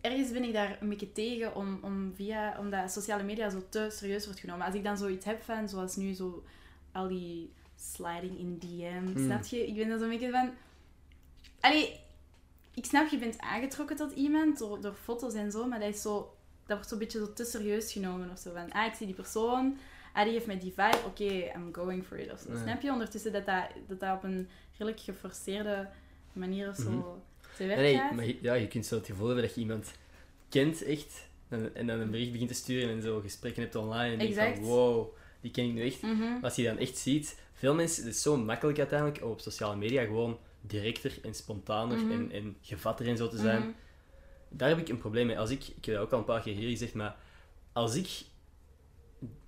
ergens 0.00 0.30
ben 0.32 0.44
ik 0.44 0.52
daar 0.52 0.78
een 0.80 0.88
beetje 0.88 1.12
tegen 1.12 1.54
om, 1.54 1.78
om 1.82 2.12
via, 2.14 2.56
omdat 2.58 2.92
sociale 2.92 3.22
media 3.22 3.50
zo 3.50 3.62
te 3.68 3.88
serieus 3.90 4.24
wordt 4.24 4.40
genomen. 4.40 4.66
Als 4.66 4.74
ik 4.74 4.84
dan 4.84 4.96
zoiets 4.98 5.24
heb 5.24 5.42
van, 5.42 5.68
zoals 5.68 5.96
nu 5.96 6.12
zo 6.12 6.44
al 6.92 7.08
die 7.08 7.52
sliding 7.76 8.38
in 8.38 8.58
DM, 8.58 9.12
Hmm. 9.12 9.24
snap 9.24 9.44
je? 9.44 9.66
Ik 9.66 9.74
ben 9.76 9.88
dan 9.88 9.98
zo'n 9.98 10.08
beetje 10.08 10.30
van... 10.30 10.50
Allee, 11.60 12.00
ik 12.74 12.84
snap, 12.84 13.08
je 13.08 13.18
bent 13.18 13.38
aangetrokken 13.38 13.96
tot 13.96 14.12
iemand 14.12 14.58
door, 14.58 14.80
door 14.80 14.94
foto's 14.94 15.34
en 15.34 15.50
zo, 15.50 15.66
maar 15.66 15.80
dat, 15.80 15.94
is 15.94 16.02
zo, 16.02 16.36
dat 16.68 16.76
wordt 16.76 16.88
zo'n 16.88 16.98
beetje 16.98 17.18
zo 17.18 17.32
te 17.32 17.44
serieus 17.44 17.92
genomen 17.92 18.30
of 18.30 18.38
zo. 18.38 18.52
Van, 18.52 18.72
ah, 18.72 18.86
ik 18.86 18.94
zie 18.94 19.06
die 19.06 19.14
persoon, 19.14 19.78
ah, 20.12 20.22
die 20.24 20.32
heeft 20.32 20.46
met 20.46 20.60
die 20.60 20.72
vibe, 20.76 20.98
oké, 21.06 21.24
I'm 21.24 21.68
going 21.74 22.04
for 22.06 22.18
it 22.18 22.32
of 22.32 22.38
zo. 22.40 22.56
Snap 22.62 22.80
je? 22.82 22.90
Ondertussen 22.92 23.32
dat 23.32 23.46
dat, 23.46 23.64
dat 23.88 24.00
dat 24.00 24.16
op 24.16 24.22
een 24.24 24.48
redelijk 24.72 25.00
geforceerde 25.00 25.88
manier 26.32 26.68
of 26.68 26.76
zo 26.76 26.90
Mhm. 26.90 27.00
te 27.56 27.66
werk 27.66 27.78
Nee, 27.80 27.96
gaat. 27.96 28.12
maar 28.14 28.26
je- 28.26 28.38
ja, 28.40 28.54
je 28.54 28.68
kunt 28.68 28.86
zo 28.86 28.94
het 28.96 29.06
gevoel 29.06 29.26
hebben 29.26 29.44
dat 29.44 29.54
je 29.54 29.60
iemand 29.60 29.92
kent, 30.48 30.82
echt, 30.82 31.26
en, 31.48 31.74
en 31.74 31.86
dan 31.86 32.00
een 32.00 32.10
bericht 32.10 32.30
begint 32.32 32.48
te 32.48 32.54
sturen 32.54 32.90
en 32.90 33.02
zo 33.02 33.20
gesprekken 33.20 33.62
hebt 33.62 33.74
online 33.74 34.12
en 34.12 34.18
denk 34.18 34.30
Exact. 34.30 34.54
van, 34.56 34.64
wow, 34.66 35.14
die 35.40 35.50
ken 35.50 35.64
ik 35.64 35.72
nu 35.72 35.82
echt. 35.86 36.02
Mhm. 36.02 36.18
Maar 36.18 36.42
Als 36.42 36.54
je 36.56 36.64
dan 36.64 36.78
echt 36.78 36.96
ziet, 36.96 37.38
veel 37.52 37.74
mensen, 37.74 38.04
het 38.04 38.14
is 38.14 38.22
zo 38.22 38.36
makkelijk 38.36 38.78
uiteindelijk 38.78 39.24
om 39.24 39.30
op 39.30 39.40
sociale 39.40 39.76
media 39.76 40.04
gewoon 40.04 40.38
directer 40.60 41.18
en 41.22 41.34
spontaner 41.34 41.98
Mhm. 41.98 42.10
en, 42.12 42.32
en 42.32 42.56
gevatter 42.62 43.06
en 43.08 43.16
zo 43.16 43.28
te 43.28 43.36
zijn. 43.36 43.74
Daar 44.48 44.68
heb 44.68 44.78
ik 44.78 44.88
een 44.88 44.98
probleem 44.98 45.26
mee. 45.26 45.38
Als 45.38 45.50
ik, 45.50 45.66
ik 45.66 45.84
heb 45.84 45.94
dat 45.94 46.04
ook 46.04 46.12
al 46.12 46.18
een 46.18 46.24
paar 46.24 46.42
keer 46.42 46.54
hier 46.54 46.70
gezegd, 46.70 46.94
maar 46.94 47.16
als 47.72 47.94
ik 47.94 48.24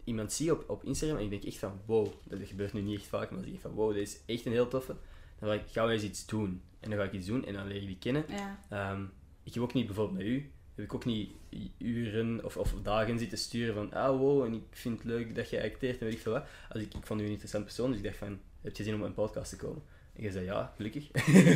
iemand 0.04 0.32
zie 0.32 0.52
op, 0.52 0.70
op 0.70 0.84
Instagram 0.84 1.18
en 1.18 1.24
ik 1.24 1.30
denk 1.30 1.44
echt 1.44 1.58
van 1.58 1.80
wow, 1.86 2.06
dat 2.24 2.38
gebeurt 2.42 2.72
nu 2.72 2.80
niet 2.80 2.98
echt 2.98 3.08
vaak, 3.08 3.30
maar 3.30 3.38
als 3.38 3.46
ik 3.46 3.52
denk 3.52 3.62
van 3.62 3.72
wow, 3.72 3.94
dit 3.94 4.08
is 4.08 4.20
echt 4.26 4.46
een 4.46 4.52
heel 4.52 4.68
toffe, 4.68 4.96
dan 5.38 5.48
ga 5.48 5.54
ik, 5.54 5.62
gaan 5.70 5.86
we 5.86 5.92
eens 5.92 6.02
iets 6.02 6.26
doen. 6.26 6.62
En 6.80 6.90
dan 6.90 6.98
ga 6.98 7.04
ik 7.04 7.12
iets 7.12 7.26
doen 7.26 7.44
en 7.44 7.54
dan 7.54 7.66
leer 7.66 7.80
je 7.80 7.86
die 7.86 7.98
kennen. 7.98 8.24
Ja. 8.28 8.58
Ehm, 8.70 9.04
ik 9.42 9.54
heb 9.54 9.62
ook 9.62 9.72
niet, 9.72 9.86
bijvoorbeeld 9.86 10.18
met 10.18 10.26
u, 10.26 10.50
heb 10.74 10.84
ik 10.84 10.94
ook 10.94 11.04
niet 11.04 11.30
uren 11.78 12.44
of, 12.44 12.56
of 12.56 12.74
dagen 12.82 13.18
zitten 13.18 13.38
sturen 13.38 13.74
van 13.74 13.92
ah 13.92 14.18
wow, 14.18 14.44
en 14.44 14.54
ik 14.54 14.64
vind 14.70 14.98
het 14.98 15.06
leuk 15.06 15.34
dat 15.34 15.50
je 15.50 15.62
acteert 15.62 15.98
en 15.98 16.04
weet 16.04 16.14
ik 16.14 16.20
veel 16.20 16.32
wat. 16.32 16.46
Als 16.68 16.82
ik, 16.82 16.94
ik 16.94 17.06
vond 17.06 17.20
u 17.20 17.24
een 17.24 17.30
interessant 17.30 17.64
persoon, 17.64 17.88
dus 17.88 17.98
ik 17.98 18.04
dacht 18.04 18.16
van, 18.16 18.40
heb 18.60 18.76
je 18.76 18.82
zin 18.82 18.94
om 18.94 19.00
op 19.00 19.06
een 19.06 19.14
podcast 19.14 19.50
te 19.50 19.56
komen? 19.56 19.82
En 20.12 20.22
je 20.22 20.30
zei 20.30 20.44
ja, 20.44 20.72
gelukkig. 20.76 21.10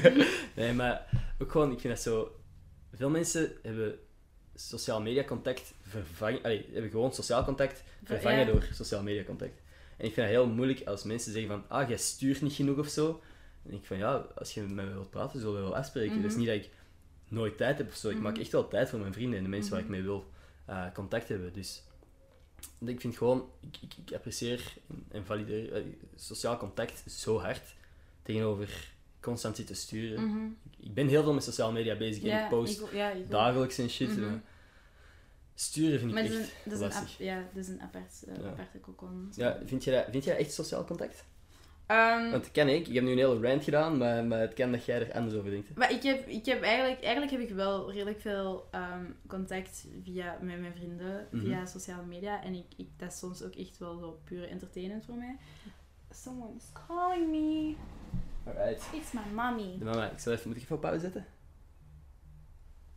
nee, 0.56 0.72
maar 0.72 1.08
ook 1.38 1.50
gewoon, 1.50 1.72
ik 1.72 1.80
vind 1.80 1.94
dat 1.94 2.02
zo... 2.02 2.38
Veel 2.94 3.10
mensen 3.10 3.52
hebben 3.62 3.98
sociaal 4.54 5.00
media 5.02 5.24
contact 5.24 5.74
vervangen... 5.82 6.42
Allee, 6.42 6.66
hebben 6.72 6.90
gewoon 6.90 7.12
sociaal 7.12 7.44
contact 7.44 7.82
vervangen 8.04 8.38
Ja. 8.38 8.44
door 8.52 8.68
sociaal 8.72 9.02
media 9.02 9.24
contact. 9.24 9.62
En 9.96 10.04
ik 10.06 10.12
vind 10.12 10.26
het 10.26 10.36
heel 10.36 10.46
moeilijk 10.46 10.86
als 10.86 11.02
mensen 11.02 11.32
zeggen 11.32 11.50
van 11.50 11.64
ah, 11.78 11.88
jij 11.88 11.96
stuurt 11.98 12.42
niet 12.42 12.52
genoeg 12.52 12.78
of 12.78 12.88
zo. 12.88 13.20
Denk 13.62 13.80
ik 13.80 13.86
van 13.86 13.96
ja, 13.98 14.14
als 14.14 14.54
je 14.54 14.60
met 14.60 14.70
mij 14.74 14.86
wilt 14.92 15.10
praten, 15.10 15.40
zullen 15.40 15.54
we 15.54 15.60
wel 15.60 15.76
afspreken. 15.76 16.12
Mhm. 16.12 16.22
Dat 16.22 16.30
is 16.30 16.36
niet 16.36 16.46
dat 16.46 16.56
ik 16.56 16.70
nooit 17.28 17.56
tijd 17.56 17.78
heb 17.78 17.88
of 17.88 17.94
zo. 17.94 18.08
Ik 18.08 18.18
maak 18.20 18.32
Mhm. 18.32 18.40
echt 18.40 18.52
wel 18.52 18.68
tijd 18.68 18.88
voor 18.88 18.98
mijn 18.98 19.12
vrienden 19.12 19.38
en 19.38 19.44
de 19.44 19.50
mensen 19.50 19.70
waar 19.70 19.80
ik 19.80 19.86
Mhm. 19.86 19.94
mee 19.94 20.02
wil 20.04 20.30
eh, 20.66 20.92
contact 20.92 21.28
hebben. 21.28 21.52
Dus 21.52 21.82
ik 22.86 23.00
vind 23.00 23.16
gewoon, 23.16 23.50
ik, 23.60 23.76
ik, 23.82 23.94
ik 24.06 24.14
apprecieer 24.14 24.72
en, 24.88 25.04
en 25.10 25.24
valideer 25.26 25.72
eh, 25.72 25.82
sociaal 26.16 26.56
contact 26.56 27.10
zo 27.10 27.38
hard 27.38 27.74
tegenover 28.22 28.92
constant 29.24 29.56
zitten 29.56 29.76
sturen. 29.76 30.24
Mhm. 30.28 30.46
Ik 30.80 30.94
ben 30.94 31.08
heel 31.08 31.22
veel 31.22 31.32
met 31.34 31.44
sociale 31.44 31.72
media 31.72 31.96
bezig 31.96 32.22
en 32.22 32.28
Ja, 32.28 32.42
ik 32.44 32.48
post 32.50 32.80
ik, 32.80 32.92
ja, 32.92 33.10
ik 33.10 33.24
ook. 33.24 33.30
dagelijks 33.30 33.78
en 33.78 33.90
shit. 33.90 34.18
Maar 34.20 34.40
sturen 35.54 35.98
vind 35.98 36.10
ik 36.10 36.16
Maar 36.16 36.24
echt 36.24 36.34
een, 36.82 36.82
ap- 36.92 37.06
ja, 37.18 37.36
dat 37.54 37.62
is 37.64 37.68
een 37.68 37.80
apart, 37.80 38.24
Ja. 38.26 38.48
aparte 38.48 38.78
kokon. 38.78 39.32
Ja, 39.36 39.58
vind 39.64 39.84
je, 39.84 39.90
dat, 39.90 40.04
vind 40.10 40.24
je 40.24 40.30
dat 40.30 40.38
echt 40.38 40.52
sociaal 40.52 40.84
contact? 40.84 41.24
Ehm, 41.86 42.30
Want 42.30 42.42
dat 42.42 42.50
kan 42.52 42.68
ik. 42.68 42.88
Ik 42.88 42.94
heb 42.94 43.04
nu 43.04 43.10
een 43.10 43.18
hele 43.18 43.48
rant 43.48 43.64
gedaan, 43.64 43.98
maar, 43.98 44.24
maar 44.24 44.40
het 44.40 44.54
kan 44.54 44.72
dat 44.72 44.84
jij 44.84 45.00
er 45.08 45.14
anders 45.14 45.34
over 45.34 45.50
denkt. 45.50 45.68
hè. 45.68 45.74
maar 45.76 45.92
ik 45.92 46.02
heb, 46.02 46.26
ik 46.28 46.44
heb 46.46 46.62
eigenlijk, 46.62 47.02
eigenlijk 47.02 47.32
heb 47.32 47.40
ik 47.40 47.50
wel 47.54 47.92
redelijk 47.92 48.20
veel 48.20 48.68
ehm, 48.70 49.04
contact 49.26 49.86
via, 50.04 50.38
met 50.40 50.60
mijn 50.60 50.74
vrienden 50.74 51.26
Mhm. 51.30 51.44
via 51.44 51.66
sociale 51.66 52.06
media. 52.06 52.42
En 52.44 52.54
ik, 52.54 52.66
ik, 52.76 52.88
dat 52.96 53.12
is 53.12 53.18
soms 53.18 53.42
ook 53.42 53.54
echt 53.54 53.78
wel 53.78 53.98
zo 53.98 54.20
puur 54.24 54.48
entertainend 54.48 55.04
voor 55.04 55.14
mij. 55.16 55.36
Someone 56.10 56.56
is 56.56 56.64
calling 56.86 57.30
me. 57.30 57.74
Alright. 58.46 58.82
It's 58.92 59.12
my 59.12 59.20
mommy. 59.34 59.78
De 59.78 59.84
mama, 59.84 60.10
ik 60.10 60.18
zal 60.18 60.32
even, 60.32 60.48
moet 60.48 60.56
ik 60.56 60.62
even 60.62 60.74
op 60.76 60.80
pauze 60.82 61.00
zetten? 61.00 61.26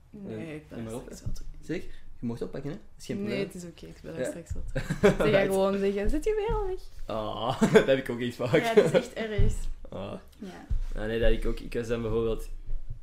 Nee, 0.10 0.56
ik 0.56 0.70
ben 0.70 0.86
er 0.88 0.96
op, 0.96 1.02
straks 1.12 1.22
terug. 1.34 1.50
Zeker? 1.62 1.90
Je 2.20 2.26
mocht 2.26 2.42
oppakken, 2.42 2.70
hè? 2.70 2.76
Dat 2.76 2.86
is 3.00 3.06
geen 3.06 3.24
Nee, 3.24 3.46
het 3.46 3.56
is 3.56 3.64
oké. 3.66 3.86
Ik 3.86 4.00
ben 4.02 4.14
er 4.14 4.20
Ja? 4.20 4.26
straks 4.30 4.54
wel 4.54 4.64
terug. 4.74 5.00
Zeg 5.02 5.20
Alright. 5.20 5.46
gewoon 5.46 5.78
zeggen, 5.78 6.10
zit 6.10 6.24
je 6.24 6.36
weer 6.36 6.68
weg? 6.68 6.80
Ah, 7.18 7.62
dat 7.74 7.86
heb 7.86 7.98
ik 7.98 8.10
ook 8.10 8.20
iets 8.20 8.36
vaak. 8.36 8.52
Ja, 8.56 8.74
het 8.74 8.86
is 8.86 8.92
echt 8.92 9.14
erg. 9.14 9.54
Ah. 9.90 10.14
Ja. 10.38 10.66
Ah, 10.96 11.06
nee, 11.06 11.20
dat 11.20 11.32
ik 11.32 11.46
ook. 11.46 11.60
Ik 11.60 11.74
was 11.74 11.88
dan 11.88 12.02
bijvoorbeeld 12.02 12.50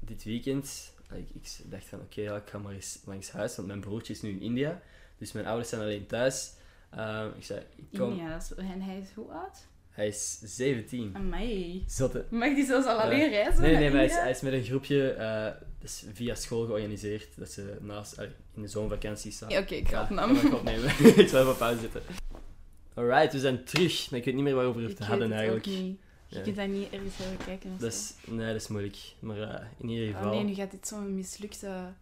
dit 0.00 0.24
weekend. 0.24 0.94
ah, 1.11 1.18
Ik, 1.18 1.28
ik 1.35 1.70
dacht 1.70 1.85
van 1.87 2.00
oké, 2.00 2.20
ja, 2.20 2.37
ik 2.37 2.48
ga 2.48 2.59
maar 2.59 2.72
eens 2.72 3.00
langs 3.04 3.30
huis, 3.30 3.57
want 3.57 3.68
mijn 3.68 3.80
broertje 3.80 4.12
is 4.12 4.22
nu 4.22 4.30
in 4.30 4.40
India. 4.40 4.80
Dus 5.18 5.33
mijn 5.33 5.46
ouders 5.46 5.68
zijn 5.68 5.80
alleen 5.80 6.07
thuis. 6.07 6.52
Ehm, 6.90 7.28
ik 7.37 7.44
zei, 7.44 7.61
ik 7.76 7.98
kom. 7.98 8.11
India, 8.11 8.28
dat 8.33 8.42
is- 8.42 8.57
en 8.57 8.80
hij 8.80 8.98
is 8.98 9.12
hoe 9.14 9.30
oud? 9.33 9.59
Hij 9.94 10.07
is 10.07 10.38
17. 10.42 11.11
Amai. 11.16 11.85
Zotte. 11.87 12.24
Mag 12.30 12.54
die 12.54 12.64
zelfs 12.64 12.87
al 12.87 13.00
alleen 13.00 13.28
reizen? 13.28 13.62
Nee, 13.62 13.74
nee, 13.76 13.83
maar 13.88 13.92
hij 13.96 14.04
is, 14.04 14.11
India? 14.11 14.22
hij 14.22 14.30
is 14.30 14.40
met 14.40 14.52
een 14.52 14.64
groepje, 14.64 15.11
eh, 15.11 15.44
dat 15.80 15.88
is 15.90 16.04
via 16.12 16.35
school 16.35 16.64
georganiseerd, 16.66 17.28
dat 17.37 17.50
ze 17.50 17.76
naast, 17.80 18.18
allee, 18.18 18.30
in 18.54 18.62
de 18.62 18.68
zomervakantie 18.68 19.33
staan. 19.33 19.48
Ja, 19.50 19.61
oké, 19.61 19.74
ik 19.74 19.88
ga 19.88 19.96
Ja, 19.96 20.02
opnemen. 20.02 20.46
ik 20.46 20.54
opnemen. 20.54 20.88
ik 21.24 21.28
zal 21.28 21.40
even 21.42 21.57
pauze 21.57 21.80
zetten. 21.80 22.02
Alright, 22.94 23.33
we 23.33 23.38
zijn 23.38 23.64
terug. 23.64 24.11
Maar 24.11 24.18
ik 24.18 24.24
weet 24.24 24.35
niet 24.35 24.44
meer 24.44 24.54
waarover 24.54 24.83
we 24.83 24.88
het 24.88 24.98
hadden 24.98 25.28
het 25.28 25.37
eigenlijk. 25.38 25.66
niet. 25.66 25.98
Je 26.26 26.37
Ja. 26.37 26.42
kunt 26.42 26.57
dat 26.57 26.68
niet 26.68 26.90
ergens 26.92 27.14
over 27.20 27.44
kijken 27.44 27.70
of 27.74 27.78
Dat 27.80 27.92
is, 27.92 28.14
nee, 28.26 28.46
dat 28.46 28.54
is 28.62 28.68
moeilijk. 28.68 28.96
Maar 29.18 29.40
eh, 29.40 29.66
in 29.78 29.88
ieder 29.88 30.09
Oh 30.09 30.16
geval... 30.16 30.35
nee, 30.35 30.44
nu 30.44 30.54
gaat 30.54 30.70
dit 30.70 30.87
zo'n 30.88 31.14
mislukte 31.14 31.92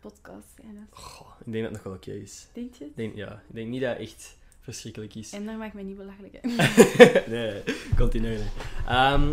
podcast 0.00 0.46
zijn. 0.60 0.86
Goh, 0.90 1.30
ik 1.44 1.52
denk 1.52 1.64
dat 1.64 1.72
het 1.72 1.72
nog 1.72 1.82
wel 1.82 1.92
oké 1.92 2.12
is. 2.22 2.46
Denk 2.52 2.74
je 2.74 2.84
het? 2.84 2.96
Denk, 2.96 3.16
ja, 3.16 3.32
ik 3.48 3.54
denk 3.54 3.68
niet 3.68 3.80
dat 3.80 3.90
het 3.90 4.00
echt 4.00 4.36
verschrikkelijk 4.72 5.14
is. 5.14 5.32
En 5.32 5.46
daar 5.46 5.56
maakt 5.56 5.74
mij 5.74 5.82
niet 5.82 5.96
belachelijk. 5.96 6.38
hè. 6.40 6.50
nee, 7.36 7.62
continu. 7.96 8.28
Nee. 8.28 8.46
Ehm, 8.86 9.32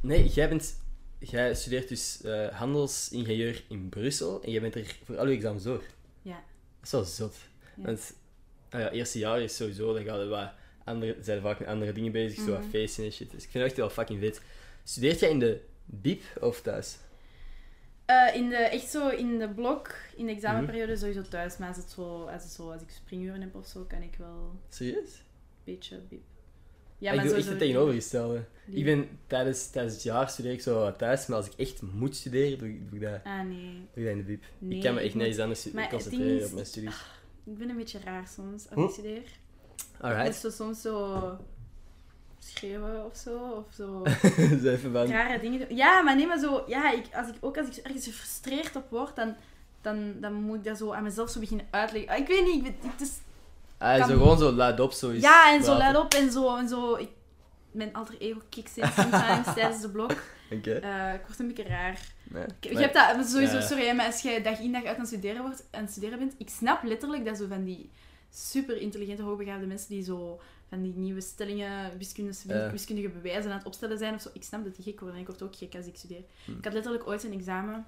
nee, 0.00 0.26
jij, 0.28 0.48
bent, 0.48 0.76
jij 1.18 1.54
studeert 1.54 1.88
dus 1.88 2.22
eh, 2.22 2.48
handelsingenieur 2.48 3.62
in 3.68 3.88
Brussel 3.88 4.42
en 4.42 4.50
jij 4.50 4.60
bent 4.60 4.74
er 4.74 4.96
voor 5.04 5.18
al 5.18 5.28
je 5.28 5.36
examens 5.36 5.64
door. 5.64 5.82
Ja. 6.22 6.42
Dat 6.80 6.84
is 6.84 6.90
wel 6.90 7.04
zot. 7.04 7.34
Ja. 7.76 7.82
Want 7.84 8.14
nou 8.70 8.82
ja, 8.84 8.90
eerste 8.90 9.18
jaar 9.18 9.40
is 9.40 9.56
sowieso, 9.56 9.94
dan 9.94 10.04
gaan 10.04 10.18
we 10.18 10.26
wat 10.26 10.50
andere, 10.84 11.16
zijn 11.22 11.40
vaak 11.40 11.58
met 11.58 11.68
andere 11.68 11.92
dingen 11.92 12.12
bezig, 12.12 12.44
zo 12.44 12.50
wat 12.50 12.60
Mhm. 12.60 12.70
feesten 12.70 13.04
en 13.04 13.12
shit. 13.12 13.30
Dus 13.30 13.44
ik 13.44 13.50
vind 13.50 13.62
het 13.64 13.72
echt 13.72 13.76
wel 13.76 13.90
fucking 13.90 14.20
vet. 14.20 14.40
Studeert 14.84 15.20
jij 15.20 15.30
in 15.30 15.38
de 15.38 15.60
BIP 15.84 16.22
of 16.40 16.60
thuis? 16.62 16.96
Eh, 18.06 18.34
in 18.34 18.48
de, 18.48 18.56
echt 18.56 18.88
zo 18.90 19.08
in 19.08 19.38
de 19.38 19.48
blok, 19.48 19.86
in 19.88 20.16
de 20.16 20.22
Mhm. 20.22 20.34
examenperiode 20.34 20.96
sowieso 20.96 21.22
thuis. 21.22 21.56
Maar 21.56 21.68
als, 21.68 21.76
het 21.76 21.90
zo, 21.90 22.24
als, 22.24 22.42
het 22.42 22.52
zo, 22.52 22.70
als 22.72 22.82
ik 22.82 22.90
springuren 22.90 23.40
heb 23.40 23.54
of 23.54 23.66
zo, 23.66 23.84
kan 23.88 24.02
ik 24.02 24.14
wel 24.18 24.28
een 24.52 24.58
Serieus? 24.68 25.22
beetje 25.64 25.98
bip. 26.08 26.20
Ja, 26.98 27.12
ik 27.12 27.22
doe 27.22 27.34
echt 27.34 27.48
het 27.48 27.58
tegenovergestelde. 27.58 28.44
Die- 28.66 28.76
Ik 28.78 28.84
ben 28.84 29.08
tijdens, 29.26 29.70
tijdens 29.70 29.94
het 29.94 30.02
jaar 30.02 30.28
studeer 30.28 30.52
ik 30.52 30.60
zo 30.60 30.96
thuis, 30.96 31.26
maar 31.26 31.36
als 31.36 31.46
ik 31.46 31.52
echt 31.56 31.82
moet 31.82 32.16
studeren, 32.16 32.58
doe 32.58 32.68
ik, 32.68 32.88
doe 32.90 32.98
ik, 32.98 33.04
dat, 33.04 33.20
Ah 33.24 33.42
nee. 33.46 33.88
doe 33.94 34.04
ik 34.04 34.04
dat 34.04 34.12
in 34.12 34.16
de 34.16 34.22
BIP. 34.22 34.42
Nee, 34.58 34.76
ik 34.78 34.84
kan 34.84 34.94
me 34.94 35.00
echt 35.00 35.14
nergens 35.14 35.38
anders 35.38 35.66
concentreren 35.90 36.38
is- 36.40 36.46
op 36.46 36.52
mijn 36.52 36.66
studies. 36.66 37.04
Ik 37.44 37.58
ben 37.58 37.68
een 37.68 37.76
beetje 37.76 37.98
raar 38.04 38.28
soms 38.28 38.66
als 38.70 38.74
Hm? 38.74 38.80
ik 38.80 38.90
studeer. 38.90 39.22
Alright. 40.00 40.34
zo 40.34 40.50
soms 40.50 40.80
zo 40.80 41.20
schreeuwen 42.38 43.04
of 43.04 43.16
zo. 43.16 43.64
Of 43.68 43.74
zo 43.74 44.02
even 44.72 44.92
van... 44.92 45.06
rare 45.10 45.40
dingen 45.40 45.58
doen. 45.68 45.76
Ja, 45.76 46.02
maar 46.02 46.16
nee, 46.16 46.26
maar 46.26 46.38
zo... 46.38 46.64
Ja, 46.66 46.92
ik, 46.92 47.04
als 47.14 47.28
ik, 47.28 47.34
ook 47.40 47.56
als 47.58 47.66
ik 47.68 47.76
ergens 47.84 48.04
gefrustreerd 48.06 48.76
op 48.76 48.90
word, 48.90 49.16
dan, 49.16 49.34
dan, 49.80 50.14
dan 50.20 50.32
moet 50.32 50.56
ik 50.56 50.64
dat 50.64 50.78
zo 50.78 50.92
aan 50.92 51.02
mezelf 51.02 51.30
zo 51.30 51.40
beginnen 51.40 51.66
uitleggen. 51.70 52.10
Ah, 52.12 52.18
Ik 52.18 52.26
weet 52.26 52.44
niet, 52.44 52.54
ik, 52.54 52.62
weet- 52.62 52.92
het 52.92 53.00
is... 53.00 53.12
Ah, 53.78 53.98
kan- 53.98 54.08
zo 54.08 54.12
gewoon 54.16 54.38
zo 54.38 54.52
luid 54.52 54.80
op, 54.80 54.92
zo 54.92 55.12
Ja, 55.12 55.52
en 55.54 55.64
zo 55.64 55.76
luid 55.76 55.96
op 55.96 56.14
en 56.14 56.30
zo. 56.32 56.56
En 56.56 56.68
zo 56.68 56.94
ik, 56.94 57.08
mijn 57.70 57.92
alter 57.94 58.14
ego 58.18 58.40
kicks 58.48 58.76
in 58.76 58.88
sometimes 58.96 59.46
tijdens 59.54 59.80
de 59.82 59.90
blok. 59.90 60.12
Oké. 60.50 60.72
Eh, 60.74 61.14
ik 61.14 61.20
word 61.26 61.38
een 61.38 61.46
beetje 61.46 61.62
raar. 61.68 62.00
Nee. 62.24 62.42
Ik, 62.60 62.72
Maar- 62.72 62.82
je 62.82 62.88
hebt 62.88 63.16
dat 63.18 63.26
sowieso, 63.28 63.60
sorry, 63.60 63.90
maar 63.96 64.06
als 64.06 64.22
jij 64.22 64.42
dag 64.42 64.58
in 64.60 64.72
dag 64.72 64.84
uit 64.84 64.94
aan 64.94 64.98
het 65.00 65.08
studeren, 65.08 65.42
wordt, 65.42 65.64
aan 65.70 65.80
het 65.82 65.90
studeren 65.90 66.18
bent, 66.18 66.34
ik 66.38 66.48
snap 66.48 66.82
letterlijk 66.82 67.24
dat 67.24 67.36
zo 67.36 67.46
van 67.48 67.64
die 67.64 67.90
super 68.30 68.76
intelligente, 68.76 69.22
hoogbegaafde 69.22 69.66
mensen 69.66 69.88
die 69.88 70.02
zo 70.04 70.40
van 70.68 70.82
die 70.82 70.92
nieuwe 70.96 71.20
stellingen, 71.20 71.98
wiskundige, 71.98 72.70
wiskundige 72.70 73.08
bewijzen 73.08 73.50
aan 73.50 73.56
het 73.56 73.66
opstellen 73.66 73.98
zijn 73.98 74.14
of 74.14 74.20
zo, 74.20 74.28
ik 74.32 74.42
snap 74.44 74.64
dat 74.64 74.74
die 74.76 74.84
gek 74.84 75.00
worden 75.00 75.16
en 75.16 75.22
ik 75.22 75.28
word 75.28 75.42
ook 75.42 75.56
gek 75.56 75.74
als 75.74 75.86
ik 75.86 75.96
studeer. 75.96 76.22
Hm. 76.44 76.50
Ik 76.58 76.64
had 76.64 76.72
letterlijk 76.72 77.06
ooit 77.06 77.24
een 77.24 77.32
examen, 77.32 77.86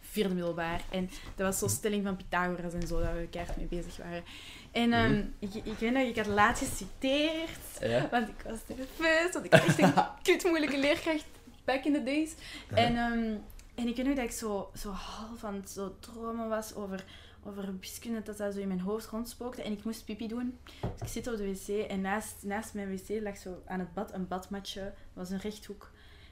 vierde 0.00 0.34
middelbaar, 0.34 0.80
en 0.90 1.10
dat 1.36 1.46
was 1.46 1.58
zo'n 1.58 1.68
stelling 1.68 2.04
van 2.04 2.16
Pythagoras 2.16 2.72
en 2.72 2.86
zo, 2.86 3.00
daar 3.00 3.16
we 3.16 3.26
keihard 3.30 3.56
mee 3.56 3.66
bezig 3.66 3.96
waren. 3.96 4.24
En 4.70 4.92
ehm, 4.92 5.10
Mhm. 5.12 5.26
ik, 5.38 5.54
ik 5.54 5.78
weet 5.78 5.92
nog, 5.92 6.02
ik 6.02 6.16
had 6.16 6.26
laat 6.26 6.58
geciteerd, 6.58 7.58
Ja? 7.80 8.08
want 8.10 8.28
ik 8.28 8.42
was 8.44 8.58
nerveus, 8.66 9.32
want 9.32 9.44
ik 9.44 9.52
had 9.52 9.64
echt 9.64 9.78
een 9.78 9.92
kut 10.22 10.44
moeilijke 10.44 10.78
leerkracht 10.78 11.24
back 11.64 11.84
in 11.84 11.92
the 11.92 12.02
days. 12.02 12.30
En, 12.74 12.96
ehm, 12.96 13.34
en 13.74 13.88
ik 13.88 13.96
weet 13.96 14.06
nog 14.06 14.14
dat 14.14 14.24
ik 14.24 14.30
zo, 14.30 14.70
zo 14.76 14.90
half 14.90 15.44
aan 15.44 15.54
het 15.54 15.70
zo 15.70 15.96
dromen 16.00 16.48
was 16.48 16.74
over, 16.74 17.04
over 17.46 17.78
wiskunde, 17.80 18.22
dat 18.22 18.36
dat 18.36 18.54
zo 18.54 18.60
in 18.60 18.68
mijn 18.68 18.80
hoofd 18.80 19.06
rondspookte. 19.06 19.62
En 19.62 19.72
ik 19.72 19.84
moest 19.84 20.04
pipi 20.04 20.28
doen. 20.28 20.58
Dus 20.80 21.00
ik 21.00 21.08
zit 21.08 21.26
op 21.26 21.36
de 21.36 21.46
wc 21.52 21.86
en 21.90 22.00
naast, 22.00 22.34
naast 22.40 22.74
mijn 22.74 22.90
wc 22.90 23.22
lag 23.22 23.36
zo 23.36 23.62
aan 23.66 23.78
het 23.78 23.94
bad 23.94 24.12
een 24.12 24.28
badmatje. 24.28 24.80
Dat 24.80 24.92
was 25.14 25.30
een 25.30 25.38
rechthoek. 25.40 25.90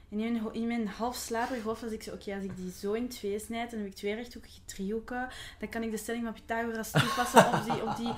En 0.09 0.19
in 0.19 0.31
mijn, 0.31 0.43
ho- 0.43 0.49
in 0.49 0.67
mijn 0.67 0.87
half 0.87 1.15
slaperig 1.15 1.63
hoofd 1.63 1.81
was 1.81 1.91
ik 1.91 2.03
zo, 2.03 2.11
oké, 2.13 2.33
als 2.35 2.43
ik 2.43 2.55
die 2.55 2.71
zo 2.71 2.93
in 2.93 3.07
twee 3.07 3.39
snijd, 3.39 3.71
dan 3.71 3.79
heb 3.79 3.87
ik 3.89 3.95
twee 3.95 4.15
rechthoekige 4.15 4.59
driehoeken. 4.65 5.27
Dan 5.59 5.69
kan 5.69 5.83
ik 5.83 5.91
de 5.91 5.97
stelling 5.97 6.23
van 6.23 6.33
Pythagoras 6.33 6.91
toepassen 6.91 7.45
op 7.53 7.63
die, 7.63 7.83
op 7.89 7.95
die 7.97 8.13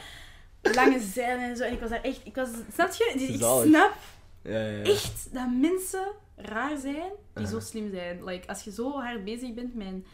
lange 0.74 1.00
zijden 1.00 1.44
en 1.50 1.58
zo. 1.58 1.64
En 1.64 1.74
ik 1.74 1.80
was 1.80 1.90
daar 1.90 2.02
echt, 2.04 2.20
ik 2.24 2.36
was, 2.36 2.50
snap 2.74 2.92
je? 2.94 3.14
Dus 3.18 3.28
ik 3.28 3.36
snap 3.70 3.94
Ja, 4.42 4.52
ja, 4.60 4.68
ja. 4.78 4.84
echt 4.84 5.34
dat 5.34 5.50
mensen 5.52 6.06
raar 6.36 6.78
zijn 6.78 7.12
die 7.34 7.48
zo 7.48 7.60
slim 7.60 7.92
zijn. 7.94 8.24
Like, 8.24 8.48
als 8.48 8.64
je 8.64 8.72
zo 8.72 8.92
hard 9.00 9.24
bezig 9.24 9.54
bent 9.54 9.76
met 9.76 9.88
een, 9.88 10.06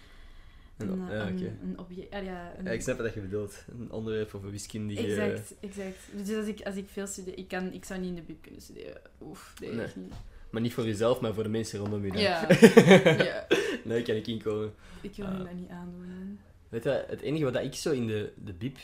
Een- 0.79 0.89
een, 0.99 1.09
ja, 1.11 1.27
een, 1.27 1.57
een 1.63 1.79
object... 1.79 2.13
ah, 2.13 2.23
ja, 2.23 2.53
een- 2.57 2.65
Ja, 2.65 2.71
ik 2.71 2.81
snap 2.81 2.97
wat 2.97 3.13
je 3.13 3.19
bedoelt. 3.19 3.65
Een 3.79 3.91
onderwerp 3.91 4.33
over 4.35 4.51
wiskundige... 4.51 5.01
Exact, 5.07 5.53
exact. 5.59 5.97
Dus 6.15 6.35
als 6.35 6.47
ik, 6.47 6.61
als 6.61 6.75
ik 6.75 6.89
veel 6.89 7.07
studeer, 7.07 7.37
ik, 7.37 7.47
kan, 7.47 7.73
ik 7.73 7.85
zou 7.85 7.99
niet 7.99 8.09
in 8.09 8.15
de 8.15 8.21
bib 8.21 8.41
kunnen 8.41 8.61
studeren. 8.61 9.01
Oef, 9.21 9.53
nee, 9.61 9.71
Nee. 9.71 9.85
echt 9.85 9.95
niet. 9.95 10.13
Maar 10.49 10.61
niet 10.61 10.73
voor 10.73 10.85
jezelf, 10.85 11.19
maar 11.21 11.33
voor 11.33 11.43
de 11.43 11.49
mensen 11.49 11.79
rondom 11.79 12.05
je. 12.05 12.11
dan. 12.11 12.21
Ja. 12.21 12.47
ja. 13.23 13.47
nee, 13.83 14.01
kan 14.01 14.15
ik 14.15 14.27
inkomen. 14.27 14.73
Ik 15.01 15.15
wil 15.15 15.25
Ah. 15.25 15.37
me 15.37 15.43
dat 15.43 15.53
niet 15.53 15.69
aandoen. 15.69 16.39
Weet 16.69 16.83
je, 16.83 17.03
het 17.07 17.21
enige 17.21 17.43
wat 17.43 17.55
ik 17.63 17.73
zo 17.75 17.91
in 17.91 18.07
de, 18.07 18.31
de 18.43 18.53
bib 18.53 18.77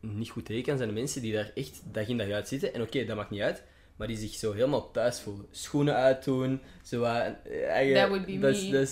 niet 0.00 0.30
goed 0.30 0.44
tegen 0.44 0.62
kan, 0.62 0.76
zijn 0.76 0.88
de 0.88 0.94
mensen 0.94 1.22
die 1.22 1.32
daar 1.32 1.50
echt 1.54 1.82
dag 1.92 2.08
in 2.08 2.18
dag 2.18 2.30
uit 2.30 2.48
zitten. 2.48 2.74
En 2.74 2.82
oké, 2.82 3.04
dat 3.04 3.16
maakt 3.16 3.30
niet 3.30 3.40
uit. 3.40 3.62
Maar 3.98 4.06
die 4.06 4.16
zich 4.16 4.34
zo 4.34 4.52
helemaal 4.52 4.90
thuis 4.90 5.20
voelen. 5.20 5.46
Schoenen 5.50 5.94
uitdoen. 5.94 6.60
Zo 6.82 7.02
eigen- 7.02 7.94
That 7.94 8.08
would 8.08 8.26
be 8.26 8.32
me. 8.32 8.86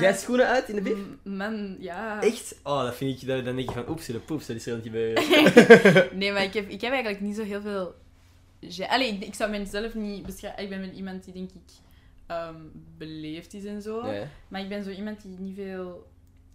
Jij 0.00 0.14
schoenen 0.14 0.46
uit 0.46 0.68
in 0.68 0.74
de 0.74 0.80
bib? 0.82 0.96
M- 0.96 1.36
Man, 1.36 1.76
ja. 1.78 2.22
Echt? 2.22 2.56
Oh, 2.62 2.82
dat 2.82 2.94
vind 2.96 3.22
ik... 3.22 3.28
Dan 3.28 3.44
dan 3.44 3.56
denk 3.56 3.68
je 3.68 3.74
van, 3.74 3.88
oeps, 3.88 4.06
de 4.06 4.18
poeps, 4.18 4.46
dat 4.46 4.56
is 4.56 4.66
er 4.66 4.72
aan 4.72 4.78
het 4.78 4.86
gebeuren. 4.86 5.22
nee, 6.18 6.32
maar 6.32 6.42
ik 6.42 6.54
heb, 6.54 6.68
ik 6.68 6.80
heb 6.80 6.92
eigenlijk 6.92 7.22
niet 7.22 7.36
zo 7.36 7.42
heel 7.42 7.60
veel... 7.60 7.94
Allee, 8.88 9.08
ik, 9.12 9.24
ik 9.24 9.34
zou 9.34 9.50
mezelf 9.50 9.94
niet 9.94 10.26
beschrijven... 10.26 10.62
Ik 10.62 10.68
ben 10.68 10.80
wel 10.80 10.90
iemand 10.90 11.24
die, 11.24 11.32
denk 11.34 11.50
ik, 11.50 11.72
ehm, 12.26 12.54
beleefd 12.98 13.54
is 13.54 13.64
en 13.64 13.82
zo. 13.82 14.02
Nee. 14.02 14.22
Maar 14.48 14.60
ik 14.60 14.68
ben 14.68 14.84
zo 14.84 14.90
iemand 14.90 15.22
die 15.22 15.36
niet 15.38 15.54
veel... 15.54 16.06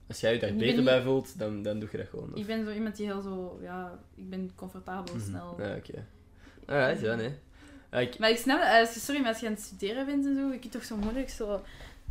Als 0.08 0.20
jij 0.20 0.34
je 0.34 0.40
daar 0.40 0.54
beter 0.54 0.84
bij 0.84 1.02
voelt, 1.02 1.40
dan, 1.40 1.62
dan 1.64 1.80
doe 1.80 1.90
je 1.92 1.98
dat 1.98 2.08
gewoon. 2.08 2.32
Ik 2.36 2.46
ben 2.46 2.66
zo 2.66 2.72
iemand 2.72 2.96
die 2.96 3.06
heel 3.06 3.22
zo... 3.22 3.60
Ja, 3.62 4.00
ik 4.16 4.30
ben 4.30 4.52
comfortabel, 4.56 5.16
Mhm. 5.16 5.24
snel. 5.26 5.56
Ja, 5.60 5.76
oké. 5.76 6.06
Alright, 6.66 7.02
ja, 7.02 7.16
nee. 7.16 7.30
Ik, 7.92 8.20
Maar 8.20 8.30
ik 8.30 8.38
snap, 8.38 8.62
als 8.62 8.94
je, 8.94 9.00
sorry, 9.00 9.22
maar 9.22 9.30
als 9.32 9.40
je 9.40 9.46
aan 9.48 9.54
het 9.54 9.62
studeren 9.62 10.06
bent 10.06 10.26
en 10.26 10.36
zo, 10.36 10.52
je 10.52 10.60
kunt 10.60 10.72
toch 10.72 10.84
zo 10.84 10.96
moeilijk 10.96 11.30
zo, 11.30 11.62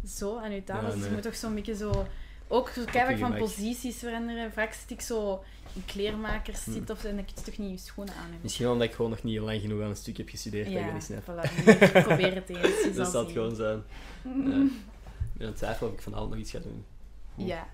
zo 0.08 0.36
aan 0.38 0.52
je 0.52 0.64
tafel. 0.64 0.82
Ja, 0.86 0.90
Dus 0.90 0.98
nee. 1.00 1.08
je 1.08 1.14
moet 1.14 1.22
toch 1.24 1.34
zo'n 1.36 1.54
beetje 1.54 1.76
zo... 1.76 2.06
Ook 2.52 2.68
zo 2.68 2.84
keihard 2.84 3.18
van 3.18 3.34
posities 3.36 3.96
veranderen. 3.98 4.52
Vaak 4.52 4.72
zit 4.72 4.90
ik 4.90 5.00
zo 5.00 5.42
in 5.74 5.84
kleermakers 5.84 6.64
Hm. 6.64 6.72
zit 6.72 6.90
of 6.90 7.00
zo, 7.00 7.08
en 7.08 7.16
dan 7.16 7.24
kun 7.24 7.34
je 7.36 7.42
toch 7.50 7.58
niet 7.58 7.70
je 7.80 7.86
schoenen 7.86 8.14
aan 8.14 8.20
hebben. 8.22 8.38
misschien 8.42 8.68
omdat 8.68 8.86
ik 8.88 8.94
gewoon 8.94 9.10
nog 9.10 9.22
niet 9.22 9.38
lang 9.40 9.60
genoeg 9.60 9.82
aan 9.82 9.88
een 9.88 9.96
stuk 9.96 10.16
heb 10.16 10.28
gestudeerd, 10.28 10.64
dat 10.64 10.74
ik 10.74 10.80
Ja, 10.80 10.84
dat 10.86 10.94
niet 10.94 11.02
snap. 11.02 11.22
voilà. 11.22 11.50
Ik 11.94 12.04
probeer 12.04 12.34
het 12.34 12.48
eens. 12.84 12.96
Dat 12.96 13.10
zal 13.10 13.22
het 13.24 13.32
gewoon 13.32 13.54
zijn. 13.54 13.82
Ja. 14.24 14.62
Ik 15.32 15.46
ben 15.46 15.46
aan 15.46 15.46
het 15.46 15.56
twijfelen 15.56 15.90
of 15.90 15.96
ik 15.96 16.02
vanavond 16.02 16.30
nog 16.30 16.38
iets 16.38 16.50
ga 16.50 16.58
doen. 16.58 16.84
Ja, 17.34 17.66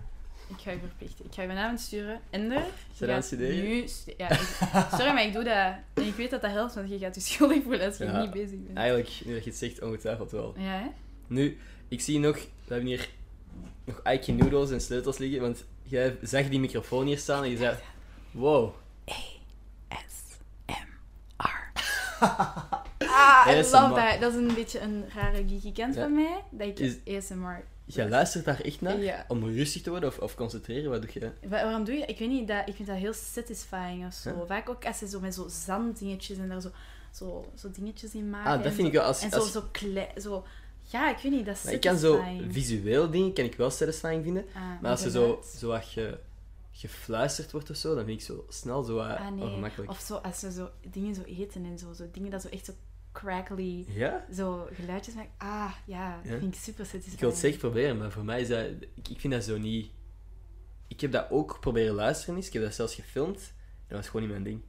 ik 0.49 0.57
ga 0.63 0.71
je 0.71 0.79
verplichten. 0.79 1.25
Ik 1.25 1.35
ga 1.35 1.43
je 1.43 1.49
vanavond 1.49 1.81
sturen. 1.81 2.21
Ender, 2.31 2.63
Zijn 2.95 3.11
aan 3.11 3.23
studeren? 3.23 3.65
nu... 3.65 3.89
stu- 3.89 4.13
Ja, 4.17 4.31
ik- 4.31 4.57
sorry, 4.91 5.13
maar 5.13 5.25
ik 5.25 5.33
doe 5.33 5.45
dat. 5.45 5.75
En 5.95 6.07
ik 6.07 6.15
weet 6.15 6.31
dat 6.31 6.43
dat 6.43 6.51
helpt, 6.51 6.75
want 6.75 6.89
je 6.91 6.99
gaat 6.99 7.15
je 7.15 7.21
schuldig 7.21 7.63
voelen 7.63 7.87
als 7.87 7.97
je 7.99 8.05
Ja. 8.05 8.21
niet 8.21 8.31
bezig 8.31 8.59
bent. 8.65 8.77
Eigenlijk, 8.79 9.21
nu 9.25 9.35
dat 9.35 9.45
je 9.45 9.51
het 9.51 9.59
zegt, 9.59 9.83
ongetwijfeld 9.83 10.31
wel. 10.31 10.55
Ja, 10.57 10.63
hè? 10.79 10.87
Nu, 11.27 11.59
ik 11.89 12.01
zie 12.01 12.19
nog, 12.19 12.35
we 12.37 12.73
hebben 12.75 12.87
hier 12.87 13.09
nog 13.85 14.01
Ike 14.13 14.33
noodles 14.33 14.71
en 14.71 14.81
sleutels 14.81 15.19
liggen, 15.19 15.41
want 15.41 15.65
jij 15.83 16.17
zag 16.23 16.49
die 16.49 16.61
microfoon 16.61 17.07
hier 17.07 17.19
staan 17.19 17.43
en 17.45 17.51
je 17.51 17.57
zei, 17.57 17.77
wow. 18.31 18.75
S-M-R. 20.09 20.89
ah, 22.99 23.47
I 23.49 23.59
ASMR. 23.59 23.81
love 23.81 23.95
that. 23.95 24.21
Dat 24.21 24.33
is 24.35 24.39
een 24.39 24.55
beetje 24.55 24.81
een 24.81 25.05
rare 25.15 25.45
geeky 25.49 25.73
kant 25.73 25.95
Ja. 25.95 26.01
van 26.03 26.15
mij, 26.15 26.43
dat 26.51 26.67
ik 26.69 26.79
Is- 26.79 27.17
ASMR... 27.17 27.65
Jij 27.89 28.09
luistert 28.09 28.45
daar 28.45 28.61
echt 28.61 28.81
naar? 28.81 28.99
Ja. 29.01 29.25
Om 29.29 29.45
rustig 29.45 29.83
te 29.83 29.91
worden 29.91 30.09
of, 30.09 30.19
of 30.19 30.35
concentreren? 30.35 30.91
Wat 30.91 31.03
doe 31.03 31.11
je? 31.13 31.31
Wa- 31.49 31.49
waarom 31.49 31.85
doe 31.85 31.95
je? 31.95 32.05
Ik 32.07 32.19
weet 32.19 32.29
niet, 32.29 32.49
dat, 32.49 32.69
ik 32.69 32.75
vind 32.75 32.89
dat 32.89 32.97
heel 32.97 33.13
satisfying 33.13 34.07
of 34.07 34.13
zo. 34.15 34.45
Vaak 34.47 34.69
ook 34.69 34.85
als 34.87 34.99
ze 34.99 35.09
zo 35.09 35.21
met 35.21 35.35
zo 35.35 35.45
zanddingetjes 35.49 36.39
en 36.39 36.49
daar 36.49 36.61
zo, 36.61 36.71
zo, 37.13 37.51
zo 37.55 37.71
dingetjes 37.71 38.15
in 38.15 38.31
maken. 38.31 38.51
Ah, 38.51 38.57
dat 38.57 38.67
en 38.67 38.73
vind 38.73 38.89
ik 38.89 38.95
zo- 38.95 38.99
wel. 39.01 39.09
Als, 39.09 39.23
En 39.23 39.31
zo, 39.31 39.37
als, 39.37 39.53
zo 39.53 39.63
klei... 39.73 40.07
Zo, 40.21 40.45
ja, 40.83 41.11
ik 41.17 41.23
weet 41.23 41.33
niet, 41.33 41.47
dat 41.47 41.57
is 41.57 41.63
maar 41.63 41.73
ik 41.73 41.81
kan 41.81 41.99
zo 41.99 42.23
visueel 42.49 43.11
dingen 43.11 43.33
kan 43.33 43.45
ik 43.45 43.55
wel 43.55 43.71
satisfying 43.71 44.23
vinden, 44.25 44.45
Ah, 44.55 44.63
maar 44.81 44.91
als 44.91 45.05
er 45.05 45.11
zo, 45.11 45.43
zo 45.57 45.69
wat 45.69 45.85
ge, 45.85 46.19
gefluisterd 46.73 47.53
wordt 47.53 47.71
of 47.71 47.77
zo, 47.77 47.95
dan 47.95 48.05
vind 48.05 48.21
ik 48.21 48.27
zo 48.27 48.45
snel 48.49 48.83
zo 48.83 48.95
wat 48.95 49.07
Ah, 49.17 49.31
nee. 49.31 49.45
ongemakkelijk. 49.45 49.91
Of 49.91 50.01
zo, 50.01 50.15
als 50.15 50.39
ze 50.41 50.53
zo 50.53 50.69
dingen 50.91 51.15
zo 51.15 51.23
eten 51.23 51.65
en 51.65 51.79
zo, 51.79 51.93
zo 51.93 52.05
dingen 52.13 52.31
dat 52.31 52.43
zo 52.43 52.49
echt 52.49 52.65
zo 52.65 52.73
crackly, 53.21 53.85
Ja? 53.89 54.27
zo 54.35 54.69
geluidjes 54.73 55.15
maken. 55.15 55.33
Ah, 55.37 55.73
ja, 55.87 56.21
dat 56.23 56.33
Ja. 56.33 56.39
vind 56.39 56.55
ik 56.55 56.61
super 56.61 56.85
satisfying. 56.85 57.13
Ik 57.15 57.21
wil 57.21 57.29
het 57.31 57.39
zeker 57.39 57.59
proberen, 57.59 57.99
maar 57.99 58.11
voor 58.13 58.25
mij 58.25 58.41
is 58.41 58.49
dat... 58.49 58.67
Ik, 58.95 59.09
ik 59.09 59.21
vind 59.21 59.33
dat 59.33 59.45
zo 59.45 59.59
niet... 59.59 59.91
Ik 60.89 61.01
heb 61.01 61.13
dat 61.13 61.31
ook 61.31 61.61
proberen 61.61 61.95
luisteren 61.95 62.37
eens. 62.37 62.47
Ik 62.47 62.53
heb 62.53 62.63
dat 62.63 62.75
zelfs 62.75 62.95
gefilmd. 62.95 63.39
En 63.39 63.85
dat 63.89 63.99
was 63.99 64.07
gewoon 64.07 64.23
niet 64.23 64.31
mijn 64.31 64.45
ding. 64.45 64.61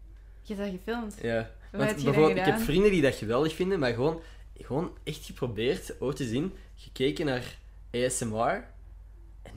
Je 0.41 0.53
hebt 0.55 0.71
dat 0.71 0.79
gefilmd. 0.79 1.17
Ja. 1.21 1.35
Wat 1.37 1.49
Want 1.71 1.89
heb 1.89 1.97
je 1.97 2.03
dan 2.03 2.13
bijvoorbeeld, 2.13 2.47
ik 2.47 2.53
heb 2.53 2.61
vrienden 2.61 2.91
die 2.91 3.01
dat 3.01 3.15
geweldig 3.15 3.53
vinden, 3.55 3.79
maar 3.79 3.93
gewoon, 3.93 4.21
gewoon 4.57 4.97
echt 5.03 5.25
geprobeerd, 5.25 6.01
ooit 6.01 6.15
te 6.15 6.25
zien, 6.25 6.53
gekeken 6.75 7.25
naar 7.25 7.57
ASMR. 7.91 8.63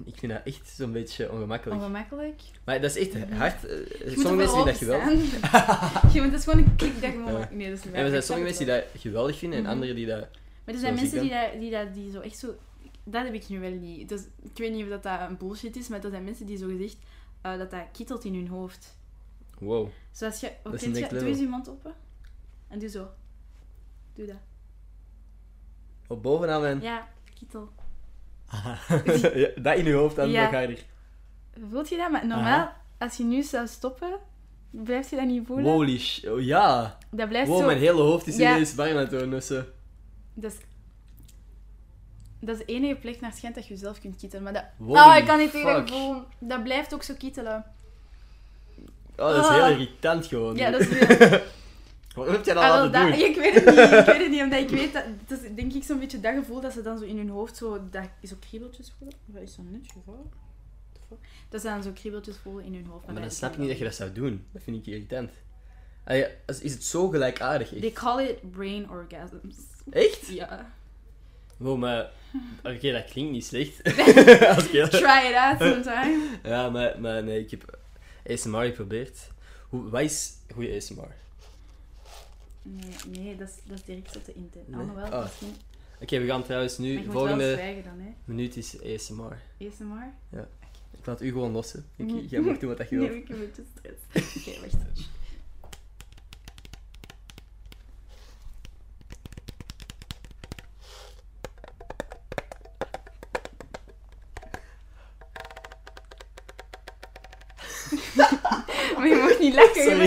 Ik 0.04 0.16
vind 0.18 0.32
dat 0.32 0.40
echt 0.44 0.68
zo'n 0.68 0.92
beetje 0.92 1.32
ongemakkelijk. 1.32 1.80
Ongemakkelijk. 1.80 2.40
Maar 2.64 2.80
dat 2.80 2.96
is 2.96 3.08
echt 3.08 3.30
hard. 3.30 3.64
eh, 3.66 3.76
Je 3.88 4.10
sommige 4.10 4.34
mensen 4.34 4.54
vinden 4.56 4.64
dat 4.64 4.76
geweldig. 4.76 6.12
je 6.14 6.20
moet, 6.20 6.30
dat 6.30 6.38
is 6.38 6.44
gewoon 6.44 6.58
een 6.64 6.76
klik 6.76 6.92
dat 7.00 7.12
je 7.12 7.22
gewoon. 7.24 7.46
Nee, 7.50 7.68
dat 7.70 7.78
is 7.78 7.84
niet 7.84 7.94
En 7.94 8.04
er 8.04 8.10
zijn 8.10 8.22
sommige 8.22 8.46
mensen 8.48 8.66
die 8.66 8.74
dat 8.74 8.84
geweldig 9.00 9.38
vinden 9.38 9.58
en 9.58 9.64
Mhm. 9.64 9.72
anderen 9.72 9.94
die 9.94 10.06
dat... 10.06 10.28
Maar 10.64 10.74
er 10.74 10.80
zijn 10.80 10.94
mensen 10.94 11.20
die 11.20 11.30
dat, 11.30 11.60
die 11.60 11.70
dat 11.70 11.94
die 11.94 12.10
zo 12.10 12.20
echt 12.20 12.38
zo... 12.38 12.54
Dat 13.04 13.24
heb 13.24 13.34
ik 13.34 13.48
nu 13.48 13.60
wel 13.60 13.70
niet. 13.70 14.08
Dus, 14.08 14.20
ik 14.42 14.58
weet 14.58 14.72
niet 14.72 14.82
of 14.82 14.88
dat, 14.88 15.02
dat 15.02 15.20
een 15.30 15.36
bullshit 15.36 15.76
is, 15.76 15.88
maar 15.88 16.00
dat 16.00 16.10
zijn 16.10 16.24
mensen 16.24 16.46
die 16.46 16.56
zo 16.56 16.66
gezegd 16.68 16.96
eh, 17.42 17.58
dat 17.58 17.70
dat 17.70 17.82
kietelt 17.92 18.24
in 18.24 18.34
hun 18.34 18.48
hoofd. 18.48 18.96
Wow. 19.58 19.88
Zoals 20.12 20.40
je... 20.40 20.52
Hoe 20.62 20.72
een 20.72 20.78
kent 20.78 20.96
je? 20.98 21.06
Doe 21.08 21.24
eens 21.28 21.38
je 21.38 21.46
mond 21.48 21.68
open. 21.68 21.94
En 22.68 22.78
doe 22.78 22.88
zo. 22.88 23.08
Doe 24.14 24.26
dat. 24.26 24.36
Op 26.06 26.22
bovenaan 26.22 26.60
mijn... 26.60 26.80
Ja, 26.80 27.08
kietel. 27.34 27.68
ja, 29.34 29.48
dat 29.62 29.76
in 29.76 29.84
je 29.84 29.92
hoofd, 29.92 30.16
dan 30.16 30.30
Ja. 30.30 30.42
nog 30.42 30.50
harder. 30.52 30.78
Voelt 31.70 31.88
je 31.88 31.96
dat? 31.96 32.10
Maar 32.10 32.26
normaal, 32.26 32.72
als 32.98 33.16
je 33.16 33.24
nu 33.24 33.42
zou 33.42 33.66
stoppen, 33.66 34.12
blijf 34.70 35.10
je 35.10 35.16
dat 35.16 35.24
niet 35.24 35.46
voelen. 35.46 35.64
Holy 35.72 35.98
sh... 35.98 36.24
Oh 36.24 36.42
ja. 36.42 36.98
Dat 37.10 37.28
blijft 37.28 37.48
Wow, 37.48 37.58
zo... 37.60 37.66
mijn 37.66 37.78
hele 37.78 38.00
hoofd 38.02 38.26
is 38.26 38.36
Ja. 38.36 38.50
ineens 38.52 38.74
warm 38.74 38.90
aan 38.90 38.96
het 38.96 39.10
worden 39.10 39.34
of 39.34 39.42
zo. 39.42 39.62
Dat 40.34 40.52
is... 40.52 40.58
De 42.40 42.64
enige 42.64 42.94
plek 42.94 43.20
naar 43.20 43.32
schijnt 43.32 43.54
dat 43.54 43.66
je 43.66 43.74
jezelf 43.74 44.00
kunt 44.00 44.16
kietelen. 44.16 44.42
Maar 44.44 44.52
dat... 44.52 44.64
Holy 44.78 44.98
oh, 45.00 45.16
ik 45.16 45.24
kan 45.26 45.38
niet 45.38 45.50
tegen 45.50 45.74
fuck. 45.74 45.88
voelen. 45.88 46.24
Dat 46.38 46.62
blijft 46.62 46.94
ook 46.94 47.02
zo 47.02 47.14
kietelen. 47.18 47.64
Oh, 49.16 49.26
dat 49.34 49.36
is 49.36 49.50
Ah. 49.50 49.54
heel 49.54 49.66
irritant 49.72 50.26
gewoon. 50.26 50.56
Ja, 50.56 50.70
dat 50.70 50.80
is. 50.80 50.88
Waarom 52.24 52.36
heb 52.36 52.44
jij 52.44 52.54
dat 52.54 52.62
Ah, 52.62 52.70
wel, 52.70 52.78
laten 52.88 53.10
dat- 53.10 53.18
doen? 53.18 53.28
ik 53.28 53.36
weet 53.36 53.54
het 53.54 53.64
niet, 53.64 53.98
ik 53.98 54.04
weet 54.06 54.20
het 54.20 54.30
niet, 54.30 54.42
omdat 54.42 54.60
ik 54.60 54.68
weet 54.80 54.92
dat... 54.92 55.04
Het 55.26 55.40
is 55.42 55.54
denk 55.54 55.72
ik 55.72 55.82
zo'n 55.84 55.98
beetje 55.98 56.20
dat 56.20 56.34
gevoel 56.34 56.60
dat 56.60 56.72
ze 56.72 56.82
dan 56.82 56.98
zo 56.98 57.04
in 57.04 57.16
hun 57.16 57.28
hoofd 57.28 57.56
zo... 57.56 57.88
Dat, 57.90 58.02
zo 58.24 58.34
kriebeltjes 58.48 58.92
voelen. 58.98 59.16
Wat 59.24 59.42
is 59.42 59.56
dat 59.56 59.64
net 59.68 59.92
geval? 59.94 60.30
Dat 61.48 61.60
ze 61.60 61.66
dan 61.66 61.82
zo 61.82 61.90
kriebeltjes 61.94 62.36
voelen 62.42 62.64
in 62.64 62.74
hun 62.74 62.86
hoofd. 62.86 63.06
Maar 63.06 63.20
dan 63.20 63.30
snap 63.30 63.52
ik 63.52 63.58
niet 63.58 63.68
dat 63.68 63.78
je 63.78 63.84
dat 63.84 63.94
zou 63.94 64.12
doen. 64.12 64.46
Dat 64.52 64.62
vind 64.62 64.76
ik 64.76 64.86
irritant. 64.86 65.30
Allee, 66.04 66.26
is 66.62 66.72
het 66.72 66.84
zo 66.84 67.08
gelijkaardig, 67.08 67.72
echt? 67.72 67.80
They 67.80 67.92
call 67.92 68.24
it 68.24 68.50
brain 68.50 68.90
orgasms. 68.90 69.56
Echt? 69.90 70.26
Ja. 70.26 70.72
Wow, 71.56 71.78
maar... 71.78 72.10
Oké, 72.64 72.92
dat 72.92 73.04
klinkt 73.04 73.32
niet 73.32 73.44
slecht. 73.44 73.84
Try 73.84 75.26
it 75.28 75.34
out 75.34 75.58
sometime. 75.58 76.20
Ja, 76.42 76.70
maar, 76.70 77.00
maar 77.00 77.22
nee, 77.24 77.40
ik 77.40 77.50
heb 77.50 77.78
ASMR 78.30 78.62
geprobeerd. 78.64 79.18
Hoe, 79.68 79.88
wat 79.90 80.00
is 80.00 80.32
goede 80.54 80.76
ASMR? 80.76 81.14
Nee, 82.72 83.22
nee 83.24 83.36
dat, 83.36 83.48
is, 83.48 83.54
dat 83.64 83.78
is 83.78 83.84
direct 83.84 84.12
tot 84.12 84.24
de 84.26 84.32
intent. 84.32 84.68
Nee? 84.68 84.80
Alhoewel, 84.80 85.04
Ah. 85.06 85.22
misschien... 85.22 85.54
Oké, 86.02 86.18
we 86.18 86.26
gaan 86.26 86.42
trouwens 86.42 86.78
nu... 86.78 86.94
wel 87.04 87.12
volgende 87.12 87.52
zwijgen 87.52 87.84
dan, 87.84 87.98
hè. 87.98 88.10
minuut 88.24 88.56
is 88.56 88.82
ASMR. 88.82 89.38
ASMR? 89.60 90.12
Ik 90.98 91.06
laat 91.06 91.22
u 91.22 91.28
gewoon 91.28 91.52
lossen. 91.52 91.84
Ik, 91.96 92.06
Mhm. 92.06 92.18
jij 92.28 92.40
mag 92.40 92.58
doen 92.58 92.76
wat 92.76 92.88
je 92.88 92.96
Nee, 92.96 93.08
wilt. 93.08 93.22
ik 93.22 93.28
heb 93.28 93.36
een 93.38 93.44
beetje 93.46 93.62
stress. 93.76 94.46
Oké, 94.48 94.60
wacht. 94.60 94.76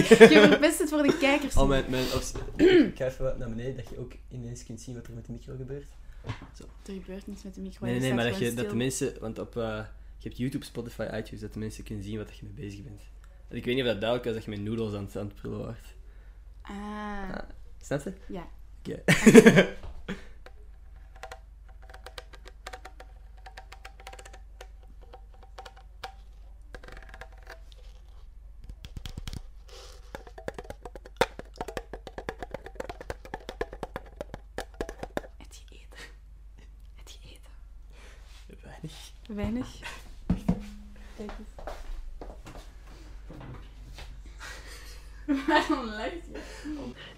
Sorry. 0.01 0.19
mag- 0.19 0.31
je 0.43 0.47
verpest 0.49 0.79
het 0.79 0.89
voor 0.89 1.03
de 1.03 1.17
kijkers. 1.17 1.55
Oh, 1.57 1.67
mijn... 1.67 1.85
mijn 1.89 2.03
ik 2.91 2.97
ga 2.97 3.05
even 3.05 3.23
wat 3.23 3.37
naar 3.37 3.49
beneden, 3.49 3.75
dat 3.75 3.89
je 3.89 3.97
ook 3.99 4.13
ineens 4.29 4.63
kunt 4.63 4.81
zien 4.81 4.95
wat 4.95 5.07
er 5.07 5.13
met 5.13 5.25
de 5.25 5.31
micro 5.31 5.55
gebeurt. 5.57 5.87
Er 6.85 6.93
gebeurt 6.93 7.27
niets 7.27 7.43
met 7.43 7.55
de 7.55 7.61
micro. 7.61 7.85
Nee, 7.85 7.93
nee, 7.93 8.03
nee, 8.03 8.13
maar 8.13 8.29
dat, 8.29 8.39
je, 8.39 8.53
dat 8.53 8.69
de 8.69 8.75
mensen... 8.75 9.13
Want 9.19 9.39
op... 9.39 9.57
eh, 9.57 9.83
je 10.17 10.27
hebt 10.29 10.37
YouTube, 10.37 10.65
Spotify, 10.65 11.07
iTunes, 11.13 11.41
dat 11.41 11.53
de 11.53 11.59
mensen 11.59 11.83
kunnen 11.83 12.03
zien 12.03 12.17
wat 12.17 12.37
je 12.37 12.45
mee 12.45 12.65
bezig 12.65 12.83
bent. 12.83 13.01
Want 13.21 13.53
ik 13.53 13.65
weet 13.65 13.75
niet 13.75 13.83
of 13.83 13.89
dat 13.89 13.99
duidelijk 14.01 14.23
was 14.25 14.33
dat 14.35 14.43
je 14.43 14.49
met 14.49 14.61
noedels 14.61 14.93
aan 14.93 15.03
het, 15.03 15.17
aan 15.17 15.25
het 15.25 15.35
prullen 15.35 15.57
wordt. 15.57 15.95
Ah, 16.61 17.37
Snap 17.81 18.03
je? 18.03 18.13
ja. 18.27 18.47
Oké. 18.79 19.03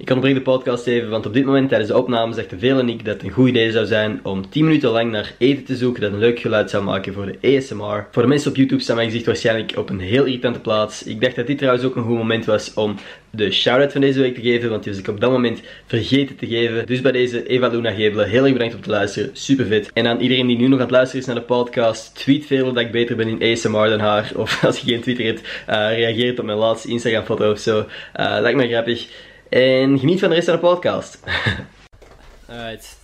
Ik 0.06 0.12
onderbreek 0.12 0.46
de 0.46 0.52
podcast 0.52 0.88
even, 0.88 1.10
want 1.10 1.26
op 1.26 1.34
dit 1.34 1.46
moment 1.46 1.70
tijdens 1.70 1.92
de 1.92 1.98
opname 1.98 2.34
zegt 2.34 2.60
de 2.60 2.68
Nick 2.84 3.06
dat 3.06 3.14
het 3.14 3.24
een 3.24 3.32
goed 3.32 3.48
idee 3.48 3.72
zou 3.72 3.86
zijn 3.86 4.20
om 4.24 4.50
10 4.50 4.66
minuten 4.66 4.90
lang 4.90 5.12
naar 5.12 5.34
eten 5.38 5.64
te 5.64 5.76
zoeken 5.76 6.02
dat 6.02 6.12
een 6.12 6.20
leuk 6.20 6.40
geluid 6.40 6.70
zou 6.70 6.84
maken 6.84 7.14
voor 7.14 7.26
de 7.26 7.58
ASMR. 7.58 8.08
Voor 8.12 8.22
de 8.22 8.28
mensen 8.28 8.50
op 8.50 8.56
YouTube 8.56 8.82
staat 8.82 8.96
mijn 8.96 9.08
gezicht 9.08 9.26
waarschijnlijk 9.26 9.78
op 9.78 9.90
een 9.90 10.00
heel 10.00 10.26
irritante 10.26 10.60
plaats. 10.60 11.04
Ik 11.04 11.22
dacht 11.22 11.36
dat 11.36 11.48
dit 11.48 11.58
trouwens 11.58 11.86
ook 11.86 11.96
een 11.96 12.04
goed 12.04 12.18
moment 12.18 12.46
was 12.46 12.74
om 12.74 12.96
de 13.30 13.52
shout-out 13.52 13.92
van 13.92 14.02
deze 14.02 14.20
week 14.20 14.36
te 14.36 14.42
geven, 14.42 14.70
want 14.70 14.84
die 14.84 14.92
was 14.92 15.02
ik 15.02 15.08
op 15.08 15.20
dat 15.20 15.32
moment 15.32 15.62
vergeten 15.86 16.36
te 16.36 16.48
geven. 16.48 16.86
Dus 16.86 17.02
bij 17.02 17.12
deze 17.12 17.48
Eva 17.48 17.68
Luna 17.68 17.92
Gebelen, 17.92 18.30
heel 18.30 18.44
erg 18.44 18.54
bedankt 18.54 18.76
om 18.76 18.82
te 18.82 18.90
luisteren, 18.90 19.30
super 19.34 19.66
vet. 19.66 19.92
En 19.94 20.08
aan 20.08 20.20
iedereen 20.20 20.48
die 20.48 20.58
nu 20.58 20.68
nog 20.68 20.80
aan 20.80 20.86
het 20.86 20.92
luisteren 20.92 21.22
is 21.22 21.28
naar 21.28 21.36
de 21.36 21.42
podcast, 21.42 22.16
tweet 22.16 22.46
veel 22.46 22.74
dat 22.74 22.84
ik 22.84 22.92
beter 22.92 23.16
ben 23.16 23.40
in 23.40 23.52
ASMR 23.52 23.90
dan 23.90 24.00
haar. 24.00 24.32
Of 24.36 24.64
als 24.66 24.80
je 24.80 24.92
geen 24.92 25.02
Twitter 25.02 25.26
hebt, 25.26 25.42
uh, 25.42 25.98
reageer 25.98 26.28
het 26.28 26.40
op 26.40 26.46
mijn 26.46 26.58
laatste 26.58 26.90
Instagram 26.90 27.24
foto 27.24 27.52
of 27.52 27.60
zo. 27.60 27.78
Uh, 27.80 28.38
lijkt 28.40 28.58
me 28.58 28.68
grappig. 28.68 29.08
En 29.50 30.00
geniet 30.00 30.20
van 30.20 30.30
de 30.30 30.36
rest 30.36 30.48
van 30.48 30.56
de 30.56 30.62
podcast. 30.62 31.20
Alright. 32.50 32.98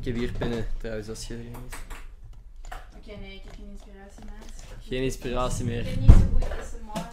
Ik 0.00 0.04
heb 0.04 0.14
hier 0.14 0.32
pennen 0.38 0.66
trouwens 0.78 1.08
als 1.08 1.26
je 1.26 1.34
er 1.34 1.40
een 1.40 1.46
is. 1.46 1.78
Oké, 2.96 3.20
nee, 3.20 3.34
ik 3.34 3.40
heb 3.44 3.54
geen 3.54 3.68
inspiratie 3.70 4.24
maat. 4.24 4.64
Geen 4.88 5.02
inspiratie 5.02 5.64
meer. 5.64 5.86
Ik 5.86 5.94
ben 5.94 6.00
niet 6.00 6.10
zo 6.10 6.26
goed 6.32 6.58
als 6.58 6.70
de 6.70 6.76
maar 6.94 7.10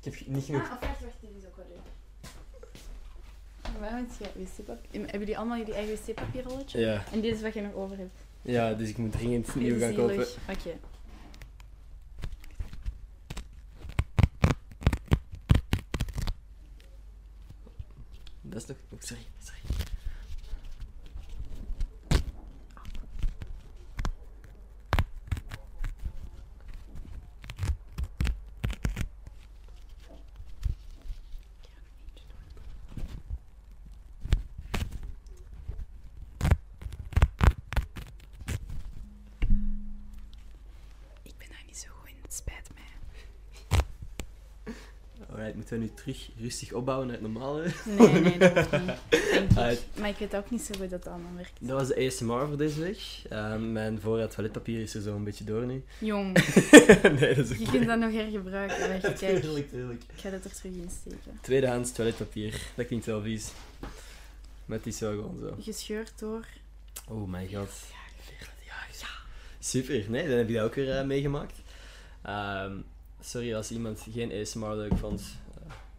Ik 0.00 0.04
heb 0.04 0.26
niet 0.26 0.44
genoeg. 0.44 0.62
Ah, 0.62 0.72
of 0.72 0.80
wacht, 0.80 1.00
wacht, 1.00 1.16
dit 1.20 1.30
is 1.38 1.46
ook 1.46 1.56
wel 1.56 1.66
leuk. 1.68 1.90
Waarom 3.80 4.06
heb 4.18 4.34
je 4.34 4.44
wc-papier? 4.44 5.00
Hebben 5.00 5.18
jullie 5.18 5.38
allemaal 5.38 5.58
jullie 5.58 5.74
eigen 5.74 5.94
wc-papierrolletje? 5.94 6.78
Ja. 6.80 7.04
En 7.12 7.20
dit 7.20 7.34
is 7.34 7.42
wat 7.42 7.54
je 7.54 7.60
nog 7.60 7.74
over 7.74 7.96
hebt. 7.96 8.18
ja, 8.42 8.74
dus 8.74 8.88
ik 8.88 8.96
moet 8.96 9.12
dringend 9.12 9.54
nieuw 9.54 9.78
gaan 9.78 9.94
kopen. 9.94 10.26
Oké. 10.48 10.72
Dat 10.80 10.91
is 18.62 18.68
toch... 18.68 18.76
Oh, 18.92 19.00
sorry, 19.00 19.22
sorry. 19.38 19.60
Ik 41.22 41.38
ben 41.38 41.48
daar 41.48 41.62
niet 41.66 41.76
zo 41.76 41.88
goed 41.98 42.08
in, 42.08 42.14
het 42.22 42.34
spijt 42.34 42.68
mij. 42.74 42.84
Alright, 45.30 45.54
moeten 45.54 45.61
we 45.78 45.84
nu 45.84 45.90
terug 45.94 46.28
rustig 46.40 46.72
opbouwen 46.72 47.06
naar 47.06 47.16
het 47.16 47.24
normale? 47.32 47.66
Nee, 47.84 48.08
nee, 48.20 48.38
dat 48.38 48.54
niet. 48.54 48.90
Denk 49.32 49.50
ik. 49.50 49.78
Maar 49.98 50.08
ik 50.08 50.16
weet 50.18 50.36
ook 50.36 50.50
niet 50.50 50.62
zo 50.62 50.74
goed 50.78 50.90
dat 50.90 51.04
het 51.04 51.08
allemaal 51.08 51.34
werkt. 51.36 51.52
Dat 51.60 51.78
was 51.78 51.88
de 51.88 52.06
ASMR 52.06 52.46
voor 52.46 52.56
deze 52.56 52.80
week. 52.80 53.02
Ehm, 53.28 53.72
mijn 53.72 54.00
voorraad 54.00 54.30
toiletpapier 54.30 54.80
is 54.80 54.94
er 54.94 55.02
zo 55.02 55.14
een 55.14 55.24
beetje 55.24 55.44
door 55.44 55.66
nu. 55.66 55.84
Jong, 55.98 56.32
nee, 57.20 57.34
dat 57.34 57.48
is 57.50 57.58
je 57.58 57.62
oké. 57.62 57.70
kunt 57.70 57.86
dat 57.86 57.98
nog 57.98 58.12
hergebruiken. 58.12 59.00
Kijk. 59.14 59.40
Tuurlijk, 59.42 59.70
tuurlijk. 59.70 60.02
Ik 60.14 60.20
ga 60.20 60.30
dat 60.30 60.44
er 60.44 60.52
terug 60.52 60.72
in 60.72 60.90
steken. 61.00 61.38
Tweedehands 61.40 61.92
toiletpapier. 61.92 62.60
Dat 62.74 62.86
klinkt 62.86 63.06
wel 63.06 63.22
vies. 63.22 63.50
Maar 64.64 64.78
het 64.78 64.86
is 64.86 65.00
wel 65.00 65.10
gewoon 65.10 65.38
zo. 65.40 65.56
Gescheurd 65.60 66.12
door... 66.18 66.46
Oh 67.08 67.28
mijn 67.28 67.48
god. 67.54 67.70
Ja, 68.66 69.06
Super. 69.58 70.04
Nee, 70.08 70.28
dan 70.28 70.36
heb 70.36 70.48
je 70.48 70.54
dat 70.54 70.64
ook 70.64 70.74
weer 70.74 70.98
eh, 70.98 71.04
meegemaakt. 71.04 71.54
Ehm, 72.22 72.76
sorry 73.20 73.54
als 73.54 73.70
iemand 73.70 74.06
geen 74.12 74.32
ASMR 74.32 74.74
leuk 74.74 74.96
vond. 74.96 75.22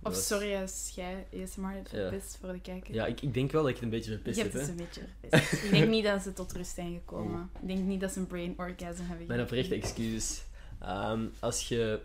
Dat 0.04 0.12
Of 0.12 0.18
was- 0.18 0.28
sorry 0.28 0.56
als 0.62 0.92
jij 0.96 1.26
ASMR 1.44 1.72
hebt 1.72 1.92
Ja. 1.92 1.98
verpest 2.10 2.38
voor 2.42 2.52
de 2.52 2.62
kijker. 2.62 2.94
Ja, 2.94 3.06
ik, 3.06 3.22
ik 3.22 3.34
denk 3.34 3.52
wel 3.52 3.62
dat 3.62 3.70
ik 3.70 3.76
het 3.76 3.84
een 3.84 3.90
beetje 3.90 4.12
Je 4.12 4.16
verpist 4.18 4.42
hebt 4.42 4.54
heb. 4.54 4.62
het 4.62 4.76
Hè. 4.78 4.82
een 4.84 4.88
beetje 4.88 5.02
verpest. 5.20 5.64
ik 5.66 5.72
denk 5.72 5.88
niet 5.90 6.04
dat 6.04 6.22
ze 6.22 6.34
tot 6.34 6.52
rust 6.54 6.76
zijn 6.76 6.94
gekomen. 6.94 7.50
Ik 7.62 7.68
denk 7.68 7.80
niet 7.80 8.02
dat 8.02 8.12
ze 8.12 8.20
een 8.20 8.28
brain 8.28 8.54
orgasm 8.58 9.02
hebben 9.04 9.28
Mijn 9.28 9.42
oprechte 9.42 9.76
excuses. 9.76 10.44
Ehm, 10.82 11.26
als 11.40 11.68
je 11.68 12.00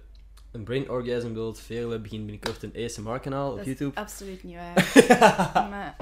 een 0.53 0.63
brain 0.65 0.91
orgasm 0.91 1.33
wilt, 1.33 1.61
Veerle 1.61 1.99
begint 1.99 2.27
binnenkort 2.27 2.63
een 2.63 2.73
ASMR-kanaal 2.85 3.51
op 3.51 3.57
Dat 3.57 3.67
is 3.67 3.79
YouTube. 3.79 4.01
absoluut 4.01 4.43
niet 4.43 4.55
waar. 4.55 4.75
maar 5.71 5.97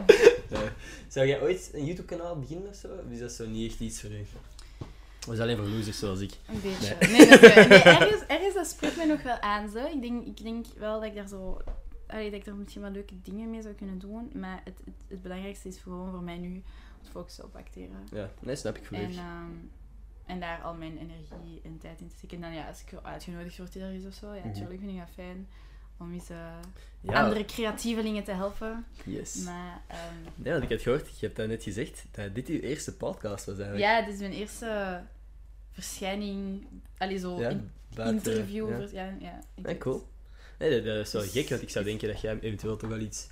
zou 1.09 1.27
jij 1.27 1.43
ooit 1.43 1.71
een 1.73 1.85
YouTube-kanaal 1.85 2.39
beginnen 2.39 2.69
of 2.69 2.75
zo? 2.75 2.89
Of 2.89 3.11
is 3.13 3.19
dat 3.19 3.33
zo 3.33 3.47
niet 3.47 3.71
echt 3.71 3.81
iets 3.81 4.01
voor 4.01 4.11
u? 4.11 4.27
Dat 5.19 5.35
is 5.35 5.41
alleen 5.41 5.57
voor 5.57 5.67
losers 5.67 5.99
zoals 5.99 6.21
ik. 6.21 6.33
een 6.49 6.61
beetje. 6.61 6.97
Nee, 7.09 7.27
dat 7.29 7.43
is, 7.43 7.55
nee 7.55 7.83
ergens, 7.83 8.23
ergens 8.27 8.55
dat 8.55 8.67
spreekt 8.67 8.97
mij 8.97 9.07
nog 9.07 9.23
wel 9.23 9.41
aan. 9.41 9.71
Zo. 9.71 9.87
Ik, 9.87 10.01
denk, 10.03 10.27
ik 10.27 10.43
denk 10.43 10.67
wel 10.79 11.01
dat 11.01 11.09
ik 11.09 11.15
daar 11.15 11.29
zo... 11.29 11.61
Allee, 12.07 12.31
dat 12.31 12.39
ik 12.39 12.45
daar 12.45 12.55
misschien 12.55 12.83
wel 12.83 12.91
leuke 12.91 13.21
dingen 13.23 13.51
mee 13.51 13.63
zou 13.63 13.75
kunnen 13.75 13.99
doen. 13.99 14.31
Maar 14.35 14.61
het, 14.65 14.79
het, 14.85 14.95
het 15.09 15.23
belangrijkste 15.23 15.69
is 15.69 15.77
gewoon 15.79 16.11
voor 16.11 16.23
mij 16.23 16.39
nu 16.39 16.55
om 16.99 17.03
te 17.05 17.11
focussen 17.11 17.45
op 17.45 17.57
acteren. 17.57 17.97
Ja, 18.13 18.31
nee, 18.41 18.57
snap 18.57 18.77
ik 18.77 18.81
En, 18.83 18.87
volledig. 18.89 19.17
ehm, 19.17 19.51
en 20.27 20.41
daar 20.41 20.61
al 20.63 20.75
mijn 20.75 20.99
energie 20.99 21.61
en 21.65 21.79
tijd 21.79 22.01
in 22.01 22.09
te 22.09 22.17
steken. 22.17 22.37
En 22.37 22.43
dan 22.43 22.53
ja, 22.53 22.67
als 22.69 22.83
ik 22.83 22.99
uitgenodigd 23.03 23.59
word 23.59 23.77
ergens 23.77 24.07
of 24.07 24.15
zo, 24.15 24.27
ja, 24.33 24.39
Mhm. 24.39 24.47
natuurlijk 24.49 24.81
vind 24.81 24.93
ik 24.93 24.99
dat 24.99 25.11
fijn 25.15 25.49
om 25.99 26.13
eens 26.13 26.31
eh, 26.31 26.59
Ja, 27.01 27.23
andere 27.23 27.45
creatievelingen 27.45 28.25
te 28.25 28.33
helpen. 28.33 28.85
yes. 29.05 29.35
Maar 29.45 29.81
ehm, 29.87 29.99
Nee, 30.35 30.53
want 30.53 30.65
ik 30.65 30.71
had 30.71 30.81
gehoord, 30.83 31.19
je 31.19 31.27
hebt 31.27 31.37
dat 31.39 31.49
net 31.49 31.63
gezegd, 31.63 32.05
dat 32.11 32.35
dit 32.35 32.49
uw 32.49 32.59
eerste 32.61 32.97
podcast 32.97 33.45
was 33.47 33.59
eigenlijk. 33.59 33.85
ja, 33.87 34.03
dit 34.05 34.15
is 34.15 34.21
mijn 34.21 34.33
eerste 34.33 35.03
verschijning. 35.71 36.67
Allee, 36.99 37.19
zo 37.19 37.39
Ja, 37.39 37.49
in- 37.49 37.71
buiten- 37.95 38.33
interview. 38.33 38.69
ja. 38.71 38.77
Ja, 38.77 39.15
ja, 39.19 39.37
ik 39.39 39.43
Ja, 39.55 39.63
weet 39.63 39.79
cool. 39.79 40.07
Nee, 40.59 40.71
dat, 40.71 40.85
dat 40.85 41.07
is 41.07 41.13
wel 41.13 41.23
Dus- 41.23 41.31
gek, 41.33 41.49
want 41.49 41.63
ik 41.63 41.71
zou 41.71 41.85
denken 41.85 42.09
dat 42.09 42.21
jij 42.21 42.39
eventueel 42.41 42.77
toch 42.77 42.91
wel 42.91 42.99
iets 42.99 43.27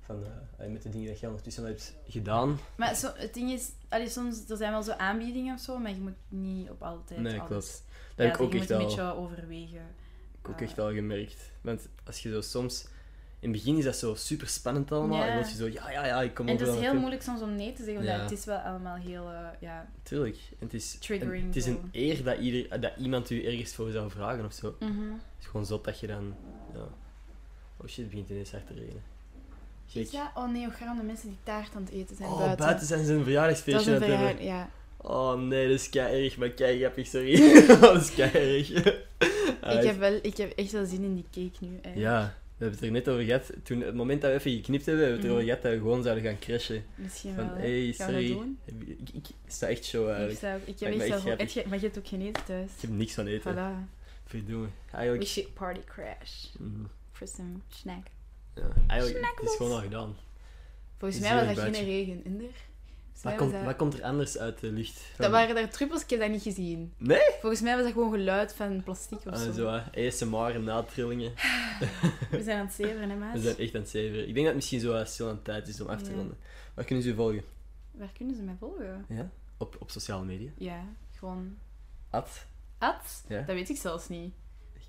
van, 0.00 0.24
eh, 0.58 0.66
met 0.68 0.82
de 0.82 0.88
dingen 0.88 1.06
dat 1.08 1.18
jij 1.20 1.28
ondertussen 1.28 1.62
al 1.62 1.68
hebt 1.68 1.94
gedaan. 2.08 2.58
Maar 2.76 2.94
zo, 2.94 3.10
het 3.14 3.34
ding 3.34 3.50
is, 3.50 3.68
allee, 3.88 4.08
soms 4.08 4.48
er 4.48 4.56
zijn 4.56 4.72
wel 4.72 4.82
zo 4.82 4.92
aanbiedingen 4.92 5.54
of 5.54 5.60
zo, 5.60 5.78
maar 5.78 5.90
je 5.90 6.00
moet 6.00 6.16
niet 6.28 6.70
op 6.70 6.82
altijd 6.82 7.20
Nee, 7.20 7.38
alles. 7.40 7.48
klopt. 7.48 7.82
Dat 8.16 8.16
Ja, 8.16 8.24
heb 8.24 8.34
ik 8.34 8.40
ook 8.40 8.52
je 8.52 8.58
echt 8.58 8.68
moet 8.68 8.78
een 8.78 8.84
al, 8.84 8.86
beetje 8.96 9.14
overwegen. 9.14 9.82
ik 10.42 10.48
ook 10.48 10.56
eh, 10.60 10.62
echt 10.66 10.78
al 10.78 10.92
gemerkt. 10.92 11.36
Want 11.60 11.88
als 12.04 12.22
je 12.22 12.30
zo 12.30 12.40
soms... 12.40 12.86
In 13.40 13.50
het 13.52 13.58
begin 13.58 13.76
is 13.78 13.84
dat 13.84 13.96
zo 13.96 14.14
super 14.14 14.48
spannend 14.48 14.92
allemaal. 14.92 15.18
Ja. 15.18 15.28
En 15.28 15.40
dan 15.40 15.50
je 15.50 15.56
zo, 15.56 15.66
ja, 15.66 15.90
ja, 15.90 16.06
ja, 16.06 16.22
ik 16.22 16.34
kom 16.34 16.46
En 16.48 16.52
het 16.52 16.60
is 16.60 16.68
heel 16.68 16.80
naartoe. 16.80 16.98
moeilijk 17.00 17.22
soms 17.22 17.40
om 17.40 17.54
nee 17.54 17.72
te 17.72 17.84
zeggen, 17.84 18.02
Ja. 18.04 18.16
want 18.18 18.30
het 18.30 18.38
is 18.38 18.44
wel 18.44 18.56
allemaal 18.58 18.96
heel, 18.96 19.30
eh, 19.30 19.38
ja... 19.60 19.88
Tuurlijk. 20.02 20.36
En 20.50 20.56
het 20.66 20.74
is, 20.74 20.96
Triggering 21.00 21.40
en 21.40 21.46
het 21.46 21.56
is 21.56 21.66
een 21.66 21.88
eer 21.92 22.24
dat, 22.24 22.38
ieder, 22.38 22.80
dat 22.80 22.92
iemand 22.98 23.30
u 23.30 23.44
ergens 23.44 23.74
voor 23.74 23.90
zou 23.90 24.10
vragen 24.10 24.44
of 24.44 24.52
zo. 24.52 24.74
mhm. 24.78 25.10
Het 25.12 25.20
is 25.40 25.46
gewoon 25.46 25.66
zot 25.66 25.84
dat 25.84 26.00
je 26.00 26.06
dan... 26.06 26.34
Ja. 26.74 26.80
Oh 27.76 27.86
shit, 27.86 27.96
het 27.96 28.08
begint 28.08 28.28
ineens 28.28 28.50
hard 28.50 28.66
te 28.66 28.74
regenen. 28.74 29.02
Gek. 29.86 30.02
Is 30.02 30.10
dat? 30.10 30.30
Oh 30.34 30.48
nee, 30.50 30.64
hoe 30.64 30.72
gaan 30.72 30.96
de 30.96 31.02
mensen 31.02 31.28
die 31.28 31.38
taart 31.42 31.74
aan 31.74 31.82
het 31.82 31.92
eten 31.92 32.16
zijn 32.16 32.28
Oh, 32.28 32.38
buiten? 32.38 32.64
buiten. 32.66 32.86
zijn 32.86 33.04
ze 33.04 33.12
een 33.12 33.22
verjaardagsfeestje 33.22 33.94
aan 33.94 34.00
het 34.00 34.10
hebben. 34.10 34.18
verjaardag, 34.36 34.44
ja. 34.44 34.70
Oh 34.96 35.40
nee, 35.40 35.68
dat 35.68 35.78
is 35.80 35.88
kei 35.88 36.24
erg, 36.24 36.36
maar 36.36 36.48
kei 36.50 36.78
grappig, 36.78 37.06
sorry. 37.06 37.36
dat 37.80 38.00
is 38.02 38.14
kei 38.14 38.30
erg. 38.58 38.70
Ik 39.78 39.84
heb, 39.84 39.98
wel, 39.98 40.18
ik 40.22 40.36
heb 40.36 40.50
echt 40.58 40.72
wel 40.72 40.84
zin 40.86 41.02
in 41.02 41.14
die 41.14 41.24
cake 41.50 41.64
nu. 41.64 41.78
eh. 41.82 41.96
Ja, 41.96 42.34
hebben 42.58 42.76
het 42.78 42.84
er 42.86 42.90
net 42.90 43.08
over 43.08 43.24
gehad. 43.24 43.50
Toen, 43.62 43.80
het 43.80 43.94
moment 43.94 44.20
dat 44.22 44.30
we 44.30 44.36
even 44.38 44.50
geknipt 44.50 44.86
hebben, 44.86 45.04
hebben 45.04 45.22
we 45.22 45.26
het 45.28 45.36
Mhm. 45.36 45.44
erover 45.44 45.44
gehad 45.44 45.62
dat 45.62 45.72
we 45.72 45.78
gewoon 45.88 46.02
zouden 46.02 46.24
gaan 46.24 46.38
crashen. 46.38 46.84
Misschien 46.94 47.34
Van, 47.34 47.46
wel. 47.48 47.56
hey, 47.56 47.86
we 47.86 47.92
sorry. 47.92 48.26
doen? 48.28 48.58
Ik, 48.64 49.08
ik 49.12 49.26
sta 49.46 49.66
echt 49.66 49.84
show 49.84 50.02
Ik, 50.02 50.08
eigenlijk. 50.08 50.38
zou, 50.40 50.54
ik 50.64 50.78
heb 50.80 50.92
echt 50.92 51.00
echt 51.00 51.08
wel... 51.24 51.36
je- 51.62 51.68
Maar 51.68 51.78
je 51.78 51.84
hebt 51.84 51.98
ook 51.98 52.06
geen 52.08 52.20
eten 52.22 52.44
thuis. 52.44 52.70
Ik 52.74 52.80
heb 52.80 52.90
niks 52.90 53.14
van 53.14 53.26
eten. 53.26 53.54
Voilà. 53.54 53.88
Verdomme. 54.26 54.66
We 54.90 54.96
Eigenlijk... 54.96 55.28
should 55.28 55.54
party 55.54 55.80
crash. 55.86 56.44
Mhm. 56.58 56.84
For 57.12 57.26
some 57.28 57.54
snack. 57.68 58.06
Ja, 58.54 58.68
eigenlijk 58.86 59.30
het 59.40 59.48
is 59.50 59.56
gewoon 59.56 59.72
al 59.72 59.80
gedaan. 59.80 60.16
Volgens 60.98 61.20
mij 61.20 61.46
was 61.46 61.54
dat 61.54 61.64
geen 61.76 61.84
regen, 61.84 62.24
Inder. 62.24 62.50
Wat 63.22 63.34
komt, 63.34 63.52
wat 63.64 63.76
komt 63.76 63.94
er 63.98 64.02
anders 64.04 64.38
uit 64.38 64.60
de 64.60 64.72
lucht? 64.72 65.00
Dat 65.16 65.30
waren 65.30 65.54
daar 65.54 65.70
druppels, 65.70 66.02
ik 66.02 66.10
heb 66.10 66.20
dat 66.20 66.30
niet 66.30 66.42
gezien. 66.42 66.92
Nee? 66.96 67.20
Volgens 67.40 67.60
mij 67.60 67.74
was 67.74 67.84
dat 67.84 67.92
gewoon 67.92 68.10
geluid 68.12 68.52
van 68.54 68.82
plastic 68.82 69.18
of 69.18 69.32
Ah, 69.32 69.40
zo. 69.40 69.52
zo. 69.52 69.68
ASMR 69.96 70.54
en 70.54 70.64
natrillingen. 70.64 71.32
We 72.30 72.42
zijn 72.42 72.58
aan 72.58 72.66
het 72.66 72.74
zeveren, 72.74 73.10
hè, 73.10 73.16
maat? 73.16 73.32
We 73.32 73.40
zijn 73.40 73.56
echt 73.58 73.74
aan 73.74 73.80
het 73.80 73.90
zeveren. 73.90 74.20
Ik 74.28 74.34
denk 74.34 74.36
dat 74.36 74.44
het 74.46 74.54
misschien 74.54 74.80
zo 74.80 74.92
eh, 74.94 75.04
stil 75.06 75.28
aan 75.28 75.42
tijd 75.42 75.68
is 75.68 75.80
om 75.80 75.88
af 75.88 76.02
te 76.02 76.10
Ja. 76.10 76.16
ronden. 76.16 76.36
Waar 76.74 76.84
kunnen 76.84 77.04
ze 77.04 77.10
u 77.10 77.14
volgen? 77.14 77.42
Waar 77.90 78.12
kunnen 78.16 78.36
ze 78.36 78.42
mij 78.42 78.56
volgen? 78.58 79.04
Ja? 79.08 79.30
Op, 79.56 79.76
op 79.78 79.90
sociale 79.90 80.24
media? 80.24 80.50
Ja, 80.56 80.84
gewoon... 81.16 81.56
Ad? 82.10 82.46
Ad? 82.78 83.24
Ja. 83.28 83.38
Dat 83.42 83.54
weet 83.54 83.68
ik 83.68 83.76
zelfs 83.76 84.08
niet. 84.08 84.34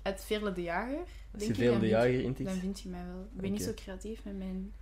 Het 0.02 0.24
Veerle 0.24 0.52
de 0.52 0.62
Jager? 0.62 0.98
Als 1.34 1.44
je 1.44 1.52
de 1.52 1.86
jager 1.86 2.20
intikt? 2.22 2.48
Dan 2.48 2.58
vind 2.58 2.80
je 2.80 2.88
mij 2.88 3.04
wel. 3.06 3.28
Ik 3.34 3.40
ben 3.40 3.50
niet 3.52 3.62
zo 3.62 3.74
creatief 3.74 4.24
met 4.24 4.38
mijn... 4.38 4.72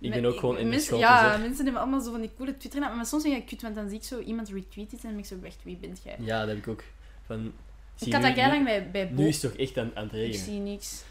Ik 0.00 0.10
ben 0.10 0.24
ook 0.24 0.38
gewoon 0.38 0.58
in 0.58 0.70
de 0.70 0.78
school 0.78 0.98
Ja, 0.98 1.36
mensen 1.36 1.64
hebben 1.64 1.82
allemaal 1.82 2.00
zo 2.00 2.10
van 2.10 2.20
die 2.20 2.30
coole 2.36 2.56
twitter 2.56 2.80
maar 2.80 3.06
soms 3.06 3.22
vind 3.22 3.36
ik 3.36 3.46
kut, 3.46 3.62
want 3.62 3.74
dan 3.74 3.88
zie 3.88 3.98
ik 3.98 4.04
zo 4.04 4.18
iemand 4.18 4.48
retweet 4.48 4.92
iets 4.92 4.92
en 4.92 4.98
dan 5.02 5.10
ben 5.10 5.18
ik 5.18 5.26
zo 5.26 5.36
echt, 5.42 5.58
wie 5.62 5.76
bent 5.76 6.00
jij? 6.04 6.16
Ja, 6.18 6.38
dat 6.38 6.48
heb 6.48 6.56
ik 6.56 6.68
ook. 6.68 6.82
Van, 7.26 7.52
Ik 7.98 8.12
had 8.12 8.22
dat 8.22 8.36
lang 8.36 8.64
bij, 8.64 8.90
bij 8.90 9.08
Bo. 9.08 9.22
Nu 9.22 9.28
is 9.28 9.42
het 9.42 9.50
toch 9.52 9.60
echt 9.60 9.78
aan, 9.78 9.90
aan 9.94 10.04
het 10.04 10.12
Ik 10.12 10.18
regenen? 10.18 10.44
zie 10.44 10.58
niks. 10.60 11.02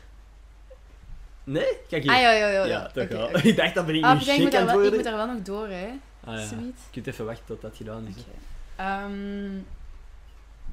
Nee? 1.43 1.77
Kijk 1.87 2.03
hier. 2.03 2.11
Ah, 2.11 2.21
ja, 2.21 2.31
ja, 2.31 2.47
ja. 2.47 2.65
Ja, 2.65 2.87
toch 2.87 3.07
wel. 3.07 3.37
ik 3.45 3.55
dacht, 3.55 3.75
dat 3.75 3.85
ben 3.85 3.95
ik 3.95 4.03
Ah, 4.03 4.19
ik, 4.19 4.25
denk, 4.25 4.41
gek 4.41 4.53
ik, 4.53 4.59
moet 4.59 4.71
wel, 4.71 4.85
ik 4.85 4.93
moet 4.93 5.03
daar 5.03 5.15
wel 5.15 5.27
nog 5.27 5.41
door, 5.41 5.67
hè. 5.67 5.87
Ah, 6.23 6.33
ja. 6.33 6.45
Sweet. 6.45 6.59
Je 6.61 6.91
kunt 6.91 7.07
even 7.07 7.25
wachten 7.25 7.45
tot 7.45 7.61
dat 7.61 7.75
gedaan 7.77 8.07
is. 8.07 8.13
Oké. 8.21 8.29
Ehm, 8.75 9.55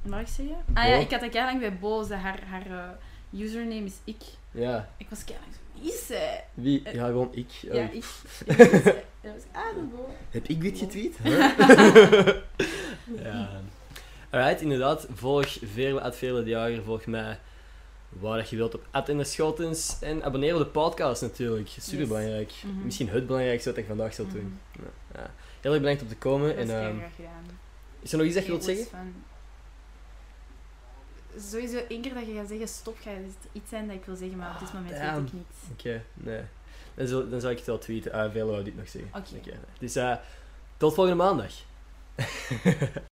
Mag 0.03 0.21
ik 0.21 0.27
zeggen? 0.29 0.57
Ah 0.75 0.89
ja, 0.89 0.95
ik 0.95 1.11
had 1.11 1.21
dat 1.21 1.35
lang 1.35 1.61
bij 1.61 1.79
Bo. 1.79 2.03
Ze- 2.03 2.15
Haar, 2.15 2.43
haar 2.47 2.67
eh, 3.33 3.41
username 3.41 3.85
is 3.85 3.95
ik. 4.05 4.23
Ja. 4.55 4.89
Ik 4.97 5.07
was 5.11 5.25
keihard 5.25 5.53
wie 5.81 5.93
is 5.93 6.07
zij? 6.07 6.45
Wie? 6.55 6.83
Ja, 6.93 7.07
gewoon 7.07 7.29
ik. 7.33 7.47
Oh, 7.69 7.75
Ja, 7.75 7.83
ik- 7.91 8.05
ik. 8.47 8.55
En 8.57 8.97
dan 9.23 9.33
was 9.33 9.43
ah. 9.53 9.63
Heb 10.31 10.47
ik 10.47 10.61
dit 10.61 10.79
getweet? 10.79 11.17
ja. 13.23 13.49
Alright, 14.31 14.61
inderdaad. 14.61 15.07
Volg 15.15 15.59
Veerle, 15.63 16.01
at 16.01 16.17
Veerle 16.17 16.43
de 16.43 16.51
Jager. 16.51 16.83
Volg 16.83 17.07
mij 17.07 17.39
waar 18.09 18.39
dat 18.39 18.49
je 18.51 18.57
wilt 18.57 18.75
op 18.75 18.87
at 18.91 19.09
in 19.09 19.19
de 19.19 19.25
Schotens. 19.25 19.97
En 20.01 20.25
abonneer 20.25 20.53
op 20.55 20.59
de 20.61 20.67
podcast 20.67 21.23
natuurlijk. 21.23 21.69
Super 21.69 21.99
Yes. 21.99 22.09
belangrijk. 22.09 22.53
Mhm. 22.65 22.85
Misschien 22.85 23.09
het 23.09 23.27
belangrijkste 23.27 23.69
wat 23.69 23.79
ik 23.79 23.87
vandaag 23.87 24.15
zal 24.15 24.25
Mhm. 24.25 24.35
doen. 24.35 24.59
Ja. 24.73 25.21
Ja. 25.21 25.31
Heel 25.61 25.73
erg 25.73 25.81
bedankt 25.81 26.03
om 26.03 26.09
te 26.09 26.17
komen. 26.17 26.49
Dat 26.57 26.65
is 26.65 26.71
En, 26.71 26.79
heel 26.79 26.89
ehm, 26.89 26.99
graag 26.99 27.15
gedaan. 27.17 27.45
is 28.03 28.13
er 28.13 28.19
nog 28.19 28.27
iets 28.27 28.35
dat 28.37 28.45
je 28.45 28.51
wilt 28.51 28.65
zeggen? 28.65 28.87
van- 28.87 29.15
Sowieso, 31.39 31.79
één 31.89 32.01
keer 32.01 32.15
dat 32.15 32.27
je 32.27 32.35
gaat 32.35 32.49
zeggen 32.49 32.69
stop, 32.69 32.97
gaat 33.03 33.15
er 33.15 33.23
iets 33.53 33.69
zijn 33.71 33.87
dat 33.87 33.97
ik 33.97 34.05
wil 34.05 34.17
zeggen, 34.17 34.39
maar 34.39 34.53
op 34.55 34.59
dit 34.61 34.73
moment 34.73 34.95
damn. 34.95 35.15
weet 35.17 35.27
ik 35.27 35.33
niets. 35.33 35.59
Oké, 35.73 36.03
nee. 36.15 36.41
Dan 36.95 37.07
zal, 37.07 37.29
dan 37.29 37.41
zal 37.41 37.51
ik 37.51 37.57
het 37.57 37.67
wel 37.67 37.79
tweeten. 37.79 38.13
Ah, 38.13 38.33
Velo 38.33 38.51
wou 38.51 38.65
dit 38.65 38.77
nog 38.77 38.89
zeggen. 38.89 39.11
Oké. 39.15 39.59
Dus 39.79 39.97
eh, 39.97 40.17
tot 40.77 40.95
volgende 40.95 41.23
maandag. 41.23 41.53